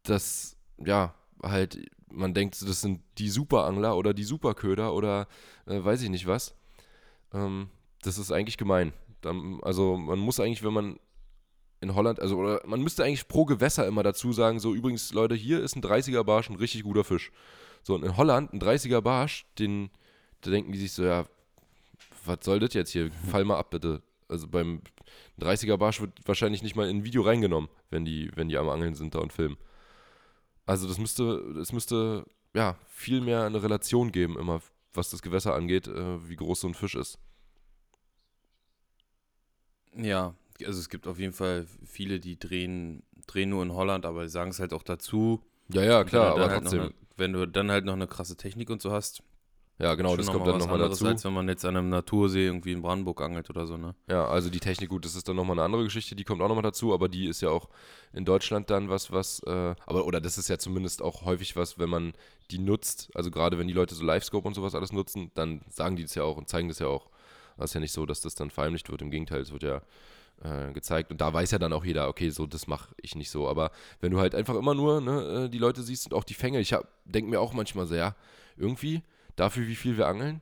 das, 0.09 0.57
ja, 0.83 1.13
halt, 1.41 1.79
man 2.11 2.33
denkt, 2.33 2.61
das 2.61 2.81
sind 2.81 3.01
die 3.17 3.29
Superangler 3.29 3.95
oder 3.97 4.13
die 4.13 4.23
Superköder 4.23 4.93
oder 4.93 5.27
äh, 5.65 5.83
weiß 5.83 6.01
ich 6.01 6.09
nicht 6.09 6.27
was. 6.27 6.55
Ähm, 7.33 7.69
das 8.01 8.17
ist 8.17 8.31
eigentlich 8.31 8.57
gemein. 8.57 8.93
Dann, 9.21 9.59
also 9.61 9.97
man 9.97 10.19
muss 10.19 10.39
eigentlich, 10.39 10.63
wenn 10.63 10.73
man 10.73 10.99
in 11.81 11.93
Holland, 11.93 12.19
also 12.19 12.37
oder 12.37 12.61
man 12.65 12.81
müsste 12.81 13.03
eigentlich 13.03 13.27
pro 13.27 13.45
Gewässer 13.45 13.85
immer 13.85 14.03
dazu 14.03 14.33
sagen, 14.33 14.59
so 14.59 14.73
übrigens, 14.73 15.13
Leute, 15.13 15.35
hier 15.35 15.61
ist 15.61 15.75
ein 15.75 15.83
30er 15.83 16.23
Barsch, 16.23 16.49
ein 16.49 16.55
richtig 16.55 16.83
guter 16.83 17.03
Fisch. 17.03 17.31
So, 17.83 17.95
und 17.95 18.03
in 18.03 18.17
Holland, 18.17 18.53
ein 18.53 18.61
30er 18.61 19.01
Barsch, 19.01 19.45
den, 19.59 19.89
da 20.41 20.51
denken 20.51 20.71
die 20.71 20.79
sich 20.79 20.91
so, 20.91 21.03
ja, 21.03 21.25
was 22.25 22.39
soll 22.41 22.59
das 22.59 22.73
jetzt 22.73 22.91
hier? 22.91 23.11
Fall 23.11 23.45
mal 23.45 23.57
ab, 23.57 23.69
bitte. 23.69 24.01
Also 24.27 24.47
beim 24.47 24.81
30er 25.39 25.77
Barsch 25.77 26.01
wird 26.01 26.11
wahrscheinlich 26.25 26.63
nicht 26.63 26.75
mal 26.75 26.89
in 26.89 26.97
ein 26.97 27.03
Video 27.03 27.21
reingenommen, 27.21 27.69
wenn 27.89 28.05
die, 28.05 28.31
wenn 28.35 28.49
die 28.49 28.57
am 28.57 28.69
Angeln 28.69 28.95
sind 28.95 29.15
da 29.15 29.19
und 29.19 29.31
filmen. 29.31 29.57
Also 30.67 30.87
das 30.87 30.99
müsste, 30.99 31.53
das 31.55 31.71
müsste, 31.71 32.25
ja, 32.53 32.77
viel 32.87 33.21
mehr 33.21 33.45
eine 33.45 33.63
Relation 33.63 34.11
geben, 34.11 34.37
immer, 34.37 34.61
was 34.93 35.09
das 35.09 35.21
Gewässer 35.21 35.55
angeht, 35.55 35.87
äh, 35.87 36.29
wie 36.29 36.35
groß 36.35 36.59
so 36.59 36.67
ein 36.67 36.73
Fisch 36.73 36.95
ist. 36.95 37.17
Ja, 39.95 40.35
also 40.63 40.79
es 40.79 40.89
gibt 40.89 41.07
auf 41.07 41.19
jeden 41.19 41.33
Fall 41.33 41.65
viele, 41.85 42.19
die 42.19 42.37
drehen, 42.37 43.03
drehen 43.27 43.49
nur 43.49 43.63
in 43.63 43.73
Holland, 43.73 44.05
aber 44.05 44.23
die 44.23 44.29
sagen 44.29 44.51
es 44.51 44.59
halt 44.59 44.73
auch 44.73 44.83
dazu. 44.83 45.41
Ja, 45.69 45.83
ja, 45.83 46.03
klar, 46.03 46.33
aber 46.33 46.49
halt 46.49 46.63
trotzdem. 46.63 46.81
Eine, 46.81 46.93
wenn 47.15 47.33
du 47.33 47.47
dann 47.47 47.71
halt 47.71 47.85
noch 47.85 47.93
eine 47.93 48.07
krasse 48.07 48.35
Technik 48.35 48.69
und 48.69 48.81
so 48.81 48.91
hast, 48.91 49.23
Ja, 49.79 49.93
genau, 49.93 50.17
das 50.17 50.27
kommt 50.27 50.47
dann 50.47 50.57
nochmal 50.57 50.79
dazu. 50.79 51.05
als 51.05 51.23
wenn 51.23 51.33
man 51.33 51.47
jetzt 51.47 51.63
an 51.63 51.77
einem 51.77 51.89
Natursee 51.89 52.45
irgendwie 52.45 52.71
in 52.71 52.81
Brandenburg 52.81 53.21
angelt 53.21 53.49
oder 53.51 53.67
so, 53.67 53.77
ne? 53.77 53.93
Ja, 54.09 54.25
also 54.25 54.49
die 54.49 54.59
Technik, 54.59 54.89
gut, 54.89 55.05
das 55.05 55.15
ist 55.15 55.27
dann 55.27 55.35
nochmal 55.35 55.55
eine 55.55 55.63
andere 55.63 55.83
Geschichte, 55.83 56.15
die 56.15 56.23
kommt 56.23 56.41
auch 56.41 56.47
nochmal 56.47 56.63
dazu, 56.63 56.95
aber 56.95 57.07
die 57.09 57.27
ist 57.27 57.41
ja 57.41 57.49
auch 57.49 57.69
in 58.11 58.25
Deutschland 58.25 58.71
dann 58.71 58.89
was, 58.89 59.11
was, 59.11 59.39
äh, 59.45 59.75
aber, 59.85 60.05
oder 60.05 60.19
das 60.19 60.39
ist 60.39 60.47
ja 60.47 60.57
zumindest 60.57 61.03
auch 61.03 61.25
häufig 61.25 61.55
was, 61.55 61.77
wenn 61.77 61.89
man 61.89 62.13
die 62.49 62.57
nutzt, 62.57 63.11
also 63.13 63.29
gerade 63.29 63.59
wenn 63.59 63.67
die 63.67 63.73
Leute 63.73 63.93
so 63.93 64.03
Livescope 64.03 64.47
und 64.47 64.55
sowas 64.55 64.73
alles 64.73 64.91
nutzen, 64.91 65.29
dann 65.35 65.61
sagen 65.69 65.95
die 65.95 66.03
das 66.03 66.15
ja 66.15 66.23
auch 66.23 66.37
und 66.37 66.49
zeigen 66.49 66.69
das 66.69 66.79
ja 66.79 66.87
auch. 66.87 67.09
Das 67.57 67.71
ist 67.71 67.73
ja 67.75 67.79
nicht 67.79 67.93
so, 67.93 68.05
dass 68.05 68.21
das 68.21 68.35
dann 68.35 68.49
verheimlicht 68.49 68.89
wird, 68.89 69.01
im 69.01 69.11
Gegenteil, 69.11 69.41
es 69.41 69.51
wird 69.51 69.63
ja 69.63 69.81
äh, 70.43 70.71
gezeigt 70.73 71.11
und 71.11 71.21
da 71.21 71.33
weiß 71.33 71.51
ja 71.51 71.59
dann 71.59 71.73
auch 71.73 71.85
jeder, 71.85 72.07
okay, 72.07 72.29
so, 72.29 72.47
das 72.47 72.65
mache 72.67 72.95
ich 73.01 73.15
nicht 73.15 73.29
so, 73.29 73.47
aber 73.47 73.71
wenn 73.99 74.11
du 74.11 74.19
halt 74.19 74.33
einfach 74.33 74.55
immer 74.55 74.73
nur 74.73 75.01
ne, 75.01 75.45
äh, 75.45 75.49
die 75.49 75.57
Leute 75.59 75.83
siehst 75.83 76.07
und 76.07 76.13
auch 76.13 76.23
die 76.23 76.33
Fänge, 76.33 76.59
ich 76.59 76.75
denke 77.05 77.29
mir 77.29 77.39
auch 77.39 77.53
manchmal 77.53 77.85
so, 77.85 77.95
ja, 77.95 78.15
irgendwie, 78.57 79.03
dafür 79.37 79.67
wie 79.67 79.75
viel 79.75 79.95
wir 79.95 80.07
angeln, 80.07 80.41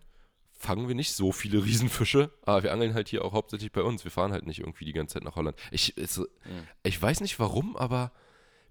fangen 0.52 0.88
wir 0.88 0.96
nicht 0.96 1.14
so 1.14 1.32
viele 1.32 1.64
Riesenfische, 1.66 2.32
aber 2.42 2.64
wir 2.64 2.74
angeln 2.74 2.96
halt 2.96 3.08
hier 3.08 3.24
auch 3.24 3.34
hauptsächlich 3.34 3.72
bei 3.72 3.84
uns. 3.84 4.04
Wir 4.04 4.12
fahren 4.12 4.32
halt 4.32 4.48
nicht 4.48 4.60
irgendwie 4.60 4.86
die 4.86 4.94
ganze 4.94 5.14
Zeit 5.14 5.24
nach 5.24 5.36
Holland. 5.36 5.56
Ich, 5.70 5.96
es, 5.98 6.20
ich 6.84 7.00
weiß 7.00 7.22
nicht 7.22 7.40
warum, 7.40 7.78
aber 7.78 8.12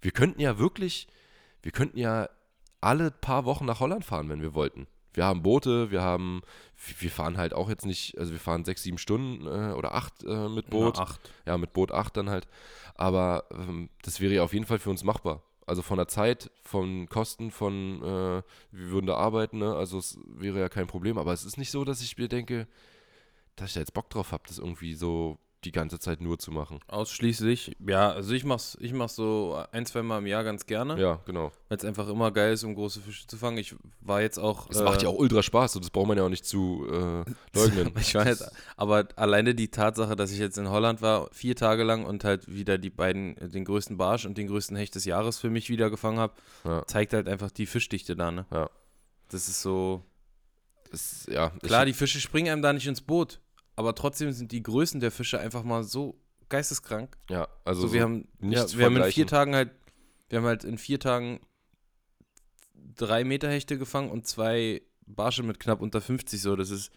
wir 0.00 0.10
könnten 0.10 0.40
ja 0.40 0.58
wirklich, 0.58 1.06
wir 1.62 1.70
könnten 1.70 1.98
ja 1.98 2.28
alle 2.80 3.10
paar 3.10 3.44
Wochen 3.44 3.64
nach 3.64 3.80
Holland 3.80 4.04
fahren, 4.04 4.28
wenn 4.28 4.42
wir 4.42 4.54
wollten. 4.54 4.86
Wir 5.14 5.24
haben 5.24 5.42
Boote, 5.42 5.92
wir 5.92 6.02
haben, 6.02 6.42
wir 6.98 7.10
fahren 7.10 7.38
halt 7.38 7.54
auch 7.54 7.68
jetzt 7.68 7.86
nicht, 7.86 8.18
also 8.18 8.32
wir 8.32 8.40
fahren 8.40 8.64
sechs, 8.64 8.82
sieben 8.82 8.98
Stunden 8.98 9.46
äh, 9.46 9.72
oder 9.72 9.94
acht 9.94 10.24
äh, 10.24 10.48
mit 10.48 10.70
Boot. 10.70 10.96
Na, 10.96 11.04
acht. 11.04 11.20
Ja, 11.46 11.56
mit 11.56 11.72
Boot 11.72 11.92
8 11.92 12.16
dann 12.16 12.30
halt. 12.30 12.48
Aber 12.96 13.44
ähm, 13.52 13.90
das 14.02 14.20
wäre 14.20 14.34
ja 14.34 14.42
auf 14.42 14.52
jeden 14.52 14.66
Fall 14.66 14.80
für 14.80 14.90
uns 14.90 15.04
machbar. 15.04 15.42
Also 15.66 15.82
von 15.82 15.96
der 15.96 16.08
Zeit, 16.08 16.50
von 16.62 17.08
Kosten, 17.08 17.50
von 17.50 18.02
äh, 18.02 18.42
wir 18.72 18.90
würden 18.90 19.06
da 19.06 19.16
arbeiten, 19.16 19.58
ne? 19.58 19.74
Also 19.74 19.98
es 19.98 20.18
wäre 20.26 20.60
ja 20.60 20.68
kein 20.68 20.86
Problem. 20.86 21.18
Aber 21.18 21.32
es 21.32 21.44
ist 21.44 21.56
nicht 21.56 21.70
so, 21.70 21.84
dass 21.84 22.02
ich 22.02 22.18
mir 22.18 22.28
denke, 22.28 22.66
dass 23.56 23.68
ich 23.68 23.74
da 23.74 23.80
jetzt 23.80 23.94
Bock 23.94 24.10
drauf 24.10 24.32
habe, 24.32 24.44
das 24.46 24.58
irgendwie 24.58 24.94
so 24.94 25.38
die 25.64 25.72
ganze 25.72 25.98
Zeit 25.98 26.20
nur 26.20 26.38
zu 26.38 26.50
machen. 26.50 26.80
Ausschließlich, 26.88 27.76
ja, 27.86 28.10
also 28.12 28.32
ich 28.34 28.44
mach's, 28.44 28.76
ich 28.80 28.92
mach's 28.92 29.16
so 29.16 29.58
ein, 29.72 29.86
zwei 29.86 30.02
Mal 30.02 30.18
im 30.18 30.26
Jahr 30.26 30.44
ganz 30.44 30.66
gerne, 30.66 31.00
Ja, 31.00 31.20
genau. 31.26 31.52
weil 31.68 31.78
es 31.78 31.84
einfach 31.84 32.08
immer 32.08 32.30
geil 32.32 32.52
ist, 32.52 32.64
um 32.64 32.74
große 32.74 33.00
Fische 33.00 33.26
zu 33.26 33.36
fangen. 33.36 33.58
Ich 33.58 33.74
war 34.00 34.20
jetzt 34.20 34.38
auch. 34.38 34.68
Das 34.68 34.82
macht 34.82 35.02
ja 35.02 35.08
auch 35.08 35.18
ultra 35.18 35.42
Spaß 35.42 35.76
und 35.76 35.84
das 35.84 35.90
braucht 35.90 36.08
man 36.08 36.16
ja 36.18 36.24
auch 36.24 36.28
nicht 36.28 36.44
zu 36.46 36.86
äh, 36.90 37.58
leugnen. 37.58 37.92
Ich 37.98 38.14
weiß, 38.14 38.50
aber 38.76 39.08
alleine 39.16 39.54
die 39.54 39.68
Tatsache, 39.68 40.16
dass 40.16 40.30
ich 40.30 40.38
jetzt 40.38 40.58
in 40.58 40.68
Holland 40.68 41.00
war, 41.02 41.28
vier 41.32 41.56
Tage 41.56 41.82
lang 41.84 42.04
und 42.04 42.24
halt 42.24 42.52
wieder 42.52 42.78
die 42.78 42.90
beiden, 42.90 43.36
äh, 43.38 43.48
den 43.48 43.64
größten 43.64 43.96
Barsch 43.96 44.26
und 44.26 44.36
den 44.38 44.46
größten 44.48 44.76
Hecht 44.76 44.94
des 44.94 45.04
Jahres 45.04 45.38
für 45.38 45.50
mich 45.50 45.70
wieder 45.70 45.90
gefangen 45.90 46.18
habe, 46.18 46.34
Ja. 46.64 46.84
zeigt 46.86 47.12
halt 47.12 47.28
einfach 47.28 47.50
die 47.50 47.66
Fischdichte 47.66 48.16
da, 48.16 48.30
ne? 48.30 48.46
Ja. 48.52 48.68
Das 49.30 49.48
ist 49.48 49.62
so. 49.62 50.02
Das, 50.90 51.26
ja, 51.30 51.50
Klar, 51.62 51.86
die 51.86 51.92
Fische 51.92 52.20
springen 52.20 52.52
einem 52.52 52.62
da 52.62 52.72
nicht 52.72 52.86
ins 52.86 53.00
Boot, 53.00 53.40
aber 53.76 53.94
trotzdem 53.94 54.32
sind 54.32 54.52
die 54.52 54.62
Größen 54.62 55.00
der 55.00 55.10
Fische 55.10 55.38
einfach 55.40 55.62
mal 55.64 55.82
so 55.84 56.18
geisteskrank. 56.48 57.16
ja, 57.30 57.48
also 57.64 57.82
So, 57.82 57.88
so 57.88 57.94
wir 57.94 58.02
haben, 58.02 58.28
nicht 58.38 58.72
ja, 58.72 58.78
wir 58.78 58.84
haben 58.86 58.96
in 58.96 59.04
vier 59.12 59.26
Tagen 59.26 59.54
halt, 59.54 59.70
wir 60.28 60.38
haben 60.38 60.46
halt 60.46 60.64
in 60.64 60.78
vier 60.78 61.00
Tagen 61.00 61.40
drei 62.96 63.24
Meter 63.24 63.48
Hechte 63.50 63.78
gefangen 63.78 64.10
und 64.10 64.26
zwei 64.26 64.82
Barsche 65.06 65.42
mit 65.42 65.60
knapp 65.60 65.80
unter 65.80 66.00
50 66.00 66.40
so. 66.40 66.56
Das 66.56 66.70
ist. 66.70 66.90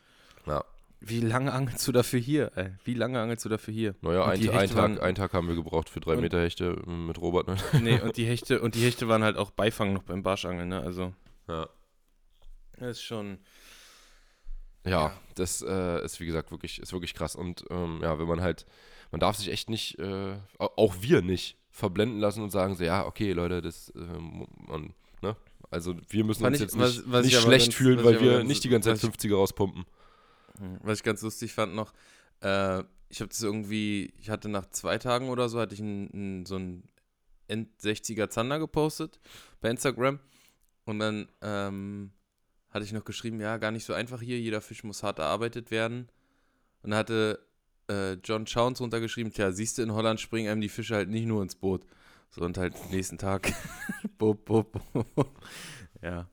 Ja. 0.46 0.64
Wie 1.00 1.20
lange 1.20 1.54
angelst 1.54 1.88
du 1.88 1.92
dafür 1.92 2.20
hier? 2.20 2.52
Ey? 2.56 2.72
Wie 2.84 2.96
lange 2.96 3.20
angelst 3.22 3.46
du 3.46 3.50
dafür 3.50 3.72
hier? 3.74 3.96
Naja, 4.02 4.26
ein, 4.26 4.40
ein, 4.50 4.68
Tag, 4.68 4.76
waren- 4.76 5.00
ein 5.00 5.14
Tag 5.16 5.34
haben 5.34 5.48
wir 5.48 5.54
gebraucht 5.56 5.90
für 5.90 6.00
drei 6.00 6.14
Und- 6.16 6.22
Meter 6.22 6.42
Hechte 6.42 6.82
äh, 6.88 6.90
mit 6.90 7.20
Robert. 7.22 7.48
Ne? 7.48 7.58
Nee, 7.82 8.02
und 8.02 8.18
die 8.18 8.26
Hechte, 8.28 8.62
und 8.62 8.74
die 8.76 8.82
Hechte 8.82 9.08
waren 9.08 9.24
halt 9.24 9.38
auch 9.38 9.52
Beifang 9.52 9.94
noch 9.94 10.04
beim 10.04 10.24
Barschangeln, 10.24 10.70
ne? 10.70 10.82
Also, 10.82 11.14
Ja. 11.48 11.70
das 12.78 12.98
ist 12.98 13.04
schon. 13.04 13.38
Ja, 14.86 15.14
das 15.36 15.62
äh, 15.62 16.04
ist 16.06 16.20
wie 16.20 16.26
gesagt 16.26 16.52
wirklich, 16.52 16.80
ist 16.80 16.94
wirklich 16.94 17.14
krass. 17.14 17.36
Und 17.36 17.66
ähm, 17.70 18.00
ja, 18.02 18.18
wenn 18.20 18.28
man 18.28 18.42
halt, 18.42 18.66
man 19.12 19.20
darf 19.20 19.36
sich 19.38 19.50
echt 19.52 19.70
nicht, 19.70 20.00
äh, 20.00 20.38
au- 20.60 20.72
auch 20.78 20.96
wir 21.02 21.22
nicht, 21.22 21.58
verblenden 21.72 22.20
lassen 22.20 22.42
und 22.42 22.50
sagen 22.52 22.76
so, 22.76 22.84
ja, 22.84 23.06
okay, 23.06 23.34
Leute, 23.34 23.62
das, 23.62 23.92
ähm, 23.96 24.48
man, 24.68 24.94
ne? 25.22 25.36
Also 25.70 25.96
wir 26.10 26.24
müssen 26.24 26.42
Fand 26.44 26.56
uns 26.56 26.62
ich- 26.62 26.62
jetzt 26.62 26.80
was- 26.80 26.96
nicht, 26.98 27.12
was 27.12 27.26
ich 27.26 27.34
nicht 27.34 27.42
schlecht 27.42 27.66
ganz- 27.68 27.76
fühlen, 27.76 28.04
weil 28.04 28.22
wir 28.22 28.32
ganz- 28.38 28.48
nicht 28.48 28.64
die 28.64 28.70
ganze 28.70 28.88
Zeit 28.90 28.94
was 28.94 29.04
ich- 29.04 29.10
50er 29.10 29.36
rauspumpen. 29.36 29.86
Hm, 30.60 30.80
Was 30.82 31.00
ich 31.00 31.04
ganz 31.04 31.22
lustig 31.22 31.54
fand 31.54 31.76
noch, 31.76 31.92
äh, 32.42 32.80
ich 33.10 33.20
habe 33.20 33.28
das 33.30 33.42
irgendwie, 33.44 34.14
ich 34.20 34.30
hatte 34.30 34.48
nach 34.50 34.70
zwei 34.70 34.98
Tagen 34.98 35.30
oder 35.30 35.50
so, 35.50 35.60
hatte 35.60 35.74
ich 35.76 35.82
ein, 35.82 36.10
ein, 36.14 36.46
so 36.46 36.56
ein 36.56 36.84
End-60er 37.48 38.30
Zander 38.30 38.60
gepostet 38.60 39.20
bei 39.62 39.70
Instagram 39.70 40.20
und 40.86 41.00
dann 41.00 41.28
ähm, 41.42 42.12
hatte 42.70 42.86
ich 42.86 42.94
noch 42.94 43.06
geschrieben, 43.06 43.40
ja, 43.40 43.58
gar 43.58 43.72
nicht 43.72 43.86
so 43.86 43.94
einfach 43.94 44.22
hier, 44.22 44.40
jeder 44.40 44.62
Fisch 44.62 44.84
muss 44.84 45.04
hart 45.04 45.20
erarbeitet 45.20 45.72
werden. 45.72 46.10
Und 46.84 46.92
dann 46.92 47.00
hatte 47.00 47.40
äh, 47.90 48.14
John 48.24 48.46
Chowns 48.46 48.82
runtergeschrieben, 48.82 49.32
tja, 49.32 49.52
siehst 49.52 49.78
du, 49.78 49.82
in 49.82 49.94
Holland 49.94 50.20
springen 50.20 50.50
einem 50.50 50.62
die 50.62 50.70
Fische 50.70 50.96
halt 50.96 51.10
nicht 51.10 51.26
nur 51.26 51.42
ins 51.42 51.56
Boot. 51.56 51.86
So 52.30 52.42
und 52.42 52.58
halt 52.58 52.76
nächsten 52.92 53.18
Tag. 53.18 53.52
bub, 54.18 54.44
bub, 54.46 54.80
bub. 54.94 55.42
Ja. 56.02 56.30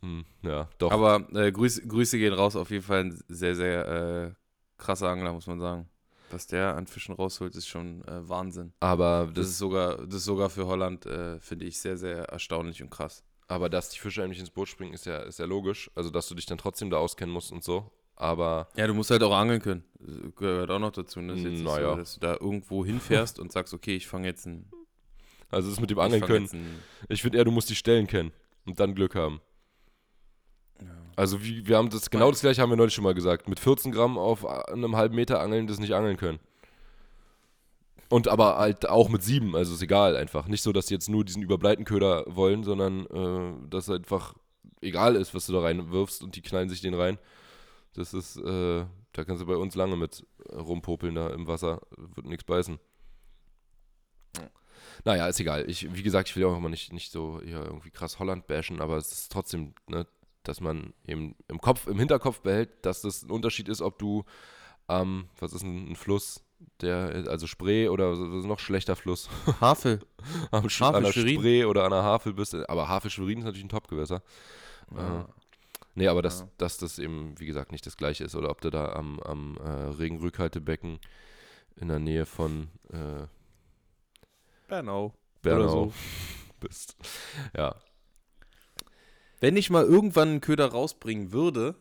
Hm, 0.00 0.24
ja, 0.42 0.68
doch. 0.78 0.90
Aber 0.90 1.28
äh, 1.32 1.52
Grüße, 1.52 1.86
Grüße 1.86 2.18
gehen 2.18 2.32
raus, 2.32 2.56
auf 2.56 2.70
jeden 2.70 2.82
Fall 2.84 3.04
ein 3.04 3.22
sehr, 3.28 3.54
sehr 3.54 3.88
äh, 3.88 4.32
krasser 4.78 5.08
Angler, 5.08 5.32
muss 5.32 5.46
man 5.46 5.60
sagen. 5.60 5.88
Was 6.30 6.46
der 6.46 6.74
an 6.74 6.86
Fischen 6.86 7.14
rausholt, 7.14 7.54
ist 7.54 7.68
schon 7.68 8.02
äh, 8.08 8.28
Wahnsinn. 8.28 8.72
aber, 8.80 9.26
Das 9.26 9.34
das, 9.34 9.46
ist 9.48 9.58
sogar, 9.58 9.98
das 9.98 10.16
ist 10.16 10.24
sogar 10.24 10.50
für 10.50 10.66
Holland, 10.66 11.06
äh, 11.06 11.38
finde 11.40 11.66
ich, 11.66 11.78
sehr, 11.78 11.96
sehr 11.96 12.24
erstaunlich 12.24 12.82
und 12.82 12.90
krass. 12.90 13.22
Aber 13.52 13.68
dass 13.68 13.90
die 13.90 13.98
Fische 13.98 14.22
eigentlich 14.24 14.40
ins 14.40 14.50
Boot 14.50 14.68
springen, 14.68 14.94
ist 14.94 15.04
ja, 15.06 15.18
ist 15.18 15.38
ja 15.38 15.44
logisch. 15.44 15.90
Also, 15.94 16.10
dass 16.10 16.26
du 16.28 16.34
dich 16.34 16.46
dann 16.46 16.58
trotzdem 16.58 16.88
da 16.90 16.96
auskennen 16.96 17.32
musst 17.32 17.52
und 17.52 17.62
so. 17.62 17.90
Aber 18.16 18.68
Ja, 18.76 18.86
du 18.86 18.94
musst 18.94 19.10
halt 19.10 19.22
auch 19.22 19.34
angeln 19.36 19.60
können. 19.60 19.84
Das 19.98 20.16
gehört 20.36 20.70
auch 20.70 20.78
noch 20.78 20.92
dazu. 20.92 21.20
Ne? 21.20 21.34
Jetzt 21.34 21.62
Naja. 21.62 21.90
so, 21.90 21.96
dass 21.96 22.14
du 22.14 22.20
da 22.20 22.32
irgendwo 22.34 22.84
hinfährst 22.84 23.38
und 23.38 23.52
sagst, 23.52 23.74
okay, 23.74 23.96
ich 23.96 24.06
fange 24.06 24.26
jetzt 24.26 24.46
ein. 24.46 24.70
also 25.50 25.68
das 25.70 25.80
mit 25.80 25.90
dem 25.90 25.98
Angeln 25.98 26.22
können. 26.22 26.48
Ich 27.08 27.22
finde 27.22 27.38
eher, 27.38 27.44
du 27.44 27.50
musst 27.50 27.68
die 27.70 27.74
Stellen 27.74 28.06
kennen 28.06 28.32
und 28.64 28.80
dann 28.80 28.94
Glück 28.94 29.14
haben. 29.14 29.40
ja. 30.80 30.86
Also 31.16 31.42
wie, 31.42 31.66
wir 31.66 31.76
haben 31.76 31.90
das, 31.90 32.08
genau 32.10 32.30
das 32.30 32.40
gleiche 32.40 32.62
haben 32.62 32.70
wir 32.70 32.76
neulich 32.76 32.94
schon 32.94 33.04
mal 33.04 33.14
gesagt. 33.14 33.48
Mit 33.48 33.60
14 33.60 33.92
Gramm 33.92 34.16
auf 34.18 34.46
einem 34.46 34.96
halben 34.96 35.14
Meter 35.14 35.40
angeln, 35.40 35.66
das 35.66 35.78
nicht 35.78 35.94
angeln 35.94 36.16
können. 36.16 36.38
Und 38.12 38.28
aber 38.28 38.58
halt 38.58 38.90
auch 38.90 39.08
mit 39.08 39.22
sieben, 39.22 39.56
also 39.56 39.72
ist 39.72 39.80
egal 39.80 40.16
einfach. 40.16 40.46
Nicht 40.46 40.60
so, 40.60 40.70
dass 40.70 40.84
die 40.84 40.92
jetzt 40.92 41.08
nur 41.08 41.24
diesen 41.24 41.40
Überbleitenköder 41.40 42.24
wollen, 42.26 42.62
sondern 42.62 43.06
äh, 43.06 43.70
dass 43.70 43.88
einfach 43.88 44.34
egal 44.82 45.16
ist, 45.16 45.34
was 45.34 45.46
du 45.46 45.54
da 45.54 45.60
reinwirfst 45.60 46.22
und 46.22 46.36
die 46.36 46.42
knallen 46.42 46.68
sich 46.68 46.82
den 46.82 46.92
rein. 46.92 47.18
Das 47.94 48.12
ist, 48.12 48.36
äh, 48.36 48.84
da 49.12 49.24
kannst 49.24 49.40
du 49.40 49.46
bei 49.46 49.56
uns 49.56 49.74
lange 49.76 49.96
mit 49.96 50.26
äh, 50.50 50.56
rumpopeln 50.56 51.14
da 51.14 51.30
im 51.30 51.46
Wasser, 51.46 51.80
wird 51.96 52.26
nichts 52.26 52.44
beißen. 52.44 52.78
Ja. 54.36 54.50
Naja, 55.06 55.26
ist 55.28 55.40
egal. 55.40 55.64
Ich, 55.70 55.94
wie 55.94 56.02
gesagt, 56.02 56.28
ich 56.28 56.36
will 56.36 56.44
auch 56.44 56.58
immer 56.58 56.68
nicht, 56.68 56.92
nicht 56.92 57.12
so 57.12 57.40
hier 57.42 57.64
irgendwie 57.64 57.90
krass 57.90 58.18
Holland 58.18 58.46
bashen, 58.46 58.82
aber 58.82 58.98
es 58.98 59.10
ist 59.10 59.32
trotzdem, 59.32 59.72
ne, 59.88 60.06
dass 60.42 60.60
man 60.60 60.92
eben 61.06 61.34
im 61.48 61.62
Kopf, 61.62 61.86
im 61.86 61.98
Hinterkopf 61.98 62.42
behält, 62.42 62.84
dass 62.84 63.00
das 63.00 63.22
ein 63.22 63.30
Unterschied 63.30 63.70
ist, 63.70 63.80
ob 63.80 63.98
du 63.98 64.24
am, 64.86 65.30
was 65.38 65.54
ist 65.54 65.62
ein, 65.62 65.92
ein 65.92 65.96
Fluss, 65.96 66.44
der, 66.80 67.24
also 67.28 67.46
Spree 67.46 67.88
oder 67.88 68.14
noch 68.16 68.58
schlechter 68.58 68.96
Fluss, 68.96 69.28
Havel. 69.60 70.00
am 70.50 70.68
Sch 70.68 70.80
Havel, 70.80 70.96
an 70.96 71.04
der 71.04 71.12
Schwerin. 71.12 71.38
Spree 71.38 71.64
oder 71.64 71.84
an 71.84 71.90
der 71.90 72.02
Havel 72.02 72.32
bist. 72.32 72.54
Aber 72.54 72.88
Havel 72.88 73.10
Schwerin 73.10 73.38
ist 73.38 73.44
natürlich 73.44 73.64
ein 73.64 73.68
Topgewässer. 73.68 74.22
Ja. 74.94 75.28
Nee, 75.94 76.08
aber 76.08 76.22
dass, 76.22 76.40
Ja. 76.40 76.48
dass 76.58 76.78
das 76.78 76.98
eben, 76.98 77.38
wie 77.38 77.46
gesagt, 77.46 77.70
nicht 77.72 77.84
das 77.86 77.96
gleiche 77.96 78.24
ist. 78.24 78.34
Oder 78.34 78.50
ob 78.50 78.60
du 78.60 78.70
da 78.70 78.92
am, 78.92 79.20
am 79.20 79.56
äh, 79.58 79.68
Regenrückhaltebecken 79.68 80.98
in 81.76 81.88
der 81.88 81.98
Nähe 81.98 82.24
von 82.26 82.68
äh, 82.90 83.26
Bernau. 84.68 85.12
Bernau 85.42 85.62
Oder 85.64 85.68
so. 85.70 85.92
bist. 86.60 86.96
Ja. 87.56 87.74
Wenn 89.40 89.56
ich 89.56 89.70
mal 89.70 89.84
irgendwann 89.84 90.28
einen 90.28 90.40
Köder 90.40 90.68
rausbringen 90.70 91.32
würde, 91.32 91.74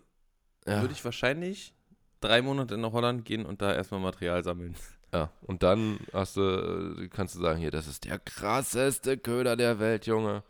ja. 0.66 0.82
würde 0.82 0.94
ich 0.94 1.06
wahrscheinlich 1.06 1.74
drei 2.22 2.42
Monate 2.42 2.78
nach 2.78 2.92
Holland 2.94 3.26
gehen 3.26 3.46
und 3.46 3.62
da 3.62 3.74
erstmal 3.74 4.00
Material 4.02 4.44
sammeln. 4.44 4.76
Ja, 5.14 5.30
und 5.42 5.62
dann 5.62 6.00
hast 6.14 6.38
du, 6.38 7.10
kannst 7.10 7.36
du 7.36 7.40
sagen, 7.42 7.60
hier, 7.60 7.70
das 7.70 7.86
ist 7.86 8.06
der 8.06 8.18
krasseste 8.18 9.18
Köder 9.18 9.58
der 9.58 9.78
Welt, 9.78 10.06
Junge. 10.06 10.42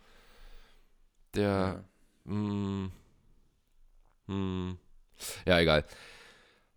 Der, 1.34 1.84
ja. 2.26 2.32
Mh, 2.32 2.92
mh, 4.28 4.76
ja, 5.48 5.60
egal. 5.60 5.84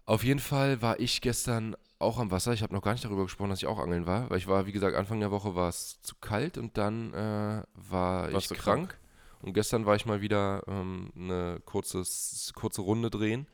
Auf 0.06 0.24
jeden 0.24 0.40
Fall 0.40 0.80
war 0.80 0.98
ich 0.98 1.20
gestern 1.20 1.76
auch 1.98 2.18
am 2.18 2.30
Wasser. 2.30 2.52
Ich 2.54 2.62
habe 2.62 2.74
noch 2.74 2.82
gar 2.82 2.92
nicht 2.92 3.04
darüber 3.04 3.24
gesprochen, 3.24 3.50
dass 3.50 3.58
ich 3.60 3.66
auch 3.66 3.78
angeln 3.78 4.06
war, 4.06 4.30
weil 4.30 4.38
ich 4.38 4.46
war, 4.46 4.66
wie 4.66 4.72
gesagt, 4.72 4.96
Anfang 4.96 5.20
der 5.20 5.30
Woche 5.30 5.54
war 5.54 5.68
es 5.68 6.00
zu 6.02 6.14
kalt 6.20 6.56
und 6.58 6.76
dann 6.78 7.12
äh, 7.14 7.62
war 7.74 8.32
Warst 8.32 8.50
ich 8.50 8.58
krank. 8.58 8.90
krank. 8.90 8.98
Und 9.42 9.52
gestern 9.52 9.84
war 9.84 9.94
ich 9.94 10.06
mal 10.06 10.22
wieder 10.22 10.62
ähm, 10.66 11.12
eine 11.16 11.60
kurzes, 11.66 12.52
kurze 12.54 12.80
Runde 12.80 13.10
drehen. 13.10 13.46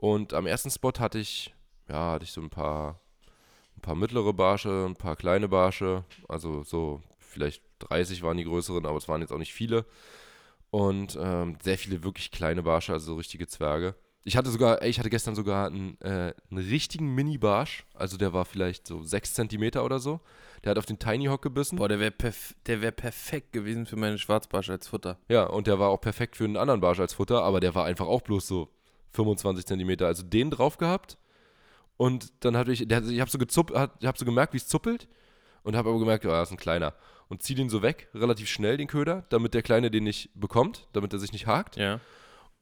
Und 0.00 0.32
am 0.32 0.46
ersten 0.46 0.70
Spot 0.70 0.94
hatte 0.98 1.18
ich, 1.18 1.54
ja, 1.86 2.12
hatte 2.12 2.24
ich 2.24 2.32
so 2.32 2.40
ein 2.40 2.48
paar, 2.48 2.98
ein 3.76 3.82
paar 3.82 3.94
mittlere 3.94 4.32
Barsche, 4.32 4.86
ein 4.88 4.96
paar 4.96 5.14
kleine 5.14 5.46
Barsche. 5.46 6.04
Also 6.26 6.62
so 6.62 7.02
vielleicht 7.18 7.62
30 7.80 8.22
waren 8.22 8.38
die 8.38 8.44
größeren, 8.44 8.86
aber 8.86 8.96
es 8.96 9.08
waren 9.08 9.20
jetzt 9.20 9.30
auch 9.30 9.38
nicht 9.38 9.52
viele. 9.52 9.84
Und 10.70 11.18
ähm, 11.20 11.58
sehr 11.62 11.76
viele 11.76 12.02
wirklich 12.02 12.30
kleine 12.30 12.62
Barsche, 12.62 12.94
also 12.94 13.12
so 13.12 13.16
richtige 13.16 13.46
Zwerge. 13.46 13.94
Ich 14.24 14.38
hatte 14.38 14.48
sogar, 14.48 14.80
ey, 14.80 14.88
ich 14.88 14.98
hatte 14.98 15.10
gestern 15.10 15.34
sogar 15.34 15.66
einen, 15.66 16.00
äh, 16.00 16.32
einen 16.50 16.66
richtigen 16.70 17.14
Mini-Barsch. 17.14 17.84
Also 17.92 18.16
der 18.16 18.32
war 18.32 18.46
vielleicht 18.46 18.86
so 18.86 19.02
6 19.02 19.34
cm 19.34 19.80
oder 19.84 19.98
so. 19.98 20.20
Der 20.64 20.70
hat 20.70 20.78
auf 20.78 20.86
den 20.86 20.98
Tiny 20.98 21.26
Hawk 21.26 21.42
gebissen. 21.42 21.76
Boah, 21.76 21.88
der 21.88 22.00
wäre 22.00 22.10
perf 22.10 22.54
wär 22.64 22.90
perfekt 22.90 23.52
gewesen 23.52 23.84
für 23.84 23.96
meine 23.96 24.16
Schwarzbarsche 24.16 24.72
als 24.72 24.88
Futter. 24.88 25.18
Ja, 25.28 25.44
und 25.44 25.66
der 25.66 25.78
war 25.78 25.90
auch 25.90 26.00
perfekt 26.00 26.36
für 26.36 26.44
einen 26.44 26.56
anderen 26.56 26.80
Barsch 26.80 27.00
als 27.00 27.12
Futter, 27.12 27.42
aber 27.42 27.60
der 27.60 27.74
war 27.74 27.84
einfach 27.84 28.06
auch 28.06 28.22
bloß 28.22 28.46
so 28.46 28.70
25 29.12 29.66
cm. 29.66 30.04
Also 30.04 30.22
den 30.22 30.50
drauf 30.50 30.78
gehabt. 30.78 31.18
Und 31.96 32.32
dann 32.44 32.56
hatte 32.56 32.72
ich, 32.72 32.86
der, 32.88 33.02
ich 33.04 33.20
habe 33.20 33.30
so, 33.30 33.38
hab 33.38 34.18
so 34.18 34.24
gemerkt, 34.24 34.54
wie 34.54 34.58
es 34.58 34.66
zuppelt. 34.66 35.08
Und 35.62 35.76
habe 35.76 35.90
aber 35.90 35.98
gemerkt, 35.98 36.24
oh, 36.24 36.30
das 36.30 36.48
ist 36.48 36.52
ein 36.52 36.58
kleiner. 36.58 36.94
Und 37.28 37.42
zieh 37.42 37.54
den 37.54 37.68
so 37.68 37.82
weg, 37.82 38.08
relativ 38.14 38.48
schnell, 38.48 38.76
den 38.76 38.88
Köder, 38.88 39.24
damit 39.28 39.52
der 39.54 39.62
Kleine 39.62 39.90
den 39.90 40.04
nicht 40.04 40.30
bekommt, 40.34 40.88
damit 40.94 41.12
er 41.12 41.18
sich 41.18 41.32
nicht 41.32 41.46
hakt. 41.46 41.76
Ja. 41.76 42.00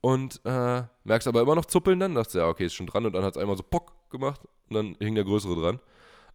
Und 0.01 0.40
äh, 0.44 0.82
merkst 1.05 1.28
aber 1.28 1.40
immer 1.40 1.55
noch 1.55 1.64
zuppeln 1.66 2.01
dann. 2.01 2.14
Dachte 2.14 2.38
ja, 2.38 2.49
okay, 2.49 2.66
ist 2.66 2.74
schon 2.74 2.86
dran. 2.86 3.07
Und 3.07 3.12
dann 3.14 3.24
hat 3.24 3.36
es 3.36 3.40
einmal 3.40 3.57
so 3.57 3.62
Pock 3.62 4.11
gemacht. 4.11 4.40
Und 4.68 4.74
dann 4.74 4.96
hing 4.99 5.14
der 5.14 5.24
größere 5.24 5.55
dran. 5.55 5.80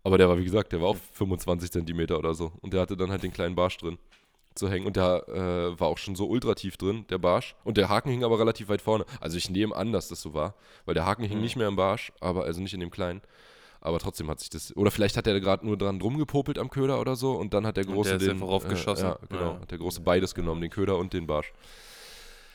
Aber 0.03 0.18
der 0.18 0.28
war, 0.28 0.38
wie 0.38 0.43
gesagt, 0.43 0.72
der 0.72 0.82
war 0.82 0.89
auch 0.89 0.97
25 1.14 1.72
Zentimeter 1.72 2.18
oder 2.18 2.34
so. 2.34 2.51
Und 2.61 2.74
der 2.74 2.82
hatte 2.82 2.97
dann 2.97 3.11
halt 3.11 3.24
den 3.24 3.32
kleinen 3.32 3.55
Barsch 3.55 3.78
drin 3.78 3.97
zu 4.56 4.70
hängen. 4.70 4.86
Und 4.86 4.95
der 4.95 5.28
äh, 5.28 5.80
war 5.80 5.88
auch 5.88 5.97
schon 5.97 6.16
so 6.16 6.28
ultra 6.28 6.56
tief 6.56 6.78
drin, 6.78 7.06
der 7.10 7.18
Barsch. 7.18 7.56
Und 7.64 7.78
der 7.78 7.89
Haken 7.89 8.10
hing 8.10 8.24
aber 8.24 8.39
relativ 8.39 8.70
weit 8.70 8.82
vorne. 8.82 9.06
Also 9.20 9.38
ich 9.38 9.49
nehme 9.49 9.76
an, 9.76 9.91
dass 9.91 10.08
das 10.08 10.22
so 10.22 10.34
war. 10.34 10.56
Weil 10.86 10.93
der 10.93 11.06
Haken 11.06 11.24
hing 11.24 11.38
mhm. 11.38 11.43
nicht 11.43 11.56
mehr 11.56 11.68
im 11.68 11.76
Barsch, 11.76 12.12
aber 12.20 12.43
also 12.43 12.62
nicht 12.62 12.74
in 12.74 12.80
dem 12.80 12.91
kleinen. 12.91 13.22
Aber 13.82 13.99
trotzdem 13.99 14.30
hat 14.30 14.39
sich 14.39 14.49
das. 14.49 14.76
Oder 14.78 14.91
vielleicht 14.91 15.18
hat 15.18 15.28
er 15.28 15.39
gerade 15.41 15.66
nur 15.66 15.78
dran 15.78 15.99
rumgepopelt 15.99 16.58
am 16.58 16.70
Köder 16.70 17.01
oder 17.01 17.16
so. 17.16 17.34
Und 17.34 17.54
dann 17.54 17.68
hat 17.68 17.76
der 17.76 17.86
große 17.86 18.14
und 18.14 18.22
der 18.22 18.30
den. 18.30 18.39
Voraufgeschossen. 18.39 19.06
Äh, 19.06 19.10
ja, 19.10 19.20
genau. 19.30 19.51
Ja. 19.54 19.60
Hat 19.60 19.72
der 19.72 19.78
große 19.78 20.01
beides 20.01 20.34
genommen, 20.34 20.62
den 20.62 20.70
Köder 20.70 20.97
und 20.97 21.12
den 21.12 21.28
Barsch. 21.28 21.51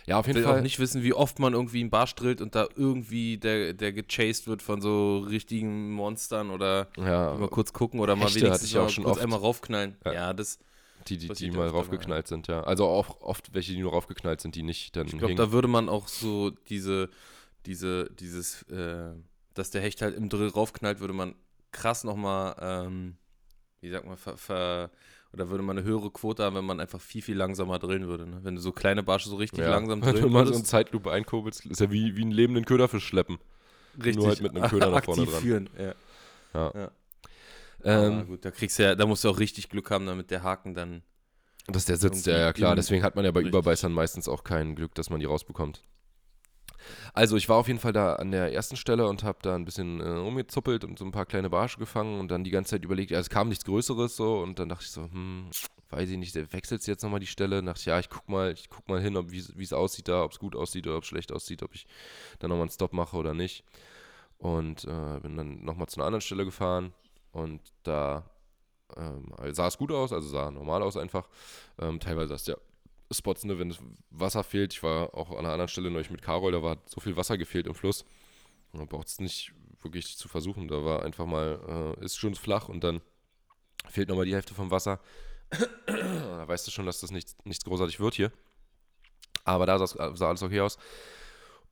Ja, 0.09 0.19
auf 0.19 0.27
jeden 0.27 0.39
ich 0.39 0.45
will 0.45 0.51
Fall. 0.51 0.61
auch 0.61 0.63
nicht 0.63 0.79
wissen, 0.79 1.03
wie 1.03 1.13
oft 1.13 1.39
man 1.39 1.53
irgendwie 1.53 1.81
einen 1.81 1.91
Barsch 1.91 2.15
drillt 2.15 2.41
und 2.41 2.55
da 2.55 2.67
irgendwie 2.75 3.37
der, 3.37 3.75
der 3.75 3.93
gechased 3.93 4.49
wird 4.49 4.63
von 4.63 4.81
so 4.81 5.19
richtigen 5.19 5.93
Monstern 5.93 6.51
oder 6.51 6.89
ja, 6.97 7.35
mal 7.35 7.49
kurz 7.49 7.75
gucken 7.75 8.01
oder 8.01 8.17
mal 8.17 8.35
wenigstens 8.35 8.75
auch 8.75 8.89
schon 8.89 9.05
kurz 9.05 9.19
einmal 9.19 9.39
raufknallen. 9.39 9.99
Ja, 10.07 10.13
ja 10.15 10.33
das. 10.33 10.61
Die, 11.09 11.19
die, 11.19 11.29
die 11.29 11.51
mal 11.51 11.69
raufgeknallt 11.69 12.27
mal. 12.27 12.29
sind, 12.29 12.49
ja. 12.49 12.63
Also 12.63 12.87
auch 12.87 13.21
oft 13.21 13.55
welche, 13.55 13.73
die 13.73 13.81
nur 13.81 13.93
raufgeknallt 13.93 14.41
sind, 14.41 14.55
die 14.55 14.63
nicht 14.63 14.97
dann. 14.97 15.07
Ich 15.07 15.17
glaube, 15.17 15.35
da 15.35 15.53
würde 15.53 15.69
man 15.69 15.89
auch 15.89 16.09
so 16.09 16.51
diese, 16.51 17.09
diese, 17.67 18.11
dieses, 18.19 18.63
äh, 18.65 19.13
dass 19.55 19.71
der 19.71 19.81
Hecht 19.81 20.03
halt 20.03 20.17
im 20.17 20.29
Drill 20.29 20.49
raufknallt, 20.49 21.01
würde 21.01 21.15
man 21.15 21.35
krass 21.73 22.05
nochmal, 22.05 22.57
ähm, 22.61 23.17
wie 23.81 23.91
sagt 23.91 24.07
man, 24.07 24.17
ver, 24.17 24.37
ver 24.37 24.91
oder 25.33 25.51
würde 25.51 25.63
man 25.63 25.79
eine 25.79 25.87
höhere 25.87 26.11
Quote 26.11 26.43
haben, 26.43 26.57
wenn 26.57 26.65
man 26.65 26.81
einfach 26.81 27.01
viel, 27.01 27.23
viel 27.23 27.37
langsamer 27.37 27.79
drillen 27.79 28.09
würde. 28.09 28.27
Ne? 28.27 28.41
Wenn 28.43 28.55
du 28.55 28.61
so 28.61 28.73
kleine 28.73 29.03
Barsche 29.03 29.29
so 29.29 29.37
richtig 29.37 29.61
ja. 29.61 29.71
langsam 29.71 30.01
drillen 30.01 30.17
Wenn 30.17 30.23
du 30.23 30.29
mal 30.31 30.47
so 30.47 30.55
eine 30.55 30.65
Zeitlupe 30.65 31.11
einkurbelst, 31.11 31.67
ist 31.67 31.81
ja 31.81 31.91
wie, 31.91 32.17
wie 32.17 32.23
einen 32.23 32.31
lebenden 32.31 32.65
Köderfisch 32.65 33.07
schleppen. 33.07 33.39
Richtig. 33.97 34.17
Nur 34.17 34.29
halt 34.29 34.41
mit 34.41 34.57
einem 34.57 34.71
Köder 34.71 34.91
nach 34.91 35.05
vorne 35.05 35.27
dran. 35.27 35.43
führen, 35.43 35.71
ja. 35.79 35.95
Ja. 36.55 36.73
ja. 36.75 36.91
Ähm, 37.85 38.27
gut, 38.27 38.45
da 38.45 38.51
kriegst 38.51 38.79
du 38.79 38.83
ja, 38.83 38.95
da 38.95 39.07
musst 39.07 39.25
du 39.25 39.31
auch 39.31 39.39
richtig 39.39 39.69
Glück 39.69 39.91
haben, 39.91 40.07
damit 40.07 40.31
der 40.31 40.43
Haken 40.43 40.75
dann. 40.75 41.03
Dass 41.67 41.85
der 41.85 41.97
sitzt, 41.97 42.27
ja, 42.27 42.39
ja 42.39 42.53
klar. 42.53 42.75
Deswegen 42.75 43.03
hat 43.03 43.15
man 43.15 43.25
ja 43.25 43.31
bei 43.31 43.41
richtig. 43.41 43.53
Überbeißern 43.53 43.93
meistens 43.93 44.29
auch 44.29 44.43
kein 44.43 44.75
Glück, 44.75 44.95
dass 44.95 45.11
man 45.11 45.21
die 45.21 45.27
rausbekommt. 45.27 45.83
Also 47.13 47.37
ich 47.37 47.49
war 47.49 47.57
auf 47.57 47.69
jeden 47.69 47.81
Fall 47.81 47.93
da 47.93 48.15
an 48.15 48.31
der 48.31 48.53
ersten 48.53 48.77
Stelle 48.77 49.07
und 49.07 49.23
habe 49.23 49.39
da 49.43 49.55
ein 49.55 49.65
bisschen 49.65 50.01
äh, 50.01 50.09
rumgezuppelt 50.09 50.85
und 50.85 50.99
so 50.99 51.05
ein 51.05 51.11
paar 51.11 51.27
kleine 51.27 51.51
Barsche 51.51 51.79
gefangen 51.79 52.21
und 52.21 52.31
dann 52.31 52.45
die 52.45 52.51
ganze 52.51 52.71
Zeit 52.71 52.85
überlegt, 52.85 53.11
ja, 53.11 53.19
es 53.19 53.29
kam 53.29 53.49
nichts 53.49 53.65
Größeres 53.65 54.17
so 54.17 54.39
und 54.39 54.59
dann 54.59 54.69
dachte 54.69 54.85
ich 54.85 54.91
so, 54.91 55.03
hm, 55.03 55.51
weiß 55.91 56.09
ich 56.09 56.17
nicht, 56.17 56.35
wechselt 56.53 56.87
jetzt 56.87 57.03
nochmal 57.03 57.21
die 57.21 57.27
Stelle. 57.27 57.63
Dachte 57.63 57.81
ich, 57.81 57.87
ja, 57.87 57.99
ich 57.99 58.09
guck 58.09 58.29
mal, 58.29 58.53
ich 58.53 58.71
guck 58.71 58.89
mal 58.89 59.01
hin, 59.01 59.19
wie 59.31 59.63
es 59.63 59.73
aussieht 59.73 60.09
da, 60.09 60.23
ob 60.25 60.33
es 60.33 60.39
gut 60.39 60.57
aussieht 60.57 60.87
oder 60.87 60.97
ob 60.97 61.03
es 61.03 61.09
schlecht 61.09 61.33
aussieht, 61.33 61.63
ob 61.63 61.75
ich 61.75 61.87
da 62.39 62.49
nochmal 62.49 62.63
einen 62.63 62.71
Stop 62.71 62.93
mache 62.93 63.17
oder 63.17 63.35
nicht. 63.35 63.65
Und 64.39 64.85
äh, 64.85 65.21
bin 65.21 65.37
dann 65.37 65.65
nochmal 65.65 65.89
zu 65.89 65.99
einer 65.99 66.07
anderen 66.07 66.21
Stelle 66.21 66.45
gefahren 66.45 66.93
und 67.39 67.61
da 67.83 68.29
ähm, 68.97 69.33
sah 69.53 69.67
es 69.67 69.79
gut 69.79 69.93
aus, 69.93 70.13
also 70.13 70.29
sah 70.29 70.51
normal 70.51 70.83
aus 70.83 70.97
einfach. 70.97 71.29
Ähm, 71.79 72.01
teilweise 72.01 72.35
hast 72.35 72.49
du 72.49 72.53
ja 72.53 72.59
Spots, 73.11 73.45
ne, 73.45 73.59
wenn 73.59 73.75
Wasser 74.11 74.45
fehlt. 74.45 74.75
Ich 74.75 74.83
war 74.83 75.15
auch 75.15 75.31
an 75.31 75.39
einer 75.39 75.53
anderen 75.53 75.69
Stelle 75.69 75.91
neulich 75.91 76.11
mit 76.11 76.23
Carol, 76.23 76.53
da 76.53 76.63
war 76.63 76.79
so 76.87 77.01
viel 77.01 77.17
Wasser 77.17 77.39
gefehlt 77.39 77.67
im 77.67 77.75
Fluss. 77.75 78.05
Man 78.73 78.87
braucht 78.87 79.09
es 79.09 79.19
nicht 79.19 79.53
wirklich 79.83 80.17
zu 80.17 80.29
versuchen. 80.29 80.69
Da 80.69 80.85
war 80.85 81.03
einfach 81.03 81.27
mal, 81.27 81.97
äh, 82.01 82.05
ist 82.05 82.19
schon 82.19 82.35
flach 82.35 82.69
und 82.69 82.85
dann 82.85 83.01
fehlt 83.89 84.09
nochmal 84.09 84.27
die 84.27 84.35
Hälfte 84.35 84.55
vom 84.55 84.71
Wasser. 84.71 85.01
da 85.87 86.47
weißt 86.47 86.67
du 86.67 86.71
schon, 86.71 86.87
dass 86.87 87.01
das 87.01 87.11
nichts, 87.11 87.37
nichts 87.45 87.65
großartig 87.65 88.01
wird 88.01 88.15
hier. 88.15 88.33
Aber 89.45 89.65
da 89.65 89.79
sah 89.87 90.29
alles 90.29 90.43
okay 90.43 90.61
aus. 90.61 90.79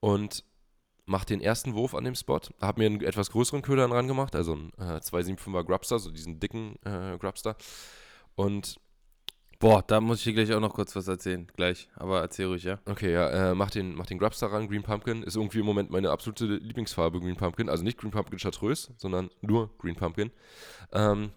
Und 0.01 0.45
mach 1.07 1.25
den 1.25 1.41
ersten 1.41 1.75
Wurf 1.75 1.95
an 1.95 2.05
dem 2.05 2.15
Spot. 2.15 2.41
Hab 2.61 2.79
mir 2.79 2.87
einen 2.87 3.01
etwas 3.01 3.31
größeren 3.31 3.63
Köder 3.63 3.89
dran 3.89 4.09
gemacht, 4.09 4.35
also 4.35 4.53
einen 4.53 4.73
äh, 4.79 4.99
275er 4.99 5.65
Grubster, 5.65 5.99
so 5.99 6.11
diesen 6.11 6.39
dicken 6.41 6.77
äh, 6.85 7.17
Grubster. 7.19 7.57
Und 8.35 8.79
Boah, 9.59 9.83
da 9.87 10.03
muss 10.03 10.19
ich 10.19 10.25
dir 10.25 10.35
gleich 10.35 10.53
auch 10.53 10.61
noch 10.61 10.75
kurz 10.75 10.95
was 10.97 11.09
erzählen. 11.09 11.47
Gleich, 11.57 11.89
aber 11.95 12.21
erzähl 12.21 12.47
ruhig, 12.47 12.65
ja. 12.65 12.79
Okay, 12.85 13.11
ja, 13.11 13.53
äh, 13.53 13.55
mach 13.55 13.71
den, 13.71 13.95
mach 13.95 14.05
den 14.05 14.19
Grubstar 14.19 14.53
ran, 14.53 14.69
Green 14.69 14.83
Pumpkin. 14.83 15.23
Ist 15.23 15.37
irgendwie 15.37 15.61
im 15.61 15.65
Moment 15.65 15.91
meine 15.91 16.11
absolute 16.11 16.45
Lieblingsfarbe, 16.45 17.21
Green 17.21 17.37
Pumpkin. 17.37 17.71
Also 17.71 17.83
nicht 17.83 17.97
Green 17.97 18.11
Pumpkin 18.11 18.39
Chartreuse, 18.39 18.93
sondern 18.99 19.31
nur 19.41 19.71
Green 19.79 19.97
Pumpkin. 19.97 20.31
Ähm, 20.93 21.31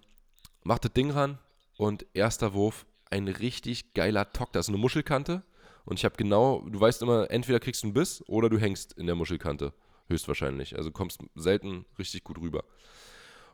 mach 0.64 0.80
das 0.80 0.92
Ding 0.92 1.12
ran 1.12 1.40
und 1.78 2.06
erster 2.14 2.54
Wurf, 2.54 2.86
ein 3.10 3.30
richtig 3.30 3.94
geiler 3.94 4.34
Tock. 4.34 4.52
Da 4.52 4.60
ist 4.60 4.68
eine 4.68 4.78
Muschelkante 4.78 5.44
und 5.86 6.00
ich 6.00 6.06
habe 6.06 6.16
genau, 6.18 6.62
du 6.70 6.80
weißt 6.80 7.02
immer, 7.02 7.30
entweder 7.32 7.60
kriegst 7.60 7.84
du 7.84 7.88
einen 7.88 7.94
Biss 7.94 8.24
oder 8.28 8.50
du 8.50 8.58
hängst 8.58 8.94
in 8.94 9.06
der 9.06 9.16
Muschelkante. 9.16 9.74
Höchstwahrscheinlich. 10.08 10.76
Also 10.76 10.92
kommst 10.92 11.22
selten 11.36 11.86
richtig 11.98 12.24
gut 12.24 12.40
rüber. 12.40 12.64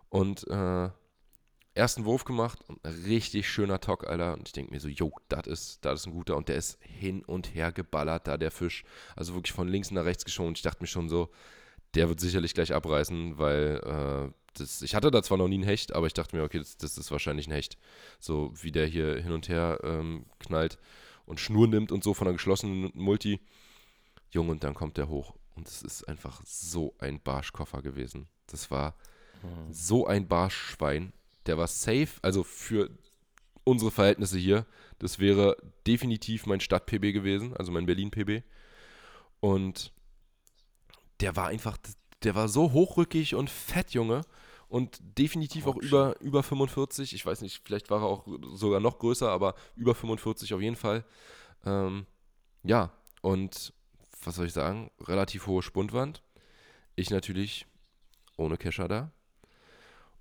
Und 0.09 0.47
äh, 0.47 0.89
ersten 1.73 2.05
Wurf 2.05 2.23
gemacht 2.23 2.59
richtig 3.05 3.49
schöner 3.49 3.81
Tock, 3.81 4.07
Alter. 4.07 4.33
Und 4.33 4.47
ich 4.47 4.53
denke 4.53 4.73
mir 4.73 4.79
so, 4.79 4.87
jo, 4.87 5.11
das 5.27 5.47
ist, 5.47 5.85
ist 5.85 6.07
ein 6.07 6.13
guter. 6.13 6.37
Und 6.37 6.47
der 6.47 6.55
ist 6.55 6.77
hin 6.81 7.23
und 7.23 7.53
her 7.53 7.71
geballert, 7.71 8.27
da 8.27 8.37
der 8.37 8.51
Fisch. 8.51 8.83
Also 9.15 9.33
wirklich 9.35 9.53
von 9.53 9.67
links 9.67 9.91
nach 9.91 10.05
rechts 10.05 10.25
geschoben. 10.25 10.49
Und 10.49 10.57
ich 10.57 10.63
dachte 10.63 10.81
mir 10.81 10.87
schon 10.87 11.09
so, 11.09 11.29
der 11.93 12.09
wird 12.09 12.19
sicherlich 12.19 12.53
gleich 12.53 12.73
abreißen, 12.73 13.37
weil 13.37 13.81
äh, 13.83 14.33
das, 14.53 14.81
ich 14.81 14.95
hatte 14.95 15.11
da 15.11 15.21
zwar 15.23 15.37
noch 15.37 15.47
nie 15.47 15.55
einen 15.55 15.63
Hecht, 15.63 15.93
aber 15.93 16.07
ich 16.07 16.13
dachte 16.13 16.35
mir, 16.35 16.43
okay, 16.43 16.59
das, 16.59 16.77
das 16.77 16.97
ist 16.97 17.11
wahrscheinlich 17.11 17.47
ein 17.47 17.53
Hecht. 17.53 17.77
So 18.19 18.53
wie 18.61 18.71
der 18.71 18.87
hier 18.87 19.15
hin 19.15 19.33
und 19.33 19.49
her 19.49 19.79
ähm, 19.83 20.25
knallt 20.39 20.77
und 21.25 21.39
Schnur 21.39 21.67
nimmt 21.67 21.91
und 21.91 22.03
so 22.03 22.13
von 22.13 22.27
einer 22.27 22.35
geschlossenen 22.35 22.91
Multi. 22.93 23.39
Jung, 24.31 24.49
und 24.49 24.63
dann 24.63 24.73
kommt 24.73 24.97
der 24.97 25.07
hoch. 25.07 25.35
Und 25.55 25.67
es 25.67 25.81
ist 25.81 26.03
einfach 26.07 26.41
so 26.45 26.93
ein 26.99 27.21
Barschkoffer 27.21 27.81
gewesen. 27.81 28.27
Das 28.47 28.69
war 28.71 28.95
mhm. 29.41 29.71
so 29.73 30.05
ein 30.05 30.27
Barschschwein. 30.27 31.13
Der 31.45 31.57
war 31.57 31.67
safe, 31.67 32.09
also 32.21 32.43
für 32.43 32.89
unsere 33.63 33.91
Verhältnisse 33.91 34.37
hier. 34.37 34.65
Das 34.99 35.19
wäre 35.19 35.57
definitiv 35.87 36.45
mein 36.45 36.59
Stadt-PB 36.59 37.13
gewesen, 37.13 37.55
also 37.55 37.71
mein 37.71 37.85
Berlin-PB. 37.85 38.43
Und 39.39 39.91
der 41.19 41.35
war 41.35 41.47
einfach, 41.47 41.77
der 42.23 42.35
war 42.35 42.47
so 42.47 42.71
hochrückig 42.71 43.35
und 43.35 43.49
fett, 43.49 43.91
Junge. 43.91 44.21
Und 44.75 44.99
definitiv 45.17 45.67
oh, 45.67 45.69
auch 45.69 45.77
über, 45.77 46.19
über 46.19 46.43
45. 46.43 47.13
Ich 47.13 47.25
weiß 47.25 47.39
nicht, 47.39 47.61
vielleicht 47.63 47.89
war 47.89 48.01
er 48.01 48.07
auch 48.07 48.27
sogar 48.55 48.81
noch 48.81 48.99
größer, 48.99 49.29
aber 49.29 49.55
über 49.77 49.95
45 49.95 50.53
auf 50.53 50.59
jeden 50.59 50.75
Fall. 50.75 51.05
Ähm, 51.65 52.05
ja, 52.61 52.91
und 53.21 53.71
was 54.21 54.35
soll 54.35 54.47
ich 54.47 54.51
sagen? 54.51 54.91
Relativ 54.99 55.47
hohe 55.47 55.61
Spundwand. 55.61 56.23
Ich 56.97 57.09
natürlich 57.09 57.67
ohne 58.35 58.57
Kescher 58.57 58.89
da. 58.89 59.11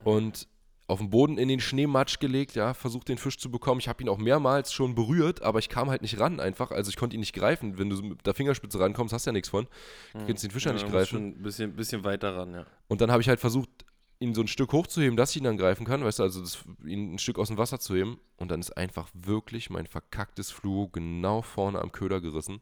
Und 0.05 0.47
auf 0.87 1.01
den 1.01 1.11
Boden 1.11 1.37
in 1.37 1.49
den 1.49 1.59
Schneematsch 1.59 2.21
gelegt, 2.21 2.55
ja, 2.55 2.75
versucht 2.75 3.09
den 3.09 3.19
Fisch 3.19 3.39
zu 3.39 3.51
bekommen. 3.51 3.81
Ich 3.81 3.89
habe 3.89 4.05
ihn 4.05 4.09
auch 4.09 4.19
mehrmals 4.19 4.73
schon 4.73 4.95
berührt, 4.95 5.43
aber 5.43 5.59
ich 5.59 5.69
kam 5.69 5.91
halt 5.91 6.03
nicht 6.03 6.21
ran 6.21 6.39
einfach. 6.39 6.71
Also 6.71 6.91
ich 6.91 6.97
konnte 6.97 7.17
ihn 7.17 7.21
nicht 7.21 7.35
greifen. 7.35 7.77
Wenn 7.77 7.91
du 7.91 8.01
mit 8.01 8.25
der 8.25 8.35
Fingerspitze 8.35 8.79
rankommst, 8.79 9.13
hast 9.13 9.27
du 9.27 9.31
ja 9.31 9.33
nichts 9.33 9.49
von. 9.49 9.67
Du 10.13 10.21
hm. 10.21 10.27
kannst 10.29 10.45
den 10.45 10.53
Fisch 10.53 10.65
ja, 10.65 10.71
ja 10.71 10.75
nicht 10.75 10.89
greifen. 10.89 11.09
Schon 11.09 11.27
ein 11.27 11.43
bisschen, 11.43 11.75
bisschen 11.75 12.05
weiter 12.05 12.37
ran, 12.37 12.55
ja. 12.55 12.67
Und 12.87 13.01
dann 13.01 13.11
habe 13.11 13.21
ich 13.21 13.29
halt 13.29 13.41
versucht, 13.41 13.85
ihn 14.25 14.35
so 14.35 14.41
ein 14.41 14.49
Stück 14.49 14.72
hochzuheben, 14.72 15.16
dass 15.16 15.31
ich 15.31 15.37
ihn 15.37 15.45
dann 15.45 15.57
greifen 15.57 15.87
kann, 15.87 16.05
weißt 16.05 16.18
du, 16.18 16.22
also 16.25 16.41
das, 16.41 16.64
ihn 16.85 17.14
ein 17.14 17.18
Stück 17.18 17.39
aus 17.39 17.49
dem 17.49 17.59
Wasser 17.59 17.79
zu 17.79 17.95
heben. 17.95 18.18
Und 18.37 18.51
dann 18.51 18.61
ist 18.61 18.77
einfach 18.77 19.09
wirklich 19.12 19.70
mein 19.70 19.87
verkacktes 19.87 20.51
Fluo 20.51 20.89
genau 20.89 21.43
vorne 21.43 21.81
am 21.81 21.93
Köder 21.93 22.20
gerissen. 22.20 22.61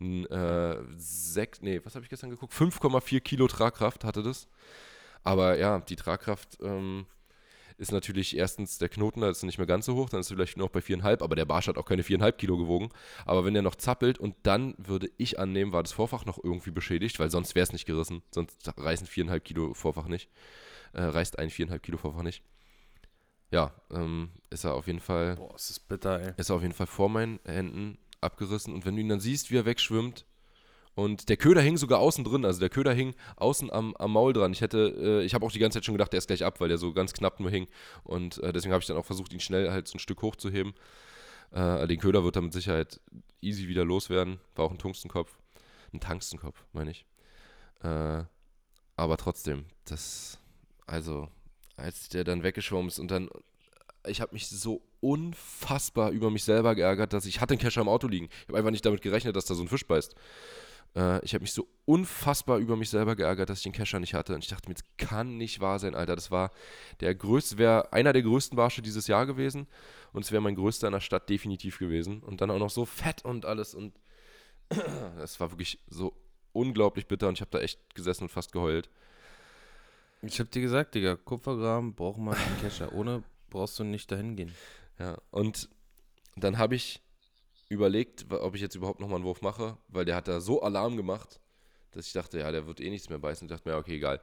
Ein, 0.00 0.26
äh, 0.26 0.78
sechs, 0.96 1.60
nee, 1.60 1.80
was 1.84 1.94
habe 1.94 2.04
ich 2.04 2.10
gestern 2.10 2.30
geguckt? 2.30 2.52
5,4 2.52 3.20
Kilo 3.20 3.46
Tragkraft 3.46 4.04
hatte 4.04 4.22
das. 4.22 4.48
Aber 5.22 5.56
ja, 5.58 5.78
die 5.78 5.96
Tragkraft 5.96 6.58
ähm, 6.62 7.06
ist 7.78 7.92
natürlich 7.92 8.36
erstens 8.36 8.78
der 8.78 8.88
Knoten, 8.88 9.20
da 9.20 9.30
ist 9.30 9.42
nicht 9.42 9.58
mehr 9.58 9.66
ganz 9.66 9.86
so 9.86 9.94
hoch, 9.94 10.08
dann 10.08 10.20
ist 10.20 10.30
er 10.30 10.36
vielleicht 10.36 10.56
noch 10.56 10.70
bei 10.70 10.80
4,5, 10.80 11.22
aber 11.22 11.36
der 11.36 11.44
Barsch 11.44 11.68
hat 11.68 11.78
auch 11.78 11.84
keine 11.84 12.02
4,5 12.02 12.32
Kilo 12.32 12.56
gewogen. 12.56 12.90
Aber 13.26 13.44
wenn 13.44 13.54
der 13.54 13.62
noch 13.62 13.74
zappelt 13.74 14.18
und 14.18 14.34
dann 14.42 14.74
würde 14.78 15.10
ich 15.18 15.38
annehmen, 15.38 15.72
war 15.72 15.82
das 15.82 15.92
Vorfach 15.92 16.24
noch 16.24 16.42
irgendwie 16.42 16.70
beschädigt, 16.70 17.18
weil 17.18 17.30
sonst 17.30 17.54
wäre 17.54 17.64
es 17.64 17.72
nicht 17.72 17.86
gerissen. 17.86 18.22
Sonst 18.30 18.72
reißen 18.76 19.06
4,5 19.06 19.40
Kilo 19.40 19.74
Vorfach 19.74 20.06
nicht. 20.06 20.28
Äh, 20.92 21.02
reißt 21.02 21.38
ein 21.38 21.50
4,5 21.50 21.78
Kilo 21.78 21.98
Vorfach 21.98 22.22
nicht. 22.22 22.42
Ja, 23.50 23.72
ähm, 23.90 24.30
ist 24.50 24.64
er 24.64 24.74
auf 24.74 24.86
jeden 24.86 25.00
Fall. 25.00 25.36
Boah, 25.36 25.54
ist 25.54 25.70
das 25.70 25.78
bitter, 25.78 26.20
ey. 26.20 26.32
Ist 26.36 26.50
er 26.50 26.56
auf 26.56 26.62
jeden 26.62 26.74
Fall 26.74 26.86
vor 26.86 27.08
meinen 27.08 27.38
Händen 27.44 27.98
abgerissen. 28.20 28.72
Und 28.72 28.86
wenn 28.86 28.96
du 28.96 29.02
ihn 29.02 29.08
dann 29.08 29.20
siehst, 29.20 29.50
wie 29.50 29.56
er 29.56 29.66
wegschwimmt, 29.66 30.24
und 30.94 31.30
der 31.30 31.38
Köder 31.38 31.62
hing 31.62 31.78
sogar 31.78 32.00
außen 32.00 32.22
drin, 32.22 32.44
also 32.44 32.60
der 32.60 32.68
Köder 32.68 32.92
hing 32.92 33.14
außen 33.36 33.72
am, 33.72 33.94
am 33.96 34.12
Maul 34.12 34.34
dran. 34.34 34.52
Ich 34.52 34.60
hätte, 34.60 34.94
äh, 34.98 35.24
ich 35.24 35.32
habe 35.32 35.46
auch 35.46 35.52
die 35.52 35.58
ganze 35.58 35.78
Zeit 35.78 35.86
schon 35.86 35.94
gedacht, 35.94 36.12
der 36.12 36.18
ist 36.18 36.26
gleich 36.26 36.44
ab, 36.44 36.60
weil 36.60 36.68
der 36.68 36.76
so 36.76 36.92
ganz 36.92 37.14
knapp 37.14 37.40
nur 37.40 37.50
hing. 37.50 37.66
Und 38.04 38.38
äh, 38.38 38.52
deswegen 38.52 38.72
habe 38.72 38.82
ich 38.82 38.86
dann 38.86 38.98
auch 38.98 39.06
versucht, 39.06 39.32
ihn 39.32 39.40
schnell 39.40 39.70
halt 39.70 39.88
so 39.88 39.96
ein 39.96 40.00
Stück 40.00 40.20
hochzuheben. 40.20 40.74
Äh, 41.50 41.86
den 41.86 41.98
Köder 41.98 42.24
wird 42.24 42.36
er 42.36 42.42
mit 42.42 42.52
Sicherheit 42.52 43.00
easy 43.40 43.68
wieder 43.68 43.84
loswerden. 43.84 44.38
War 44.54 44.66
auch 44.66 44.70
ein 44.70 44.78
Tungstenkopf. 44.78 45.38
Ein 45.94 46.00
Tungstenkopf, 46.00 46.62
meine 46.72 46.90
ich. 46.90 47.06
Äh, 47.82 48.24
aber 48.96 49.16
trotzdem, 49.16 49.64
das, 49.86 50.38
also, 50.86 51.28
als 51.76 52.08
der 52.08 52.24
dann 52.24 52.42
weggeschwommen 52.42 52.88
ist 52.88 52.98
und 52.98 53.10
dann, 53.10 53.28
ich 54.06 54.20
habe 54.20 54.34
mich 54.34 54.48
so 54.48 54.82
unfassbar 55.00 56.10
über 56.10 56.30
mich 56.30 56.44
selber 56.44 56.74
geärgert, 56.74 57.12
dass 57.12 57.26
ich 57.26 57.40
hatte 57.40 57.54
einen 57.54 57.60
Kescher 57.60 57.80
im 57.80 57.88
Auto 57.88 58.08
liegen. 58.08 58.28
Ich 58.42 58.48
habe 58.48 58.58
einfach 58.58 58.70
nicht 58.70 58.84
damit 58.84 59.02
gerechnet, 59.02 59.36
dass 59.36 59.46
da 59.46 59.54
so 59.54 59.62
ein 59.62 59.68
Fisch 59.68 59.86
beißt. 59.86 60.14
Äh, 60.94 61.24
ich 61.24 61.34
habe 61.34 61.42
mich 61.42 61.52
so 61.52 61.68
unfassbar 61.84 62.58
über 62.58 62.76
mich 62.76 62.90
selber 62.90 63.16
geärgert, 63.16 63.50
dass 63.50 63.58
ich 63.58 63.64
den 63.64 63.72
Kescher 63.72 64.00
nicht 64.00 64.14
hatte. 64.14 64.34
Und 64.34 64.44
ich 64.44 64.50
dachte 64.50 64.68
mir, 64.68 64.74
das 64.74 64.84
kann 64.96 65.36
nicht 65.36 65.60
wahr 65.60 65.78
sein, 65.78 65.94
Alter. 65.94 66.16
Das 66.16 66.30
war 66.30 66.50
der 67.00 67.14
größte, 67.14 67.58
wäre 67.58 67.92
einer 67.92 68.12
der 68.12 68.22
größten 68.22 68.56
Barsche 68.56 68.82
dieses 68.82 69.06
Jahr 69.06 69.26
gewesen. 69.26 69.66
Und 70.12 70.24
es 70.24 70.32
wäre 70.32 70.42
mein 70.42 70.56
größter 70.56 70.88
in 70.88 70.92
der 70.92 71.00
Stadt 71.00 71.28
definitiv 71.28 71.78
gewesen. 71.78 72.22
Und 72.22 72.40
dann 72.40 72.50
auch 72.50 72.58
noch 72.58 72.70
so 72.70 72.84
fett 72.84 73.24
und 73.24 73.44
alles. 73.46 73.74
Und 73.74 73.98
es 75.22 75.40
war 75.40 75.50
wirklich 75.50 75.78
so 75.88 76.14
unglaublich 76.52 77.06
bitter. 77.06 77.28
Und 77.28 77.34
ich 77.34 77.40
habe 77.40 77.50
da 77.50 77.60
echt 77.60 77.94
gesessen 77.94 78.24
und 78.24 78.30
fast 78.30 78.52
geheult. 78.52 78.90
Ich 80.24 80.38
habe 80.38 80.48
dir 80.50 80.62
gesagt, 80.62 80.94
Digga, 80.94 81.16
Kupfergraben 81.16 81.94
braucht 81.94 82.18
man 82.18 82.36
einen 82.36 82.60
Kescher. 82.60 82.92
Ohne 82.92 83.24
brauchst 83.50 83.78
du 83.78 83.84
nicht 83.84 84.10
dahin 84.12 84.36
gehen. 84.36 84.54
Ja, 84.98 85.18
und 85.30 85.68
dann 86.36 86.58
habe 86.58 86.76
ich 86.76 87.02
überlegt, 87.68 88.30
ob 88.30 88.54
ich 88.54 88.60
jetzt 88.60 88.76
überhaupt 88.76 89.00
nochmal 89.00 89.16
einen 89.16 89.24
Wurf 89.24 89.42
mache, 89.42 89.78
weil 89.88 90.04
der 90.04 90.14
hat 90.14 90.28
da 90.28 90.40
so 90.40 90.62
Alarm 90.62 90.96
gemacht, 90.96 91.40
dass 91.90 92.06
ich 92.06 92.12
dachte, 92.12 92.38
ja, 92.38 92.52
der 92.52 92.68
wird 92.68 92.80
eh 92.80 92.88
nichts 92.88 93.08
mehr 93.08 93.18
beißen. 93.18 93.46
Ich 93.46 93.52
dachte 93.52 93.68
mir, 93.68 93.76
okay, 93.76 93.96
egal. 93.96 94.20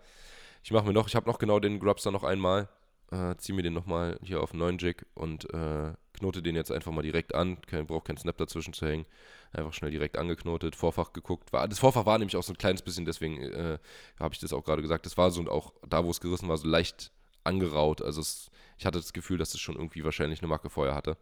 Ich 0.64 0.72
mache 0.72 0.86
mir 0.86 0.94
noch, 0.94 1.08
ich 1.08 1.16
habe 1.16 1.30
noch 1.30 1.38
genau 1.38 1.60
den 1.60 1.80
Grubster 1.80 2.12
noch 2.12 2.24
einmal, 2.24 2.70
äh, 3.12 3.36
ziehe 3.38 3.56
mir 3.56 3.64
den 3.64 3.74
nochmal 3.74 4.20
hier 4.22 4.42
auf 4.42 4.52
einen 4.52 4.60
neuen 4.60 4.78
Jig 4.78 5.06
und 5.16 5.52
äh, 5.54 5.94
knote 6.14 6.42
den 6.42 6.56
jetzt 6.56 6.72
einfach 6.72 6.92
mal 6.92 7.02
direkt 7.02 7.34
an. 7.34 7.60
Kein, 7.62 7.88
braucht 7.88 8.06
keinen 8.06 8.18
Snap 8.18 8.38
dazwischen 8.38 8.74
zu 8.74 8.86
hängen. 8.88 9.06
Einfach 9.52 9.74
schnell 9.74 9.92
direkt 9.92 10.18
angeknotet, 10.18 10.76
Vorfach 10.76 11.14
geguckt. 11.14 11.52
War, 11.52 11.68
das 11.68 11.80
Vorfach 11.80 12.06
war 12.06 12.18
nämlich 12.18 12.36
auch 12.36 12.44
so 12.44 12.54
ein 12.54 12.58
kleines 12.58 12.82
bisschen, 12.82 13.06
deswegen 13.06 13.42
äh, 13.42 13.80
habe 14.20 14.34
ich 14.34 14.40
das 14.40 14.54
auch 14.54 14.64
gerade 14.64 14.82
gesagt. 14.82 15.06
Das 15.06 15.18
war 15.18 15.32
so 15.32 15.40
und 15.40 15.50
auch 15.50 15.74
da, 15.88 16.06
wo 16.06 16.12
es 16.12 16.22
gerissen 16.22 16.48
war, 16.50 16.58
so 16.58 16.68
leicht 16.68 17.12
angeraut. 17.44 18.02
Also 18.02 18.22
es, 18.22 18.52
ich 18.78 18.86
hatte 18.86 19.00
das 19.00 19.14
Gefühl, 19.14 19.38
dass 19.38 19.54
es 19.54 19.60
schon 19.60 19.76
irgendwie 19.76 20.04
wahrscheinlich 20.04 20.42
eine 20.42 20.48
Macke 20.48 20.70
vorher 20.70 20.94
hatte. 20.94 21.18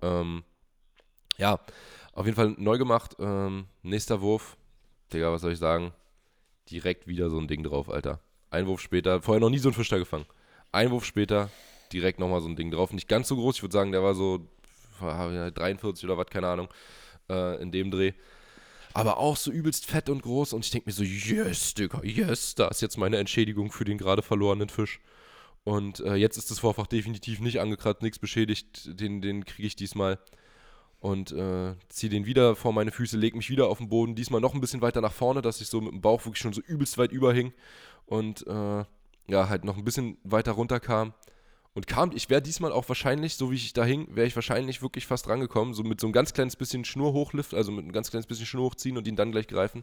Ähm, 0.00 0.44
ja, 1.36 1.60
auf 2.12 2.24
jeden 2.26 2.36
Fall 2.36 2.54
neu 2.56 2.78
gemacht. 2.78 3.16
Ähm, 3.18 3.66
nächster 3.82 4.20
Wurf. 4.20 4.56
Digga, 5.12 5.30
was 5.32 5.42
soll 5.42 5.52
ich 5.52 5.58
sagen? 5.58 5.92
Direkt 6.70 7.06
wieder 7.06 7.28
so 7.28 7.38
ein 7.38 7.48
Ding 7.48 7.62
drauf, 7.62 7.90
Alter. 7.90 8.20
Ein 8.50 8.66
Wurf 8.66 8.80
später, 8.80 9.20
vorher 9.20 9.40
noch 9.40 9.50
nie 9.50 9.58
so 9.58 9.68
ein 9.68 9.74
Fisch 9.74 9.88
da 9.88 9.98
gefangen. 9.98 10.26
Ein 10.72 10.90
Wurf 10.90 11.04
später, 11.04 11.50
direkt 11.92 12.18
nochmal 12.18 12.40
so 12.40 12.48
ein 12.48 12.56
Ding 12.56 12.70
drauf. 12.70 12.92
Nicht 12.92 13.08
ganz 13.08 13.28
so 13.28 13.36
groß, 13.36 13.56
ich 13.56 13.62
würde 13.62 13.72
sagen, 13.72 13.92
der 13.92 14.02
war 14.02 14.14
so 14.14 14.46
43 15.00 16.04
oder 16.04 16.16
was, 16.16 16.26
keine 16.26 16.48
Ahnung, 16.48 16.68
äh, 17.28 17.60
in 17.62 17.70
dem 17.70 17.90
Dreh. 17.90 18.12
Aber 18.94 19.18
auch 19.18 19.36
so 19.36 19.50
übelst 19.50 19.86
fett 19.86 20.08
und 20.08 20.22
groß. 20.22 20.52
Und 20.52 20.64
ich 20.64 20.70
denke 20.70 20.88
mir 20.88 20.92
so, 20.92 21.02
yes, 21.02 21.74
Digga, 21.74 22.02
yes, 22.02 22.54
da 22.54 22.68
ist 22.68 22.82
jetzt 22.82 22.98
meine 22.98 23.18
Entschädigung 23.18 23.70
für 23.70 23.84
den 23.84 23.98
gerade 23.98 24.22
verlorenen 24.22 24.68
Fisch. 24.68 25.00
Und 25.64 26.00
äh, 26.00 26.14
jetzt 26.14 26.36
ist 26.36 26.50
das 26.50 26.58
Vorfach 26.58 26.86
definitiv 26.86 27.40
nicht 27.40 27.60
angekratzt, 27.60 28.02
nichts 28.02 28.18
beschädigt. 28.18 29.00
Den, 29.00 29.22
den 29.22 29.44
kriege 29.44 29.66
ich 29.66 29.76
diesmal 29.76 30.18
und 31.00 31.32
äh, 31.32 31.74
ziehe 31.88 32.10
den 32.10 32.26
wieder 32.26 32.54
vor 32.54 32.72
meine 32.72 32.92
Füße, 32.92 33.16
lege 33.16 33.36
mich 33.36 33.50
wieder 33.50 33.68
auf 33.68 33.78
den 33.78 33.88
Boden, 33.88 34.14
diesmal 34.14 34.40
noch 34.40 34.54
ein 34.54 34.60
bisschen 34.60 34.82
weiter 34.82 35.00
nach 35.00 35.12
vorne, 35.12 35.42
dass 35.42 35.60
ich 35.60 35.68
so 35.68 35.80
mit 35.80 35.92
dem 35.92 36.00
Bauch 36.00 36.24
wirklich 36.24 36.40
schon 36.40 36.52
so 36.52 36.60
übelst 36.60 36.96
weit 36.96 37.10
überhing 37.10 37.52
und 38.06 38.46
äh, 38.46 38.84
ja, 39.28 39.48
halt 39.48 39.64
noch 39.64 39.76
ein 39.76 39.84
bisschen 39.84 40.18
weiter 40.24 40.52
runter 40.52 40.80
kam. 40.80 41.14
Und 41.74 41.86
kam, 41.86 42.12
ich 42.12 42.28
wäre 42.28 42.42
diesmal 42.42 42.70
auch 42.70 42.88
wahrscheinlich, 42.88 43.36
so 43.36 43.50
wie 43.50 43.56
ich 43.56 43.72
da 43.72 43.84
hing, 43.84 44.06
wäre 44.14 44.26
ich 44.26 44.34
wahrscheinlich 44.34 44.82
wirklich 44.82 45.06
fast 45.06 45.28
rangekommen, 45.28 45.72
so 45.72 45.82
mit 45.82 46.00
so 46.00 46.06
ein 46.06 46.12
ganz 46.12 46.34
kleines 46.34 46.54
bisschen 46.54 46.84
Schnur 46.84 47.14
hochlift, 47.14 47.54
also 47.54 47.72
mit 47.72 47.86
ein 47.86 47.92
ganz 47.92 48.10
kleines 48.10 48.26
bisschen 48.26 48.44
Schnur 48.44 48.64
hochziehen 48.66 48.98
und 48.98 49.06
ihn 49.06 49.16
dann 49.16 49.32
gleich 49.32 49.48
greifen. 49.48 49.82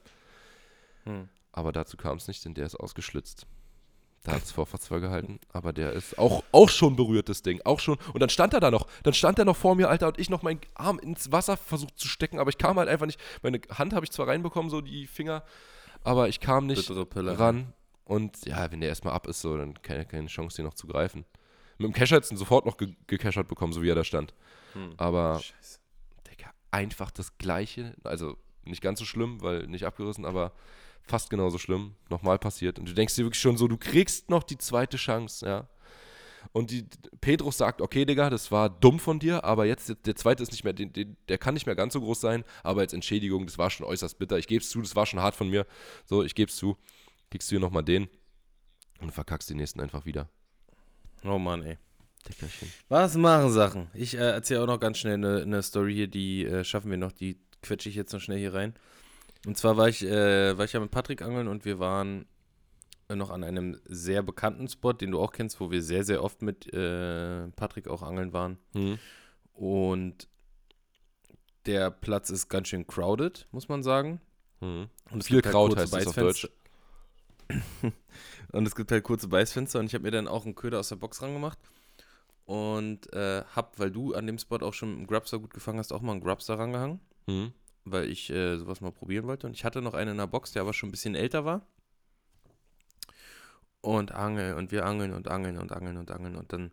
Hm. 1.05 1.29
Aber 1.51 1.71
dazu 1.71 1.97
kam 1.97 2.17
es 2.17 2.27
nicht, 2.27 2.45
denn 2.45 2.53
der 2.53 2.67
ist 2.67 2.75
ausgeschlitzt. 2.75 3.47
Da 4.23 4.33
hat 4.33 4.43
es 4.43 4.51
Vorfahrt 4.51 4.83
zwar 4.83 4.99
gehalten, 4.99 5.39
aber 5.53 5.71
der 5.71 5.93
ist 5.93 6.19
auch, 6.19 6.43
auch 6.51 6.69
schon 6.69 6.95
berührt, 6.95 7.29
das 7.29 7.41
Ding. 7.41 7.61
Auch 7.63 7.79
schon. 7.79 7.97
Und 8.13 8.19
dann 8.19 8.29
stand 8.29 8.53
er 8.53 8.59
da 8.59 8.69
noch. 8.69 8.85
Dann 9.03 9.13
stand 9.13 9.39
er 9.39 9.45
noch 9.45 9.55
vor 9.55 9.75
mir, 9.75 9.89
Alter, 9.89 10.07
und 10.07 10.19
ich 10.19 10.29
noch 10.29 10.43
meinen 10.43 10.59
Arm 10.75 10.99
ins 10.99 11.31
Wasser 11.31 11.55
versucht 11.55 11.97
zu 11.97 12.07
stecken, 12.07 12.37
aber 12.37 12.49
ich 12.49 12.57
kam 12.57 12.77
halt 12.77 12.89
einfach 12.89 13.05
nicht. 13.05 13.19
Meine 13.41 13.61
Hand 13.71 13.93
habe 13.93 14.05
ich 14.05 14.11
zwar 14.11 14.27
reinbekommen, 14.27 14.69
so 14.69 14.81
die 14.81 15.07
Finger, 15.07 15.43
aber 16.03 16.27
ich 16.27 16.41
kam 16.41 16.65
nicht 16.67 16.91
ran. 16.91 17.73
Und 18.09 18.43
ja, 18.47 18.71
wenn 18.71 18.79
der 18.79 18.89
erstmal 18.89 19.13
ab 19.13 19.27
ist, 19.27 19.39
so, 19.39 19.55
dann 19.55 19.79
keine, 19.83 20.03
keine 20.03 20.25
Chance, 20.25 20.55
den 20.55 20.65
noch 20.65 20.73
zu 20.73 20.87
greifen. 20.87 21.25
Mit 21.77 21.85
dem 21.85 21.93
Kescher 21.93 22.15
hättest 22.15 22.31
du 22.31 22.35
ihn 22.35 22.39
sofort 22.39 22.65
noch 22.65 22.75
ge 22.75 22.95
gecachert 23.05 23.47
bekommen, 23.47 23.71
so 23.71 23.83
wie 23.83 23.89
er 23.89 23.93
da 23.93 24.03
stand. 24.03 24.33
Hm. 24.73 24.95
Aber, 24.97 25.35
Scheiße. 25.35 25.77
Digga, 26.27 26.49
einfach 26.71 27.11
das 27.11 27.37
Gleiche. 27.37 27.93
Also 28.03 28.35
nicht 28.63 28.81
ganz 28.81 28.97
so 28.97 29.05
schlimm, 29.05 29.43
weil 29.43 29.67
nicht 29.67 29.85
abgerissen, 29.85 30.25
aber 30.25 30.53
fast 31.03 31.29
genauso 31.29 31.59
schlimm, 31.59 31.93
nochmal 32.09 32.39
passiert. 32.39 32.79
Und 32.79 32.89
du 32.89 32.93
denkst 32.93 33.15
dir 33.15 33.25
wirklich 33.25 33.41
schon 33.41 33.57
so, 33.57 33.67
du 33.67 33.77
kriegst 33.77 34.31
noch 34.31 34.41
die 34.41 34.57
zweite 34.57 34.97
Chance, 34.97 35.45
ja. 35.45 35.67
Und 36.51 36.71
die, 36.71 36.85
Pedro 37.21 37.51
sagt, 37.51 37.79
okay, 37.79 38.05
Digga, 38.05 38.31
das 38.31 38.51
war 38.51 38.71
dumm 38.71 38.97
von 38.97 39.19
dir, 39.19 39.43
aber 39.43 39.65
jetzt, 39.65 39.95
der 40.03 40.15
zweite 40.15 40.41
ist 40.41 40.51
nicht 40.51 40.63
mehr, 40.63 40.73
den, 40.73 40.91
den, 40.93 41.15
der 41.27 41.37
kann 41.37 41.53
nicht 41.53 41.67
mehr 41.67 41.75
ganz 41.75 41.93
so 41.93 42.01
groß 42.01 42.21
sein, 42.21 42.43
aber 42.63 42.81
als 42.81 42.93
Entschädigung, 42.93 43.45
das 43.45 43.59
war 43.59 43.69
schon 43.69 43.85
äußerst 43.85 44.17
bitter. 44.17 44.39
Ich 44.39 44.47
gebe 44.47 44.63
es 44.63 44.69
zu, 44.71 44.81
das 44.81 44.95
war 44.95 45.05
schon 45.05 45.19
hart 45.19 45.35
von 45.35 45.49
mir. 45.49 45.67
So, 46.05 46.23
ich 46.23 46.33
gebe 46.33 46.49
es 46.49 46.55
zu. 46.57 46.75
Kriegst 47.29 47.49
du 47.49 47.55
hier 47.55 47.59
nochmal 47.59 47.83
den 47.83 48.07
und 49.01 49.11
verkackst 49.11 49.49
die 49.49 49.55
nächsten 49.55 49.81
einfach 49.81 50.05
wieder. 50.05 50.29
Oh 51.23 51.37
Mann, 51.37 51.63
ey. 51.63 51.77
Dickerchen. 52.27 52.71
Was 52.89 53.15
machen 53.15 53.51
Sachen? 53.51 53.87
Ich 53.93 54.15
äh, 54.15 54.31
erzähle 54.31 54.63
auch 54.63 54.67
noch 54.67 54.79
ganz 54.79 54.97
schnell 54.97 55.15
eine, 55.15 55.41
eine 55.41 55.63
Story 55.63 55.93
hier, 55.93 56.07
die 56.07 56.45
äh, 56.45 56.63
schaffen 56.63 56.91
wir 56.91 56.97
noch, 56.97 57.11
die 57.11 57.39
quetsche 57.61 57.89
ich 57.89 57.95
jetzt 57.95 58.13
noch 58.13 58.19
schnell 58.19 58.39
hier 58.39 58.53
rein. 58.53 58.73
Und 59.45 59.57
zwar 59.57 59.77
war 59.77 59.87
ich, 59.87 60.03
äh, 60.03 60.57
war 60.57 60.65
ich 60.65 60.73
ja 60.73 60.79
mit 60.79 60.91
Patrick 60.91 61.21
angeln 61.21 61.47
und 61.47 61.65
wir 61.65 61.79
waren 61.79 62.25
noch 63.07 63.31
an 63.31 63.43
einem 63.43 63.79
sehr 63.85 64.21
bekannten 64.21 64.67
Spot, 64.67 64.93
den 64.93 65.11
du 65.11 65.19
auch 65.19 65.31
kennst, 65.31 65.59
wo 65.59 65.71
wir 65.71 65.81
sehr, 65.81 66.03
sehr 66.03 66.23
oft 66.23 66.41
mit 66.41 66.71
äh, 66.73 67.47
Patrick 67.55 67.87
auch 67.87 68.03
angeln 68.03 68.33
waren. 68.33 68.59
Mhm. 68.73 68.99
Und 69.53 70.27
der 71.65 71.89
Platz 71.89 72.29
ist 72.29 72.49
ganz 72.49 72.67
schön 72.67 72.85
crowded, 72.85 73.47
muss 73.51 73.67
man 73.67 73.81
sagen. 73.81 74.21
Mhm. 74.59 74.89
Und 75.09 75.23
viel 75.23 75.37
halt 75.37 75.45
Kraut 75.45 75.75
heißt 75.75 75.95
es 75.95 76.07
auf 76.07 76.15
Deutsch. 76.15 76.49
Und 78.51 78.67
es 78.67 78.75
gibt 78.75 78.91
halt 78.91 79.03
kurze 79.03 79.27
Beißfenster 79.27 79.79
und 79.79 79.87
ich 79.87 79.93
habe 79.93 80.03
mir 80.03 80.11
dann 80.11 80.27
auch 80.27 80.45
einen 80.45 80.55
Köder 80.55 80.79
aus 80.79 80.89
der 80.89 80.97
Box 80.97 81.21
rangemacht 81.21 81.59
und 82.45 83.11
äh, 83.13 83.43
hab, 83.55 83.79
weil 83.79 83.91
du 83.91 84.13
an 84.13 84.27
dem 84.27 84.37
Spot 84.37 84.57
auch 84.57 84.73
schon 84.73 84.95
einen 84.95 85.07
Grubster 85.07 85.39
gut 85.39 85.53
gefangen 85.53 85.79
hast, 85.79 85.91
auch 85.91 86.01
mal 86.01 86.13
einen 86.13 86.21
Grubster 86.21 86.57
rangehangen. 86.57 86.99
Mhm 87.27 87.53
weil 87.91 88.09
ich 88.09 88.29
äh, 88.29 88.57
sowas 88.57 88.81
mal 88.81 88.91
probieren 88.91 89.27
wollte. 89.27 89.47
Und 89.47 89.53
ich 89.53 89.63
hatte 89.65 89.81
noch 89.81 89.93
einen 89.93 90.11
in 90.11 90.17
der 90.17 90.27
Box, 90.27 90.51
der 90.51 90.61
aber 90.61 90.73
schon 90.73 90.89
ein 90.89 90.91
bisschen 90.91 91.15
älter 91.15 91.45
war. 91.45 91.65
Und 93.81 94.11
angeln 94.11 94.55
und 94.55 94.71
wir 94.71 94.85
angeln 94.85 95.13
und 95.13 95.29
angeln 95.29 95.57
und 95.57 95.71
angeln 95.71 95.97
und 95.97 96.11
angeln. 96.11 96.35
Und 96.35 96.51
dann 96.51 96.71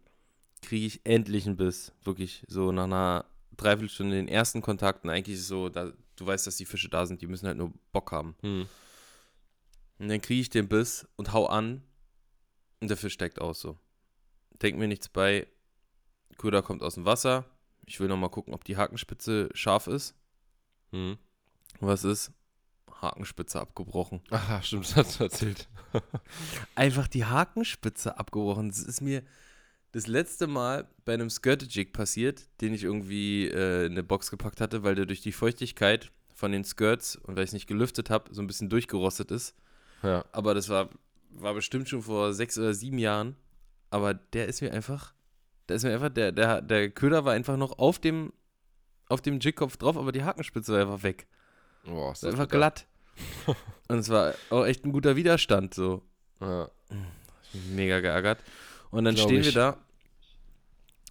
kriege 0.63 0.87
ich 0.87 1.01
endlich 1.05 1.47
einen 1.47 1.57
Biss. 1.57 1.93
Wirklich 2.03 2.45
so 2.49 2.73
nach 2.73 2.85
einer 2.85 3.25
Dreiviertelstunde 3.57 4.17
den 4.17 4.29
ersten 4.29 4.61
Kontakten. 4.61 5.09
Eigentlich 5.09 5.37
ist 5.37 5.49
so, 5.49 5.69
da, 5.69 5.93
du 6.17 6.27
weißt, 6.27 6.47
dass 6.47 6.57
die 6.57 6.65
Fische 6.65 6.89
da 6.89 7.07
sind, 7.07 7.23
die 7.23 7.27
müssen 7.27 7.47
halt 7.47 7.59
nur 7.59 7.73
Bock 7.93 8.11
haben. 8.11 8.35
Hm. 8.43 8.67
Und 9.99 10.09
dann 10.09 10.21
kriege 10.21 10.41
ich 10.41 10.51
den 10.51 10.69
Biss 10.69 11.07
und 11.17 11.33
hau 11.33 11.47
an. 11.47 11.83
Und 12.81 12.89
der 12.89 12.97
Fisch 12.97 13.15
steigt 13.15 13.41
aus 13.41 13.61
so. 13.61 13.79
Denk 14.63 14.79
mir 14.79 14.89
nichts 14.89 15.09
bei. 15.09 15.47
Köder 16.39 16.63
kommt 16.63 16.83
aus 16.83 16.95
dem 16.95 17.05
Wasser. 17.05 17.47
Ich 17.87 18.01
will 18.01 18.09
nochmal 18.09 18.31
gucken, 18.31 18.53
ob 18.53 18.65
die 18.65 18.77
Hakenspitze 18.77 19.49
scharf 19.55 19.87
ist. 19.87 20.15
Hm. 20.91 21.17
Was 21.81 22.05
ist? 22.05 22.33
Hakenspitze 23.01 23.61
abgebrochen. 23.61 24.21
Aha, 24.31 24.63
stimmt, 24.63 24.85
das 24.85 24.97
hast 24.97 25.21
du 25.21 25.25
erzählt. 25.25 25.69
einfach 26.75 27.09
die 27.09 27.25
Hakenspitze 27.25 28.19
abgebrochen. 28.19 28.69
Das 28.69 28.81
ist 28.81 29.01
mir 29.01 29.23
das 29.93 30.07
letzte 30.07 30.47
Mal 30.47 30.89
bei 31.05 31.15
einem 31.15 31.31
Skirtajig 31.31 31.93
passiert, 31.93 32.49
den 32.61 32.75
ich 32.75 32.85
irgendwie 32.85 33.49
äh, 33.49 33.87
in 33.87 33.93
eine 33.93 34.03
Box 34.03 34.31
gepackt 34.31 34.61
hatte, 34.61 34.83
weil 34.83 34.95
der 34.95 35.07
durch 35.07 35.23
die 35.23 35.33
Feuchtigkeit 35.33 36.13
von 36.35 36.53
den 36.53 36.65
Skirts 36.65 37.17
und 37.17 37.37
weil 37.37 37.45
ich 37.45 37.51
es 37.51 37.55
nicht 37.55 37.67
gelüftet 37.67 38.11
habe, 38.11 38.35
so 38.35 38.43
ein 38.43 38.47
bisschen 38.47 38.69
durchgerostet 38.69 39.31
ist. 39.31 39.55
Ja. 40.03 40.25
Aber 40.33 40.55
das 40.55 40.69
war, 40.69 40.89
war 41.31 41.55
bestimmt 41.55 41.89
schon 41.89 42.03
vor 42.03 42.33
sechs 42.33 42.59
oder 42.59 42.75
sieben 42.75 42.99
Jahren. 42.99 43.37
Aber 43.91 44.15
der 44.15 44.47
ist 44.47 44.61
mir 44.63 44.73
einfach, 44.73 45.15
der 45.69 45.77
ist 45.77 45.85
mir 45.85 45.93
einfach, 45.93 46.11
der, 46.11 46.33
der, 46.33 46.63
der 46.63 46.91
Köder 46.91 47.25
war 47.25 47.33
einfach 47.33 47.57
noch 47.57 47.79
auf 47.79 47.99
dem, 47.99 48.33
auf 49.09 49.21
dem 49.21 49.39
Jigkopf 49.41 49.77
drauf, 49.77 49.97
aber 49.97 50.13
die 50.13 50.25
Hakenspitze 50.25 50.73
war 50.73 50.81
einfach 50.81 51.03
weg. 51.03 51.27
Boah, 51.85 52.11
Das 52.11 52.23
war 52.25 52.31
einfach 52.31 52.49
glatt. 52.49 52.87
und 53.89 53.99
es 53.99 54.09
war 54.09 54.35
auch 54.51 54.65
echt 54.67 54.85
ein 54.85 54.93
guter 54.93 55.17
Widerstand, 55.17 55.75
so. 55.75 56.03
Ja. 56.41 56.69
Mega 57.71 58.01
geärgert. 58.01 58.43
Und 58.91 59.05
dann 59.05 59.15
Glaub 59.15 59.29
stehen 59.29 59.41
ich. 59.41 59.47
wir 59.47 59.53
da 59.53 59.79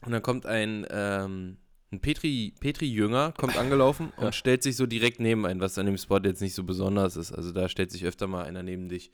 und 0.05 0.11
dann 0.11 0.21
kommt 0.21 0.45
ein, 0.45 0.85
ähm, 0.89 1.57
ein 1.91 1.99
Petri, 2.01 2.53
Petri-Jünger, 2.59 3.33
kommt 3.37 3.57
angelaufen 3.57 4.11
und 4.17 4.23
Ja. 4.23 4.31
stellt 4.31 4.63
sich 4.63 4.75
so 4.75 4.85
direkt 4.85 5.19
neben 5.19 5.45
ein, 5.45 5.59
was 5.59 5.77
an 5.77 5.85
dem 5.85 5.97
Spot 5.97 6.19
jetzt 6.19 6.41
nicht 6.41 6.55
so 6.55 6.63
besonders 6.63 7.15
ist. 7.15 7.31
Also 7.31 7.51
da 7.51 7.69
stellt 7.69 7.91
sich 7.91 8.05
öfter 8.05 8.27
mal 8.27 8.43
einer 8.45 8.63
neben 8.63 8.89
dich. 8.89 9.11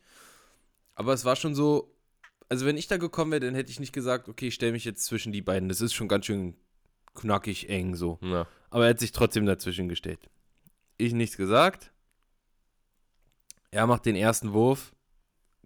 Aber 0.96 1.14
es 1.14 1.26
war 1.26 1.36
schon 1.36 1.56
so, 1.56 1.94
also 2.50 2.66
wenn 2.66 2.78
ich 2.78 2.88
da 2.88 2.98
gekommen 2.98 3.32
wäre, 3.32 3.42
dann 3.42 3.56
hätte 3.56 3.72
ich 3.72 3.80
nicht 3.80 3.94
gesagt, 3.94 4.28
okay, 4.30 4.48
ich 4.48 4.54
stelle 4.56 4.72
mich 4.74 4.86
jetzt 4.86 5.06
zwischen 5.06 5.32
die 5.32 5.42
beiden. 5.42 5.70
Das 5.70 5.82
ist 5.82 5.94
schon 5.94 6.08
ganz 6.08 6.26
schön 6.26 6.56
knackig 7.14 7.70
eng 7.70 7.96
so. 7.96 8.20
Ja. 8.22 8.48
Aber 8.70 8.86
er 8.86 8.92
hat 8.92 9.00
sich 9.00 9.12
trotzdem 9.12 9.46
dazwischen 9.46 9.90
gestellt. 9.90 10.30
Ich 10.98 11.14
nichts 11.14 11.38
gesagt. 11.38 11.92
Er 13.72 13.88
macht 13.88 14.06
den 14.06 14.16
ersten 14.16 14.54
Wurf 14.54 14.94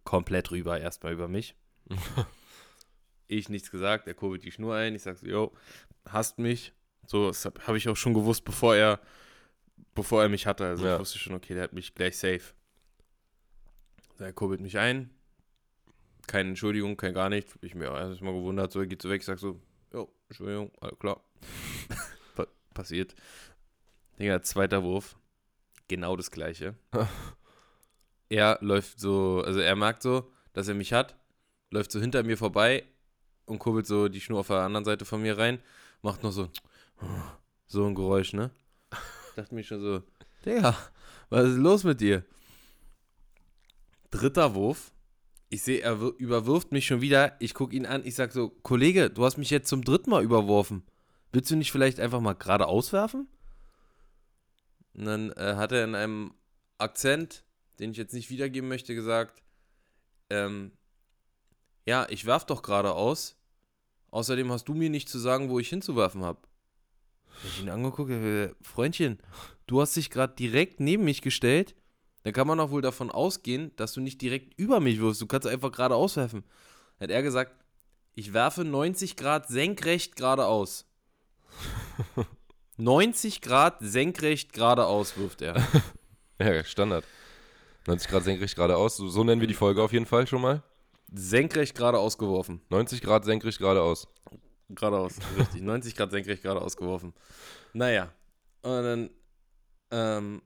komplett 0.03 0.51
rüber, 0.51 0.79
erstmal 0.79 1.13
über 1.13 1.27
mich. 1.27 1.55
ich 3.27 3.49
nichts 3.49 3.71
gesagt, 3.71 4.07
er 4.07 4.13
kurbelt 4.13 4.43
die 4.43 4.51
Schnur 4.51 4.75
ein. 4.75 4.95
Ich 4.95 5.01
sag 5.03 5.17
so, 5.17 5.25
yo, 5.27 5.53
hasst 6.07 6.37
mich. 6.39 6.73
So, 7.07 7.27
das 7.27 7.45
habe 7.45 7.61
hab 7.65 7.75
ich 7.75 7.87
auch 7.89 7.95
schon 7.97 8.13
gewusst, 8.13 8.43
bevor 8.45 8.75
er, 8.75 8.99
bevor 9.93 10.21
er 10.23 10.29
mich 10.29 10.45
hatte. 10.47 10.65
Also 10.65 10.85
Ja. 10.85 10.95
ich 10.95 10.99
wusste 11.01 11.19
schon, 11.19 11.35
okay, 11.35 11.53
der 11.53 11.63
hat 11.63 11.73
mich 11.73 11.93
gleich 11.95 12.17
safe. 12.17 12.41
So, 14.17 14.23
Er 14.23 14.33
kurbelt 14.33 14.61
mich 14.61 14.77
ein. 14.77 15.09
Keine 16.27 16.49
Entschuldigung, 16.49 16.97
kein 16.97 17.13
gar 17.13 17.29
nichts. 17.29 17.57
Ich 17.61 17.75
mir 17.75 17.85
erstmal 17.85 18.33
gewundert, 18.33 18.71
so, 18.71 18.79
er 18.79 18.87
geht 18.87 19.01
so 19.01 19.09
weg. 19.09 19.21
Ich 19.21 19.25
sag 19.25 19.37
so, 19.39 19.61
jo, 19.93 20.11
Entschuldigung, 20.29 20.71
alles 20.81 20.97
klar. 20.99 21.21
Pa 22.35 22.47
passiert. 22.73 23.13
Digga, 24.19 24.41
zweiter 24.41 24.81
Wurf. 24.83 25.17
Genau 25.87 26.15
das 26.15 26.31
gleiche. 26.31 26.75
er 28.29 28.57
läuft 28.61 28.99
so, 28.99 29.43
also 29.45 29.59
er 29.59 29.75
merkt 29.75 30.01
so, 30.01 30.31
dass 30.53 30.67
er 30.67 30.73
mich 30.73 30.93
hat, 30.93 31.15
läuft 31.69 31.91
so 31.91 31.99
hinter 31.99 32.23
mir 32.23 32.37
vorbei 32.37 32.83
und 33.45 33.59
kurbelt 33.59 33.85
so 33.85 34.07
die 34.07 34.21
Schnur 34.21 34.39
auf 34.39 34.47
der 34.47 34.57
anderen 34.61 34.85
Seite 34.85 35.05
von 35.05 35.21
mir 35.21 35.37
rein, 35.37 35.61
macht 36.01 36.23
noch 36.23 36.31
so, 36.31 36.49
so 37.67 37.85
ein 37.85 37.95
Geräusch, 37.95 38.33
ne? 38.33 38.51
Dachte 39.35 39.53
mir 39.55 39.63
schon 39.63 39.81
so, 39.81 40.03
Digga, 40.45 40.77
was 41.29 41.45
ist 41.49 41.57
los 41.57 41.83
mit 41.83 42.01
dir? 42.01 42.23
Dritter 44.11 44.55
Wurf. 44.55 44.91
Ich 45.49 45.61
sehe, 45.63 45.81
er 45.81 46.01
wir- 46.01 46.13
überwirft 46.17 46.71
mich 46.71 46.85
schon 46.85 47.01
wieder. 47.01 47.35
Ich 47.39 47.53
gucke 47.53 47.75
ihn 47.75 47.85
an. 47.85 48.05
Ich 48.05 48.15
sag 48.15 48.31
so, 48.31 48.49
Kollege, 48.49 49.09
du 49.09 49.25
hast 49.25 49.37
mich 49.37 49.49
jetzt 49.49 49.69
zum 49.69 49.83
dritten 49.83 50.09
Mal 50.09 50.23
überworfen. 50.23 50.83
Willst 51.31 51.51
du 51.51 51.55
nicht 51.55 51.71
vielleicht 51.71 51.99
einfach 51.99 52.21
mal 52.21 52.33
gerade 52.33 52.67
auswerfen? 52.67 53.27
Und 54.93 55.05
dann 55.05 55.31
äh, 55.33 55.55
hat 55.55 55.71
er 55.71 55.83
in 55.83 55.95
einem 55.95 56.33
Akzent, 56.77 57.43
den 57.79 57.91
ich 57.91 57.97
jetzt 57.97 58.13
nicht 58.13 58.29
wiedergeben 58.29 58.69
möchte, 58.69 58.95
gesagt, 58.95 59.43
ähm, 60.29 60.71
ja, 61.85 62.07
ich 62.09 62.25
werf 62.25 62.45
doch 62.45 62.61
gerade 62.63 62.93
aus. 62.93 63.35
Außerdem 64.11 64.51
hast 64.51 64.67
du 64.69 64.73
mir 64.73 64.89
nicht 64.89 65.09
zu 65.09 65.19
sagen, 65.19 65.49
wo 65.49 65.59
ich 65.59 65.67
hinzuwerfen 65.69 66.23
habe. 66.23 66.39
Ich 67.43 67.61
ihn 67.61 67.69
angeguckt, 67.69 68.11
Freundchen, 68.61 69.19
du 69.67 69.81
hast 69.81 69.95
dich 69.95 70.09
gerade 70.09 70.35
direkt 70.35 70.79
neben 70.79 71.03
mich 71.03 71.21
gestellt. 71.21 71.75
Dann 72.23 72.33
kann 72.33 72.47
man 72.47 72.59
auch 72.59 72.71
wohl 72.71 72.81
davon 72.81 73.11
ausgehen, 73.11 73.71
dass 73.75 73.93
du 73.93 74.01
nicht 74.01 74.21
direkt 74.21 74.59
über 74.59 74.79
mich 74.79 74.99
wirfst. 74.99 75.21
Du 75.21 75.27
kannst 75.27 75.47
einfach 75.47 75.71
gerade 75.71 75.95
auswerfen. 75.95 76.43
Hat 76.99 77.11
er 77.11 77.21
gesagt, 77.21 77.53
ich 78.13 78.33
werfe 78.33 78.63
90 78.63 79.15
Grad 79.15 79.47
senkrecht 79.47 80.15
geradeaus. 80.15 80.85
90 82.77 83.41
Grad 83.41 83.77
senkrecht 83.81 84.53
geradeaus 84.53 85.17
wirft 85.17 85.41
er. 85.41 85.61
ja, 86.39 86.63
Standard. 86.63 87.05
90 87.87 88.09
Grad 88.09 88.23
senkrecht 88.23 88.55
geradeaus. 88.55 88.97
So, 88.97 89.07
so 89.07 89.23
nennen 89.23 89.41
wir 89.41 89.47
die 89.47 89.53
Folge 89.53 89.83
auf 89.83 89.93
jeden 89.93 90.05
Fall 90.05 90.25
schon 90.25 90.41
mal. 90.41 90.63
Senkrecht 91.13 91.75
geradeaus 91.75 92.17
geworfen. 92.17 92.61
90 92.69 93.01
Grad 93.01 93.25
senkrecht 93.25 93.59
geradeaus. 93.59 94.07
Geradeaus, 94.69 95.15
richtig. 95.37 95.61
90 95.63 95.95
Grad 95.95 96.11
senkrecht 96.11 96.43
geradeaus 96.43 96.77
geworfen. 96.77 97.13
Naja. 97.73 98.11
Und 98.61 98.83
dann 98.83 99.09
ähm, 99.91 100.41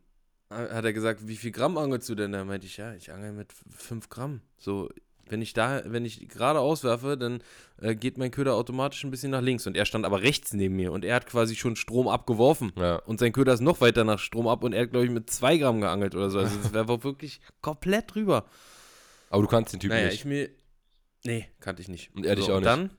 hat 0.49 0.83
er 0.83 0.93
gesagt, 0.93 1.27
wie 1.27 1.37
viel 1.37 1.51
Gramm 1.51 1.77
angelst 1.77 2.09
du 2.09 2.15
denn? 2.15 2.31
Da 2.31 2.43
meinte 2.43 2.67
ich, 2.67 2.77
ja, 2.77 2.93
ich 2.93 3.11
angel 3.11 3.31
mit 3.31 3.53
5 3.53 4.09
Gramm. 4.09 4.41
So, 4.57 4.89
wenn 5.27 5.41
ich 5.41 5.53
da, 5.53 5.83
wenn 5.85 6.05
ich 6.05 6.27
gerade 6.27 6.59
auswerfe, 6.59 7.17
dann 7.17 7.41
äh, 7.79 7.95
geht 7.95 8.17
mein 8.17 8.31
Köder 8.31 8.55
automatisch 8.55 9.03
ein 9.03 9.11
bisschen 9.11 9.31
nach 9.31 9.41
links. 9.41 9.67
Und 9.67 9.77
er 9.77 9.85
stand 9.85 10.05
aber 10.05 10.21
rechts 10.21 10.53
neben 10.53 10.75
mir 10.75 10.91
und 10.91 11.05
er 11.05 11.15
hat 11.15 11.27
quasi 11.27 11.55
schon 11.55 11.75
Strom 11.75 12.07
abgeworfen. 12.07 12.73
Ja. 12.75 12.95
Und 12.97 13.19
sein 13.19 13.31
Köder 13.31 13.53
ist 13.53 13.61
noch 13.61 13.79
weiter 13.79 14.03
nach 14.03 14.19
Strom 14.19 14.47
ab 14.47 14.63
und 14.63 14.73
er 14.73 14.83
hat, 14.83 14.91
glaube 14.91 15.05
ich, 15.05 15.11
mit 15.11 15.29
2 15.29 15.57
Gramm 15.57 15.81
geangelt 15.81 16.15
oder 16.15 16.29
so. 16.29 16.39
Also 16.39 16.57
das 16.57 16.73
wäre 16.73 17.03
wirklich 17.03 17.39
komplett 17.61 18.15
drüber. 18.15 18.45
Aber 19.29 19.43
du 19.43 19.47
kannst 19.47 19.71
den 19.71 19.79
Typen 19.79 19.93
Naja, 19.95 20.07
nicht. 20.07 20.15
ich 20.15 20.25
mir. 20.25 20.49
Nee, 21.23 21.47
kannte 21.59 21.81
ich 21.81 21.89
nicht. 21.89 22.13
Und 22.15 22.25
er 22.25 22.35
dich 22.35 22.45
so, 22.45 22.53
auch 22.53 22.59
nicht. 22.59 22.65
Dann, 22.67 22.89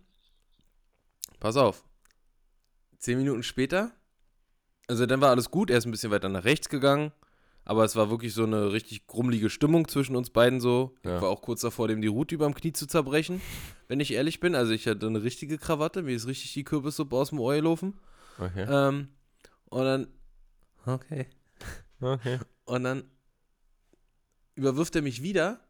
pass 1.40 1.56
auf. 1.56 1.84
Zehn 2.98 3.18
Minuten 3.18 3.42
später, 3.42 3.92
also 4.86 5.06
dann 5.06 5.20
war 5.20 5.30
alles 5.30 5.50
gut, 5.50 5.70
er 5.70 5.78
ist 5.78 5.86
ein 5.86 5.90
bisschen 5.90 6.10
weiter 6.10 6.28
nach 6.28 6.44
rechts 6.44 6.68
gegangen, 6.68 7.12
aber 7.64 7.84
es 7.84 7.96
war 7.96 8.10
wirklich 8.10 8.34
so 8.34 8.44
eine 8.44 8.72
richtig 8.72 9.06
grummelige 9.06 9.48
Stimmung 9.48 9.88
zwischen 9.88 10.16
uns 10.16 10.30
beiden 10.30 10.60
so. 10.60 10.96
Ja. 11.04 11.16
Ich 11.16 11.22
war 11.22 11.28
auch 11.28 11.42
kurz 11.42 11.60
davor, 11.60 11.88
dem 11.88 12.02
die 12.02 12.08
Route 12.08 12.34
überm 12.34 12.54
Knie 12.54 12.72
zu 12.72 12.86
zerbrechen, 12.86 13.40
wenn 13.88 14.00
ich 14.00 14.12
ehrlich 14.12 14.40
bin. 14.40 14.54
Also 14.54 14.72
ich 14.72 14.86
hatte 14.86 15.06
eine 15.06 15.22
richtige 15.22 15.58
Krawatte, 15.58 16.02
mir 16.02 16.14
ist 16.14 16.26
richtig 16.26 16.52
die 16.52 16.64
Kürbissuppe 16.64 17.16
aus 17.16 17.30
dem 17.30 17.40
Ohr 17.40 17.54
gelaufen. 17.54 17.98
Okay. 18.38 18.66
Ähm, 18.68 19.08
und 19.66 19.84
dann, 19.84 20.08
okay. 20.84 21.26
okay. 22.00 22.38
Und 22.64 22.84
dann 22.84 23.04
überwirft 24.56 24.96
er 24.96 25.02
mich 25.02 25.22
wieder, 25.22 25.60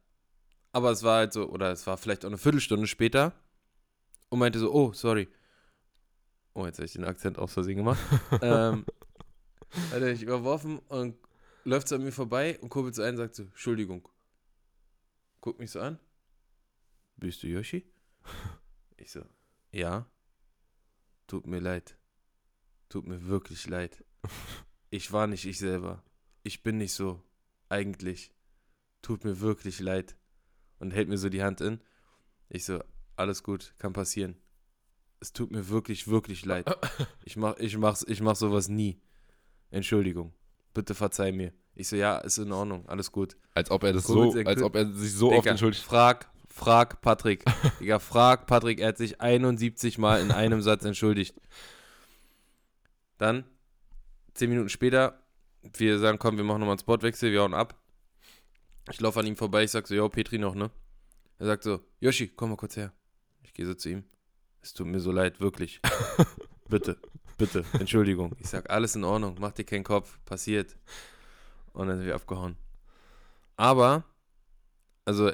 aber 0.72 0.90
es 0.90 1.02
war 1.02 1.18
halt 1.18 1.32
so, 1.32 1.48
oder 1.48 1.72
es 1.72 1.86
war 1.86 1.96
vielleicht 1.96 2.24
auch 2.24 2.28
eine 2.28 2.38
Viertelstunde 2.38 2.86
später 2.86 3.32
und 4.30 4.38
meinte 4.38 4.58
so, 4.58 4.72
oh, 4.72 4.92
sorry. 4.92 5.28
Oh, 6.54 6.66
jetzt 6.66 6.78
habe 6.78 6.86
ich 6.86 6.92
den 6.92 7.04
Akzent 7.04 7.38
aus 7.38 7.52
Versehen 7.52 7.76
gemacht. 7.76 8.00
ähm, 8.42 8.84
hat 9.90 10.02
er 10.02 10.10
mich 10.10 10.22
überworfen 10.22 10.78
und 10.88 11.16
läuft 11.64 11.88
so 11.88 11.94
an 11.94 12.02
mir 12.02 12.12
vorbei 12.12 12.58
und 12.60 12.68
kurbelt 12.68 12.94
so 12.94 13.02
ein 13.02 13.10
und 13.10 13.18
sagt 13.18 13.34
so, 13.34 13.44
Entschuldigung. 13.44 14.08
Guckt 15.40 15.60
mich 15.60 15.70
so 15.70 15.80
an. 15.80 15.98
Bist 17.16 17.42
du 17.42 17.46
Yoshi? 17.46 17.90
Ich 18.96 19.12
so, 19.12 19.24
ja. 19.72 20.06
Tut 21.26 21.46
mir 21.46 21.60
leid. 21.60 21.96
Tut 22.88 23.06
mir 23.06 23.26
wirklich 23.26 23.66
leid. 23.68 24.04
Ich 24.90 25.12
war 25.12 25.26
nicht 25.26 25.46
ich 25.46 25.58
selber. 25.58 26.02
Ich 26.42 26.62
bin 26.62 26.78
nicht 26.78 26.92
so. 26.92 27.22
Eigentlich. 27.68 28.34
Tut 29.02 29.24
mir 29.24 29.40
wirklich 29.40 29.78
leid. 29.80 30.16
Und 30.78 30.92
hält 30.92 31.08
mir 31.08 31.18
so 31.18 31.28
die 31.28 31.42
Hand 31.42 31.60
in. 31.60 31.80
Ich 32.48 32.64
so, 32.64 32.82
alles 33.16 33.42
gut, 33.42 33.74
kann 33.78 33.92
passieren. 33.92 34.36
Es 35.20 35.32
tut 35.32 35.50
mir 35.50 35.68
wirklich, 35.68 36.08
wirklich 36.08 36.44
leid. 36.44 36.66
Ich 37.24 37.36
mach, 37.36 37.56
ich 37.58 37.76
mach's, 37.76 38.04
ich 38.08 38.20
mach 38.20 38.34
sowas 38.34 38.68
nie. 38.68 39.00
Entschuldigung. 39.70 40.32
Bitte 40.74 40.94
verzeih 40.94 41.30
mir. 41.30 41.52
Ich 41.74 41.88
so, 41.88 41.96
ja, 41.96 42.18
ist 42.18 42.38
in 42.38 42.50
Ordnung, 42.50 42.88
alles 42.88 43.12
gut. 43.12 43.36
Als 43.54 43.70
ob 43.70 43.84
er 43.84 43.92
das 43.92 44.04
so, 44.04 44.32
als 44.32 44.62
ob 44.62 44.74
er 44.74 44.92
sich 44.92 45.12
so 45.12 45.28
oft 45.28 45.44
Digga, 45.44 45.50
entschuldigt. 45.52 45.84
Frag, 45.84 46.28
frag 46.48 47.00
Patrick. 47.02 47.44
Digga, 47.80 47.98
frag 47.98 48.46
Patrick, 48.46 48.80
er 48.80 48.88
hat 48.88 48.98
sich 48.98 49.20
71 49.20 49.98
Mal 49.98 50.20
in 50.20 50.32
einem 50.32 50.60
Satz 50.60 50.84
entschuldigt. 50.84 51.40
Dann, 53.18 53.44
10 54.34 54.50
Minuten 54.50 54.68
später, 54.68 55.22
wir 55.76 55.98
sagen, 55.98 56.18
komm, 56.18 56.36
wir 56.36 56.44
machen 56.44 56.60
nochmal 56.60 56.72
einen 56.74 56.80
Spotwechsel, 56.80 57.32
wir 57.32 57.42
hauen 57.42 57.54
ab. 57.54 57.78
Ich 58.90 59.00
laufe 59.00 59.20
an 59.20 59.26
ihm 59.26 59.36
vorbei, 59.36 59.64
ich 59.64 59.70
sag 59.70 59.86
so, 59.86 59.94
yo, 59.94 60.08
Petri 60.08 60.38
noch, 60.38 60.54
ne? 60.54 60.70
Er 61.38 61.46
sagt 61.46 61.62
so, 61.62 61.80
Yoshi, 62.00 62.28
komm 62.28 62.50
mal 62.50 62.56
kurz 62.56 62.76
her. 62.76 62.92
Ich 63.42 63.54
gehe 63.54 63.66
so 63.66 63.74
zu 63.74 63.90
ihm. 63.90 64.04
Es 64.62 64.74
tut 64.74 64.86
mir 64.86 65.00
so 65.00 65.10
leid, 65.10 65.40
wirklich. 65.40 65.80
bitte, 66.68 66.96
bitte, 67.38 67.64
Entschuldigung. 67.78 68.36
Ich 68.38 68.48
sag, 68.48 68.70
alles 68.70 68.94
in 68.94 69.04
Ordnung, 69.04 69.36
mach 69.40 69.52
dir 69.52 69.64
keinen 69.64 69.84
Kopf, 69.84 70.18
passiert. 70.24 70.76
Und 71.72 71.88
dann 71.88 71.98
sind 71.98 72.06
wir 72.06 72.14
abgehauen. 72.14 72.56
Aber, 73.56 74.04
also, 75.04 75.30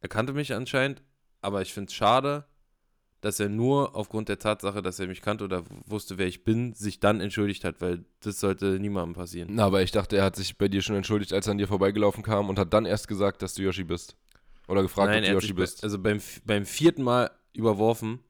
er 0.00 0.08
kannte 0.08 0.32
mich 0.32 0.54
anscheinend, 0.54 1.02
aber 1.40 1.62
ich 1.62 1.72
finde 1.72 1.88
es 1.88 1.94
schade, 1.94 2.44
dass 3.22 3.38
er 3.38 3.48
nur 3.48 3.94
aufgrund 3.94 4.28
der 4.28 4.38
Tatsache, 4.38 4.82
dass 4.82 4.98
er 4.98 5.06
mich 5.06 5.22
kannte 5.22 5.44
oder 5.44 5.62
wusste, 5.86 6.18
wer 6.18 6.26
ich 6.26 6.42
bin, 6.42 6.74
sich 6.74 6.98
dann 6.98 7.20
entschuldigt 7.20 7.64
hat, 7.64 7.80
weil 7.80 8.04
das 8.20 8.40
sollte 8.40 8.80
niemandem 8.80 9.14
passieren. 9.14 9.48
Na, 9.52 9.66
aber 9.66 9.82
ich 9.82 9.92
dachte, 9.92 10.16
er 10.16 10.24
hat 10.24 10.36
sich 10.36 10.58
bei 10.58 10.66
dir 10.66 10.82
schon 10.82 10.96
entschuldigt, 10.96 11.32
als 11.32 11.46
er 11.46 11.52
an 11.52 11.58
dir 11.58 11.68
vorbeigelaufen 11.68 12.24
kam 12.24 12.48
und 12.48 12.58
hat 12.58 12.72
dann 12.74 12.84
erst 12.84 13.06
gesagt, 13.06 13.42
dass 13.42 13.54
du 13.54 13.62
Yoshi 13.62 13.84
bist. 13.84 14.16
Oder 14.66 14.82
gefragt, 14.82 15.10
Nein, 15.10 15.22
ob 15.22 15.28
du 15.28 15.34
Yoshi 15.34 15.52
bist. 15.52 15.82
Bei, 15.82 15.86
also 15.86 16.00
beim, 16.00 16.20
beim 16.44 16.66
vierten 16.66 17.04
Mal 17.04 17.30
überworfen. 17.54 18.20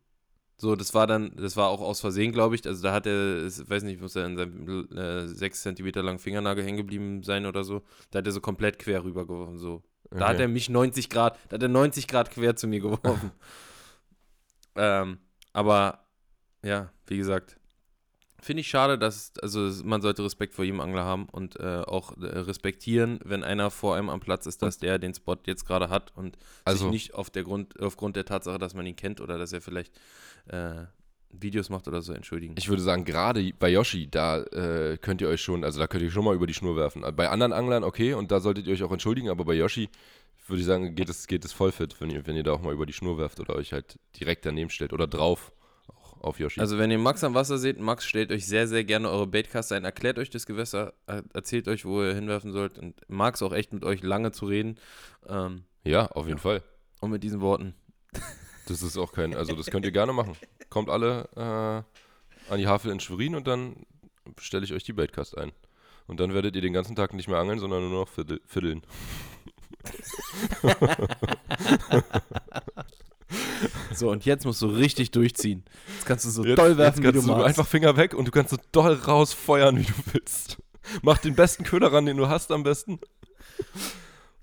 So, 0.58 0.76
das 0.76 0.94
war 0.94 1.06
dann, 1.08 1.34
das 1.36 1.56
war 1.56 1.68
auch 1.68 1.80
aus 1.80 2.00
Versehen, 2.00 2.30
glaube 2.30 2.54
ich. 2.54 2.64
Also 2.66 2.82
da 2.82 2.92
hat 2.92 3.06
er, 3.06 3.46
ich 3.46 3.68
weiß 3.68 3.82
nicht, 3.82 4.00
muss 4.00 4.14
er 4.14 4.26
in 4.26 4.36
seinem 4.36 4.88
äh, 4.96 5.26
6 5.26 5.62
cm 5.62 5.90
langen 5.96 6.18
Fingernagel 6.20 6.64
hängen 6.64 6.76
geblieben 6.76 7.22
sein 7.24 7.46
oder 7.46 7.64
so. 7.64 7.82
Da 8.10 8.18
hat 8.18 8.26
er 8.26 8.32
so 8.32 8.40
komplett 8.40 8.78
quer 8.78 9.02
rübergeworfen. 9.02 9.58
So. 9.58 9.82
Da 10.10 10.28
hat 10.28 10.34
Okay. 10.34 10.42
er 10.42 10.48
mich 10.48 10.68
90 10.68 11.08
Grad, 11.08 11.36
da 11.48 11.54
hat 11.54 11.62
er 11.62 11.68
90 11.68 12.06
Grad 12.06 12.30
quer 12.30 12.54
zu 12.54 12.68
mir 12.68 12.80
geworfen. 12.80 13.32
ähm, 14.76 15.18
aber 15.52 16.06
ja, 16.64 16.92
wie 17.06 17.16
gesagt, 17.16 17.58
finde 18.42 18.60
ich 18.60 18.68
schade, 18.68 18.98
dass, 18.98 19.32
also 19.40 19.70
man 19.84 20.02
sollte 20.02 20.22
Respekt 20.24 20.54
vor 20.54 20.64
jedem 20.64 20.80
Angler 20.80 21.04
haben 21.04 21.26
und 21.30 21.58
äh, 21.60 21.82
auch 21.86 22.16
äh, 22.18 22.26
respektieren, 22.26 23.20
wenn 23.24 23.42
einer 23.44 23.70
vor 23.70 23.96
einem 23.96 24.10
am 24.10 24.20
Platz 24.20 24.46
ist, 24.46 24.62
dass 24.62 24.78
der 24.78 24.98
den 24.98 25.14
Spot 25.14 25.36
jetzt 25.46 25.64
gerade 25.66 25.88
hat 25.88 26.12
und 26.16 26.36
Also- 26.64 26.84
sich 26.84 26.90
nicht 26.92 27.14
auf 27.14 27.30
der 27.30 27.44
Grund, 27.44 27.80
aufgrund 27.80 28.16
der 28.16 28.24
Tatsache, 28.24 28.58
dass 28.58 28.74
man 28.74 28.84
ihn 28.86 28.96
kennt 28.96 29.20
oder 29.20 29.38
dass 29.38 29.52
er 29.52 29.60
vielleicht 29.60 29.92
äh, 30.48 30.84
Videos 31.30 31.70
macht 31.70 31.88
oder 31.88 32.02
so 32.02 32.12
entschuldigen. 32.12 32.54
Ich 32.58 32.68
würde 32.68 32.82
sagen, 32.82 33.04
gerade 33.06 33.52
bei 33.58 33.70
Yoshi, 33.70 34.10
da 34.10 34.42
äh, 34.42 34.98
könnt 34.98 35.22
ihr 35.22 35.28
euch 35.28 35.40
schon, 35.40 35.64
also 35.64 35.80
da 35.80 35.86
könnt 35.86 36.02
ihr 36.02 36.10
schon 36.10 36.24
mal 36.24 36.34
über 36.34 36.46
die 36.46 36.52
Schnur 36.52 36.76
werfen. 36.76 37.02
Bei 37.16 37.30
anderen 37.30 37.52
Anglern, 37.54 37.84
okay, 37.84 38.12
und 38.12 38.30
da 38.30 38.40
solltet 38.40 38.66
ihr 38.66 38.74
euch 38.74 38.82
auch 38.82 38.92
entschuldigen, 38.92 39.30
aber 39.30 39.44
bei 39.46 39.54
Yoshi 39.54 39.88
würde 40.48 40.60
ich 40.60 40.66
sagen, 40.66 40.94
geht 40.94 41.08
es, 41.08 41.26
geht 41.28 41.44
es 41.44 41.52
voll 41.52 41.72
fit, 41.72 41.94
wenn 42.00 42.10
ihr, 42.10 42.26
wenn 42.26 42.36
ihr 42.36 42.42
da 42.42 42.52
auch 42.52 42.60
mal 42.60 42.74
über 42.74 42.84
die 42.84 42.92
Schnur 42.92 43.16
werft 43.16 43.40
oder 43.40 43.54
euch 43.54 43.72
halt 43.72 43.98
direkt 44.20 44.44
daneben 44.44 44.68
stellt 44.68 44.92
oder 44.92 45.06
drauf 45.06 45.52
auf 46.22 46.38
Yoshi. 46.38 46.60
Also 46.60 46.78
wenn 46.78 46.90
ihr 46.90 46.98
Max 46.98 47.24
am 47.24 47.34
Wasser 47.34 47.58
seht, 47.58 47.80
Max 47.80 48.06
stellt 48.06 48.30
euch 48.32 48.46
sehr, 48.46 48.66
sehr 48.68 48.84
gerne 48.84 49.10
eure 49.10 49.26
Baitcaster 49.26 49.76
ein, 49.76 49.84
erklärt 49.84 50.18
euch 50.18 50.30
das 50.30 50.46
Gewässer, 50.46 50.94
er- 51.06 51.24
erzählt 51.34 51.68
euch, 51.68 51.84
wo 51.84 52.02
ihr 52.02 52.14
hinwerfen 52.14 52.52
sollt 52.52 52.78
und 52.78 53.00
mag 53.08 53.34
es 53.34 53.42
auch 53.42 53.52
echt 53.52 53.72
mit 53.72 53.84
euch 53.84 54.02
lange 54.02 54.32
zu 54.32 54.46
reden. 54.46 54.78
Ähm, 55.28 55.64
ja, 55.84 56.06
auf 56.06 56.26
jeden 56.26 56.38
Fall. 56.38 56.62
und 57.00 57.10
mit 57.10 57.22
diesen 57.22 57.40
Worten. 57.40 57.74
Das 58.68 58.80
ist 58.80 58.96
auch 58.96 59.12
kein, 59.12 59.34
also 59.34 59.56
das 59.56 59.66
könnt 59.66 59.84
ihr 59.84 59.90
gerne 59.90 60.12
machen. 60.12 60.36
Kommt 60.70 60.88
alle 60.88 61.28
äh, 61.34 62.52
an 62.52 62.58
die 62.58 62.68
Havel 62.68 62.92
in 62.92 63.00
Schwerin 63.00 63.34
und 63.34 63.48
dann 63.48 63.74
stelle 64.38 64.64
ich 64.64 64.72
euch 64.72 64.84
die 64.84 64.92
Baitcast 64.92 65.36
ein. 65.36 65.50
Und 66.06 66.20
dann 66.20 66.32
werdet 66.32 66.54
ihr 66.54 66.62
den 66.62 66.72
ganzen 66.72 66.94
Tag 66.94 67.12
nicht 67.12 67.26
mehr 67.28 67.38
angeln, 67.38 67.58
sondern 67.58 67.80
nur 67.82 67.90
noch 68.02 68.08
fiddel, 68.08 68.40
fiddeln. 68.46 68.82
So, 73.94 74.10
und 74.10 74.24
jetzt 74.24 74.44
musst 74.44 74.60
du 74.62 74.66
richtig 74.66 75.10
durchziehen. 75.10 75.64
Jetzt 75.96 76.06
kannst 76.06 76.24
du 76.24 76.30
so 76.30 76.44
Jetzt, 76.44 76.58
doll 76.58 76.76
werfen, 76.76 77.02
jetzt 77.02 77.12
kannst 77.14 77.26
wie 77.28 77.30
du 77.32 77.36
du 77.38 77.42
einfach 77.44 77.66
Finger 77.66 77.96
weg 77.96 78.14
und 78.14 78.26
du 78.26 78.30
kannst 78.30 78.50
so 78.50 78.56
doll 78.72 78.94
rausfeuern, 78.94 79.76
wie 79.78 79.84
du 79.84 79.92
willst. 80.12 80.58
Mach 81.02 81.18
den 81.18 81.34
besten 81.34 81.64
Köder 81.64 81.92
ran, 81.92 82.06
den 82.06 82.16
du 82.16 82.28
hast 82.28 82.50
am 82.50 82.62
besten. 82.62 82.98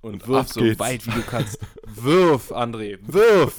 und 0.01 0.13
und 0.13 0.27
wirf 0.27 0.47
so 0.47 0.61
geht's. 0.61 0.79
weit, 0.79 1.05
wie 1.05 1.11
du 1.11 1.21
kannst. 1.23 1.59
wirf, 1.85 2.51
André, 2.51 2.97
wirf! 3.01 3.55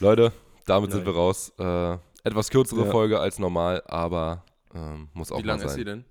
Leute, 0.00 0.32
damit 0.66 0.90
sind 0.90 1.04
Leute. 1.04 1.12
wir 1.16 1.20
raus. 1.20 1.52
Äh, 1.58 1.98
etwas 2.28 2.50
kürzere 2.50 2.84
Ja. 2.86 2.90
Folge 2.90 3.20
als 3.20 3.38
normal, 3.38 3.82
aber 3.86 4.44
ähm, 4.74 5.08
muss 5.12 5.30
auch 5.30 5.38
Wie 5.38 5.42
mal 5.42 5.52
lang 5.52 5.58
sein. 5.60 5.68
ist 5.68 5.74
sie 5.74 5.84
denn? 5.84 6.04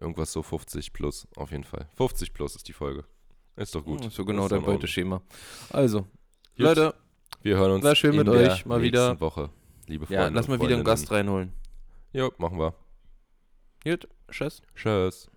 Irgendwas 0.00 0.32
so 0.32 0.42
50 0.42 0.92
plus, 0.92 1.28
auf 1.36 1.50
jeden 1.50 1.64
Fall. 1.64 1.88
50 1.96 2.32
plus 2.32 2.56
ist 2.56 2.66
die 2.68 2.72
Folge. 2.72 3.04
Ist 3.56 3.74
doch 3.74 3.84
gut. 3.84 4.02
Hm, 4.02 4.10
So 4.10 4.24
genau 4.24 4.48
dein. 4.48 4.62
Beuteschema. 4.62 5.20
Also, 5.70 6.06
Gut. 6.60 6.76
Leute, 6.76 6.94
Wir 7.42 7.56
hören 7.56 7.72
uns 7.72 7.84
War 7.84 7.94
schön 7.94 8.12
in 8.12 8.18
mit 8.18 8.26
der 8.26 8.34
euch, 8.34 8.66
mal 8.66 8.76
nächsten 8.80 8.82
wieder. 8.82 9.20
Woche, 9.20 9.50
liebe 9.86 10.06
Freunde. 10.06 10.22
ja, 10.22 10.28
lass 10.28 10.46
mal 10.48 10.60
wieder 10.60 10.74
einen. 10.74 10.84
Gast 10.84 11.10
reinholen. 11.10 11.52
Jo, 12.12 12.32
machen 12.38 12.58
wir. 12.58 12.74
Gut, 13.84 14.08
tschüss. 14.30 14.62
Tschüss. 14.74 15.30